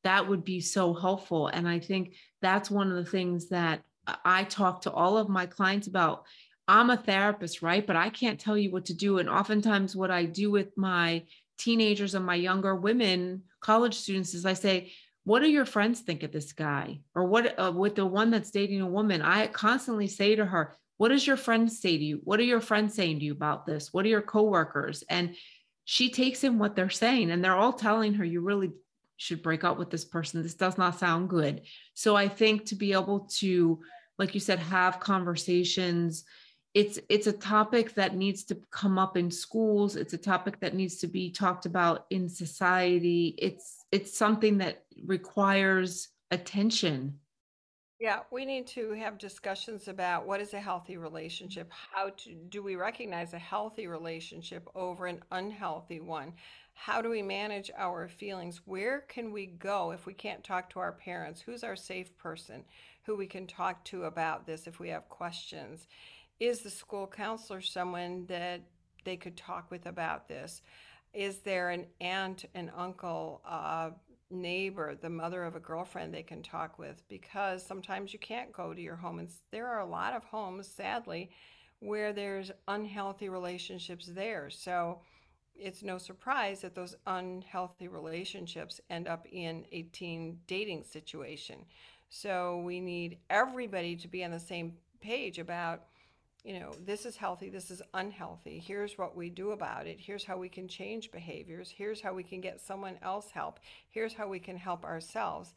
that 0.04 0.28
would 0.28 0.44
be 0.44 0.60
so 0.60 0.94
helpful. 0.94 1.48
And 1.48 1.68
I 1.68 1.80
think 1.80 2.16
that's 2.42 2.70
one 2.70 2.92
of 2.92 2.98
the 2.98 3.10
things 3.10 3.50
that 3.50 3.82
I 4.24 4.44
talk 4.44 4.82
to 4.82 4.92
all 4.92 5.18
of 5.18 5.30
my 5.30 5.46
clients 5.46 5.88
about. 5.88 6.26
I'm 6.68 6.90
a 6.90 6.98
therapist, 6.98 7.62
right? 7.62 7.86
But 7.86 7.98
I 7.98 8.10
can't 8.10 8.40
tell 8.40 8.58
you 8.58 8.72
what 8.72 8.86
to 8.86 8.94
do. 8.94 9.18
And 9.18 9.30
oftentimes, 9.30 9.96
what 9.96 10.12
I 10.12 10.26
do 10.26 10.50
with 10.50 10.78
my 10.78 11.24
teenagers 11.58 12.16
and 12.16 12.26
my 12.26 12.36
younger 12.36 12.76
women, 12.76 13.44
college 13.60 13.96
students, 13.96 14.34
is 14.34 14.46
I 14.46 14.54
say, 14.54 14.94
what 15.26 15.40
do 15.42 15.50
your 15.50 15.66
friends 15.66 16.02
think 16.02 16.24
of 16.24 16.32
this 16.32 16.52
guy 16.54 17.00
or 17.16 17.26
what 17.26 17.58
uh, 17.60 17.72
with 17.72 17.96
the 17.96 18.06
one 18.06 18.30
that's 18.30 18.52
dating 18.52 18.82
a 18.82 18.86
woman 18.86 19.22
i 19.22 19.48
constantly 19.48 20.06
say 20.06 20.36
to 20.36 20.46
her 20.46 20.76
what 20.98 21.10
does 21.10 21.26
your 21.26 21.38
friends 21.38 21.82
say 21.82 21.98
to 21.98 22.04
you? 22.04 22.22
What 22.24 22.40
are 22.40 22.44
your 22.44 22.62
friends 22.62 22.94
saying 22.94 23.20
to 23.20 23.26
you 23.26 23.34
about 23.34 23.66
this? 23.66 23.92
What 23.92 24.06
are 24.06 24.10
your 24.10 24.22
coworkers? 24.22 25.04
And 25.10 25.36
she 25.86 26.10
takes 26.10 26.44
in 26.44 26.60
what 26.60 26.76
they're 26.76 26.90
saying, 26.90 27.30
and 27.30 27.44
they're 27.44 27.58
all 27.58 27.74
telling 27.74 28.14
her, 28.14 28.24
you 28.24 28.42
really 28.42 28.72
should 29.18 29.42
break 29.42 29.64
up 29.64 29.78
with 29.78 29.90
this 29.90 30.06
person. 30.06 30.42
This 30.42 30.56
does 30.56 30.78
not 30.78 31.00
sound 31.00 31.30
good. 31.30 31.62
So 31.94 32.16
I 32.16 32.28
think 32.28 32.66
to 32.66 32.76
be 32.76 32.94
able 32.94 33.22
to, 33.38 33.80
like 34.18 34.34
you 34.34 34.40
said, 34.40 34.60
have 34.60 35.00
conversations. 35.00 36.24
It's 36.74 37.00
it's 37.10 37.28
a 37.28 37.34
topic 37.34 37.94
that 37.96 38.16
needs 38.16 38.44
to 38.46 38.58
come 38.72 38.98
up 38.98 39.16
in 39.16 39.30
schools. 39.30 39.96
It's 39.96 40.14
a 40.14 40.18
topic 40.18 40.60
that 40.62 40.74
needs 40.74 40.98
to 40.98 41.08
be 41.08 41.32
talked 41.32 41.66
about 41.66 42.06
in 42.10 42.28
society. 42.28 43.36
It's 43.38 43.86
it's 43.92 44.18
something 44.18 44.58
that 44.58 44.84
requires 45.06 46.10
attention 46.32 47.20
yeah, 48.04 48.20
we 48.32 48.44
need 48.44 48.68
to 48.68 48.92
have 48.92 49.18
discussions 49.18 49.88
about 49.88 50.28
what 50.28 50.42
is 50.42 50.54
a 50.54 50.60
healthy 50.60 50.98
relationship? 50.98 51.72
How 51.72 52.10
to 52.10 52.34
do 52.50 52.62
we 52.62 52.76
recognize 52.76 53.34
a 53.34 53.40
healthy 53.40 53.88
relationship 53.88 54.68
over 54.76 55.06
an 55.06 55.22
unhealthy 55.32 56.02
one? 56.02 56.34
How 56.74 57.02
do 57.02 57.10
we 57.10 57.22
manage 57.22 57.72
our 57.78 58.08
feelings? 58.08 58.62
Where 58.66 59.02
can 59.02 59.32
we 59.32 59.46
go 59.46 59.92
if 59.92 60.06
we 60.06 60.14
can't 60.14 60.44
talk 60.44 60.70
to 60.72 60.80
our 60.80 60.92
parents? 60.92 61.42
Who's 61.42 61.64
our 61.64 61.76
safe 61.76 62.18
person 62.18 62.64
who 63.04 63.16
we 63.16 63.28
can 63.28 63.48
talk 63.48 63.84
to 63.86 64.04
about 64.04 64.46
this 64.46 64.68
if 64.68 64.80
we 64.80 64.90
have 64.90 65.08
questions? 65.10 65.88
Is 66.40 66.62
the 66.62 66.70
school 66.70 67.08
counselor 67.08 67.62
someone 67.62 68.26
that 68.28 68.62
they 69.06 69.18
could 69.18 69.38
talk 69.38 69.72
with 69.72 69.86
about 69.86 70.28
this? 70.28 70.62
Is 71.14 71.40
there 71.40 71.70
an 71.70 71.86
aunt, 72.02 72.46
an 72.56 72.72
uncle, 72.76 73.42
neighbor, 74.34 74.96
the 74.96 75.10
mother 75.10 75.44
of 75.44 75.56
a 75.56 75.60
girlfriend 75.60 76.14
they 76.14 76.24
can 76.24 76.42
talk 76.42 76.80
with 76.80 77.02
because 77.08 77.66
sometimes 77.66 78.12
you 78.12 78.20
can't 78.20 78.52
go 78.52 78.74
to 78.74 78.82
your 78.82 78.96
home. 78.96 79.20
And 79.20 79.30
there 79.52 79.68
are 79.68 79.80
a 79.80 79.86
lot 79.90 80.14
of 80.14 80.24
homes, 80.24 80.68
sadly, 80.68 81.30
where 81.80 82.14
there's 82.14 82.52
unhealthy 82.68 83.30
relationships 83.30 84.08
there. 84.08 84.50
So 84.50 85.02
it's 85.56 85.84
no 85.84 85.98
surprise 85.98 86.62
that 86.62 86.76
those 86.76 86.96
unhealthy 87.08 87.88
relationships 87.88 88.82
end 88.90 89.08
up 89.08 89.28
in 89.32 89.66
a 89.72 89.84
teen 89.84 90.40
dating 90.48 90.84
situation. 90.84 91.66
So 92.10 92.62
we 92.66 92.80
need 92.80 93.18
everybody 93.30 93.96
to 93.98 94.08
be 94.08 94.24
on 94.24 94.32
the 94.32 94.40
same 94.40 94.74
page 95.02 95.40
about 95.40 95.84
you 96.44 96.60
know, 96.60 96.72
this 96.86 97.06
is 97.06 97.16
healthy, 97.16 97.50
this 97.50 97.72
is 97.72 97.82
unhealthy. 97.94 98.60
Here's 98.60 98.98
what 98.98 99.16
we 99.16 99.30
do 99.30 99.52
about 99.52 99.88
it. 99.88 99.98
Here's 99.98 100.26
how 100.26 100.38
we 100.38 100.50
can 100.50 100.68
change 100.68 101.10
behaviors. 101.10 101.70
Here's 101.70 102.02
how 102.02 102.14
we 102.14 102.24
can 102.24 102.42
get 102.42 102.60
someone 102.60 102.98
else 103.02 103.32
help. 103.32 103.62
Here's 103.90 104.14
how 104.14 104.28
we 104.28 104.40
can 104.40 104.58
help 104.58 104.84
ourselves. 104.84 105.54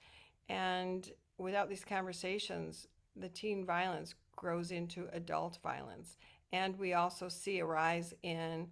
And 0.48 1.10
without 1.38 1.68
these 1.68 1.84
conversations, 1.84 2.86
the 3.16 3.28
teen 3.28 3.66
violence 3.66 4.14
grows 4.36 4.70
into 4.70 5.08
adult 5.12 5.58
violence. 5.60 6.18
And 6.52 6.78
we 6.78 6.94
also 6.94 7.28
see 7.28 7.58
a 7.58 7.66
rise 7.66 8.14
in, 8.22 8.68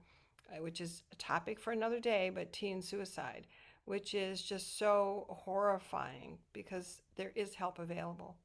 which 0.60 0.80
is 0.80 1.02
a 1.12 1.16
topic 1.16 1.58
for 1.58 1.72
another 1.72 2.00
day, 2.00 2.30
but 2.34 2.52
teen 2.52 2.82
suicide, 2.82 3.46
which 3.84 4.14
is 4.14 4.42
just 4.42 4.78
so 4.78 5.26
horrifying 5.28 6.38
because 6.52 7.02
there 7.16 7.32
is 7.34 7.54
help 7.54 7.78
available 7.78 8.36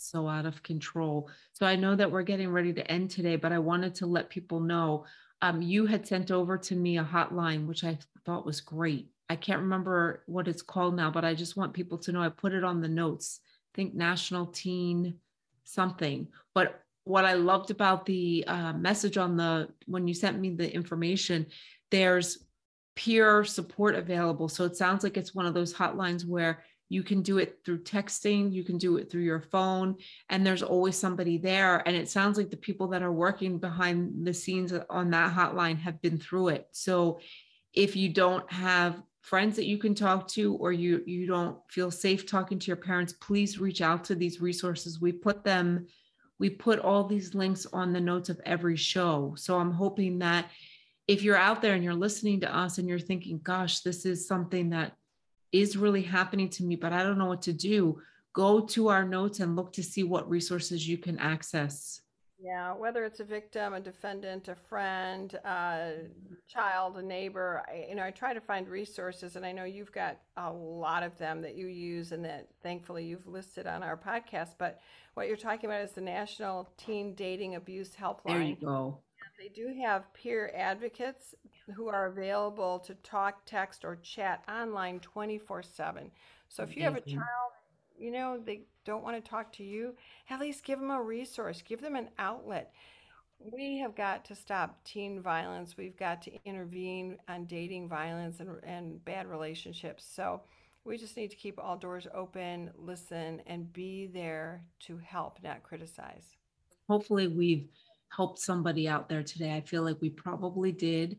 so 0.00 0.28
out 0.28 0.46
of 0.46 0.62
control. 0.62 1.28
So 1.52 1.66
I 1.66 1.76
know 1.76 1.96
that 1.96 2.10
we're 2.10 2.22
getting 2.22 2.50
ready 2.50 2.72
to 2.72 2.90
end 2.90 3.10
today, 3.10 3.36
but 3.36 3.52
I 3.52 3.58
wanted 3.58 3.96
to 3.96 4.06
let 4.06 4.30
people 4.30 4.60
know 4.60 5.04
um, 5.42 5.62
you 5.62 5.86
had 5.86 6.06
sent 6.06 6.30
over 6.30 6.58
to 6.58 6.74
me 6.74 6.98
a 6.98 7.04
hotline, 7.04 7.66
which 7.66 7.84
I 7.84 7.98
thought 8.24 8.46
was 8.46 8.60
great. 8.60 9.08
I 9.30 9.36
can't 9.36 9.60
remember 9.60 10.22
what 10.26 10.48
it's 10.48 10.62
called 10.62 10.96
now, 10.96 11.10
but 11.10 11.24
I 11.24 11.34
just 11.34 11.56
want 11.56 11.74
people 11.74 11.98
to 11.98 12.12
know 12.12 12.22
I 12.22 12.28
put 12.28 12.54
it 12.54 12.64
on 12.64 12.80
the 12.80 12.88
notes. 12.88 13.40
Think 13.74 13.94
National 13.94 14.46
Teen 14.46 15.18
something. 15.64 16.28
But 16.54 16.82
what 17.08 17.24
I 17.24 17.32
loved 17.32 17.70
about 17.70 18.04
the 18.04 18.44
uh, 18.46 18.74
message 18.74 19.16
on 19.16 19.36
the 19.36 19.68
when 19.86 20.06
you 20.06 20.14
sent 20.14 20.38
me 20.38 20.50
the 20.50 20.72
information, 20.72 21.46
there's 21.90 22.44
peer 22.96 23.44
support 23.44 23.94
available. 23.94 24.48
So 24.48 24.64
it 24.64 24.76
sounds 24.76 25.02
like 25.02 25.16
it's 25.16 25.34
one 25.34 25.46
of 25.46 25.54
those 25.54 25.72
hotlines 25.72 26.26
where 26.26 26.62
you 26.90 27.02
can 27.02 27.22
do 27.22 27.38
it 27.38 27.60
through 27.64 27.82
texting, 27.84 28.52
you 28.52 28.62
can 28.62 28.76
do 28.76 28.96
it 28.98 29.10
through 29.10 29.22
your 29.22 29.40
phone, 29.40 29.96
and 30.28 30.46
there's 30.46 30.62
always 30.62 30.96
somebody 30.96 31.38
there. 31.38 31.82
And 31.86 31.96
it 31.96 32.10
sounds 32.10 32.36
like 32.36 32.50
the 32.50 32.56
people 32.56 32.88
that 32.88 33.02
are 33.02 33.12
working 33.12 33.58
behind 33.58 34.26
the 34.26 34.34
scenes 34.34 34.72
on 34.90 35.10
that 35.10 35.34
hotline 35.34 35.78
have 35.78 36.02
been 36.02 36.18
through 36.18 36.48
it. 36.48 36.68
So 36.72 37.20
if 37.72 37.96
you 37.96 38.10
don't 38.10 38.50
have 38.52 39.02
friends 39.22 39.56
that 39.56 39.66
you 39.66 39.78
can 39.78 39.94
talk 39.94 40.28
to 40.28 40.54
or 40.56 40.72
you 40.72 41.02
you 41.06 41.26
don't 41.26 41.58
feel 41.70 41.90
safe 41.90 42.26
talking 42.26 42.58
to 42.58 42.66
your 42.68 42.76
parents 42.76 43.12
please 43.12 43.58
reach 43.58 43.82
out 43.82 44.02
to 44.04 44.14
these 44.14 44.40
resources 44.40 45.02
we 45.02 45.12
put 45.12 45.44
them 45.44 45.86
we 46.38 46.48
put 46.48 46.78
all 46.78 47.04
these 47.04 47.34
links 47.34 47.66
on 47.72 47.92
the 47.92 48.00
notes 48.00 48.28
of 48.28 48.40
every 48.44 48.76
show 48.76 49.34
so 49.36 49.58
i'm 49.58 49.72
hoping 49.72 50.18
that 50.18 50.50
if 51.06 51.22
you're 51.22 51.36
out 51.36 51.62
there 51.62 51.74
and 51.74 51.82
you're 51.82 51.94
listening 51.94 52.40
to 52.40 52.56
us 52.56 52.78
and 52.78 52.88
you're 52.88 52.98
thinking 52.98 53.40
gosh 53.42 53.80
this 53.80 54.04
is 54.04 54.26
something 54.26 54.70
that 54.70 54.92
is 55.52 55.76
really 55.76 56.02
happening 56.02 56.48
to 56.50 56.64
me, 56.64 56.76
but 56.76 56.92
I 56.92 57.02
don't 57.02 57.18
know 57.18 57.26
what 57.26 57.42
to 57.42 57.52
do, 57.52 58.00
go 58.32 58.60
to 58.60 58.88
our 58.88 59.04
notes 59.04 59.40
and 59.40 59.56
look 59.56 59.72
to 59.74 59.82
see 59.82 60.02
what 60.02 60.28
resources 60.28 60.86
you 60.86 60.98
can 60.98 61.18
access. 61.18 62.00
Yeah, 62.40 62.72
whether 62.72 63.04
it's 63.04 63.18
a 63.18 63.24
victim, 63.24 63.74
a 63.74 63.80
defendant, 63.80 64.46
a 64.46 64.54
friend, 64.54 65.34
a 65.44 65.94
child, 66.46 66.96
a 66.96 67.02
neighbor, 67.02 67.64
I, 67.68 67.86
you 67.88 67.96
know, 67.96 68.04
I 68.04 68.12
try 68.12 68.32
to 68.32 68.40
find 68.40 68.68
resources, 68.68 69.34
and 69.34 69.44
I 69.44 69.50
know 69.50 69.64
you've 69.64 69.90
got 69.90 70.18
a 70.36 70.52
lot 70.52 71.02
of 71.02 71.18
them 71.18 71.42
that 71.42 71.56
you 71.56 71.66
use, 71.66 72.12
and 72.12 72.24
that 72.24 72.48
thankfully 72.62 73.04
you've 73.04 73.26
listed 73.26 73.66
on 73.66 73.82
our 73.82 73.96
podcast. 73.96 74.50
But 74.56 74.78
what 75.14 75.26
you're 75.26 75.36
talking 75.36 75.68
about 75.68 75.82
is 75.82 75.92
the 75.92 76.00
National 76.00 76.68
Teen 76.76 77.14
Dating 77.14 77.56
Abuse 77.56 77.90
Helpline. 78.00 78.26
There 78.26 78.42
you 78.42 78.56
go. 78.64 78.98
They 79.38 79.48
do 79.48 79.72
have 79.82 80.12
peer 80.14 80.52
advocates 80.54 81.34
who 81.74 81.88
are 81.88 82.06
available 82.06 82.78
to 82.80 82.94
talk, 82.96 83.44
text, 83.46 83.84
or 83.84 83.96
chat 83.96 84.42
online 84.48 85.00
24 85.00 85.62
7. 85.62 86.10
So 86.48 86.62
if 86.62 86.76
you 86.76 86.82
have 86.82 86.96
a 86.96 87.00
child, 87.00 87.52
you 87.98 88.10
know, 88.10 88.38
they 88.44 88.62
don't 88.84 89.02
want 89.02 89.22
to 89.22 89.30
talk 89.30 89.52
to 89.54 89.64
you, 89.64 89.94
at 90.30 90.40
least 90.40 90.64
give 90.64 90.80
them 90.80 90.90
a 90.90 91.02
resource, 91.02 91.62
give 91.62 91.80
them 91.80 91.96
an 91.96 92.08
outlet. 92.18 92.72
We 93.40 93.78
have 93.78 93.94
got 93.94 94.24
to 94.26 94.34
stop 94.34 94.82
teen 94.84 95.20
violence. 95.20 95.76
We've 95.76 95.96
got 95.96 96.22
to 96.22 96.32
intervene 96.44 97.18
on 97.28 97.44
dating 97.44 97.88
violence 97.88 98.40
and, 98.40 98.50
and 98.64 99.04
bad 99.04 99.28
relationships. 99.28 100.04
So 100.12 100.40
we 100.84 100.96
just 100.96 101.16
need 101.16 101.30
to 101.30 101.36
keep 101.36 101.58
all 101.62 101.76
doors 101.76 102.06
open, 102.14 102.70
listen, 102.76 103.42
and 103.46 103.72
be 103.72 104.06
there 104.06 104.64
to 104.86 104.98
help, 104.98 105.38
not 105.42 105.62
criticize. 105.62 106.24
Hopefully, 106.88 107.28
we've 107.28 107.68
helped 108.08 108.40
somebody 108.40 108.88
out 108.88 109.08
there 109.08 109.22
today. 109.22 109.54
I 109.54 109.60
feel 109.60 109.82
like 109.82 110.00
we 110.00 110.10
probably 110.10 110.72
did. 110.72 111.18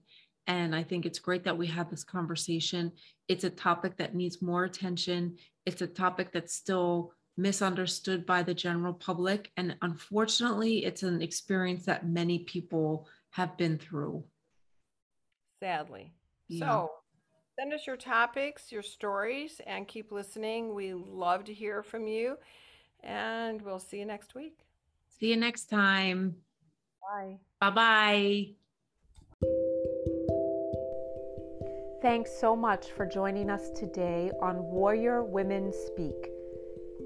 And 0.49 0.75
I 0.75 0.81
think 0.81 1.05
it's 1.05 1.19
great 1.19 1.43
that 1.43 1.55
we 1.55 1.67
have 1.67 1.91
this 1.91 2.03
conversation. 2.03 2.91
It's 3.27 3.43
a 3.43 3.51
topic 3.51 3.97
that 3.97 4.15
needs 4.15 4.41
more 4.41 4.63
attention. 4.63 5.37
It's 5.67 5.83
a 5.83 5.87
topic 5.87 6.31
that's 6.33 6.55
still 6.55 7.13
misunderstood 7.37 8.25
by 8.25 8.41
the 8.41 8.55
general 8.55 8.93
public. 8.93 9.51
And 9.57 9.77
unfortunately, 9.83 10.85
it's 10.85 11.03
an 11.03 11.21
experience 11.21 11.85
that 11.85 12.09
many 12.09 12.39
people 12.39 13.07
have 13.29 13.57
been 13.57 13.77
through. 13.77 14.23
Sadly. 15.61 16.13
Yeah. 16.47 16.65
So 16.65 16.91
send 17.59 17.71
us 17.71 17.85
your 17.85 17.97
topics, 17.97 18.71
your 18.71 18.81
stories, 18.81 19.61
and 19.67 19.87
keep 19.87 20.11
listening. 20.11 20.73
We 20.73 20.95
love 20.95 21.43
to 21.43 21.53
hear 21.53 21.83
from 21.83 22.07
you. 22.07 22.37
And 23.03 23.61
we'll 23.61 23.77
see 23.77 23.99
you 23.99 24.05
next 24.05 24.33
week. 24.33 24.57
See 25.19 25.29
you 25.29 25.37
next 25.37 25.69
time. 25.69 26.37
Bye. 27.03 27.37
Bye 27.61 28.55
bye. 29.43 29.75
Thanks 32.01 32.31
so 32.31 32.55
much 32.55 32.93
for 32.93 33.05
joining 33.05 33.49
us 33.49 33.71
today 33.71 34.31
on 34.41 34.63
Warrior 34.71 35.21
Women 35.21 35.73
Speak. 35.73 36.29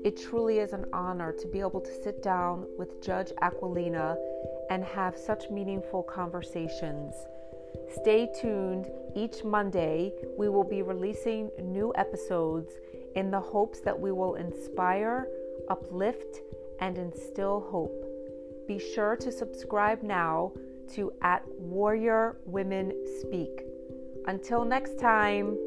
It 0.06 0.22
truly 0.22 0.60
is 0.60 0.72
an 0.72 0.86
honor 0.94 1.32
to 1.32 1.48
be 1.48 1.62
able 1.62 1.82
to 1.82 2.04
sit 2.04 2.22
down 2.22 2.68
with 2.78 3.02
Judge 3.02 3.32
Aquilina 3.41 4.16
and 4.70 4.84
have 4.84 5.18
such 5.18 5.50
meaningful 5.50 6.04
conversations. 6.04 7.16
Stay 8.02 8.32
tuned. 8.39 8.86
Each 9.16 9.44
Monday, 9.44 10.14
we 10.38 10.48
will 10.48 10.64
be 10.64 10.84
releasing 10.84 11.50
new 11.60 11.91
episodes 11.96 12.72
in 13.16 13.32
the 13.32 13.39
hopes 13.39 13.80
that 13.80 14.00
we 14.00 14.12
will 14.12 14.36
inspire, 14.36 15.28
uplift, 15.70 16.41
and 16.82 17.00
instill 17.00 17.62
hope. 17.62 18.06
Be 18.68 18.78
sure 18.78 19.16
to 19.16 19.32
subscribe 19.32 20.04
now 20.04 20.52
to 20.94 21.12
at 21.24 21.44
Warrior 21.58 22.38
Women 22.46 22.94
Speak. 23.22 23.72
Until 24.26 24.63
next 24.65 24.97
time. 24.99 25.57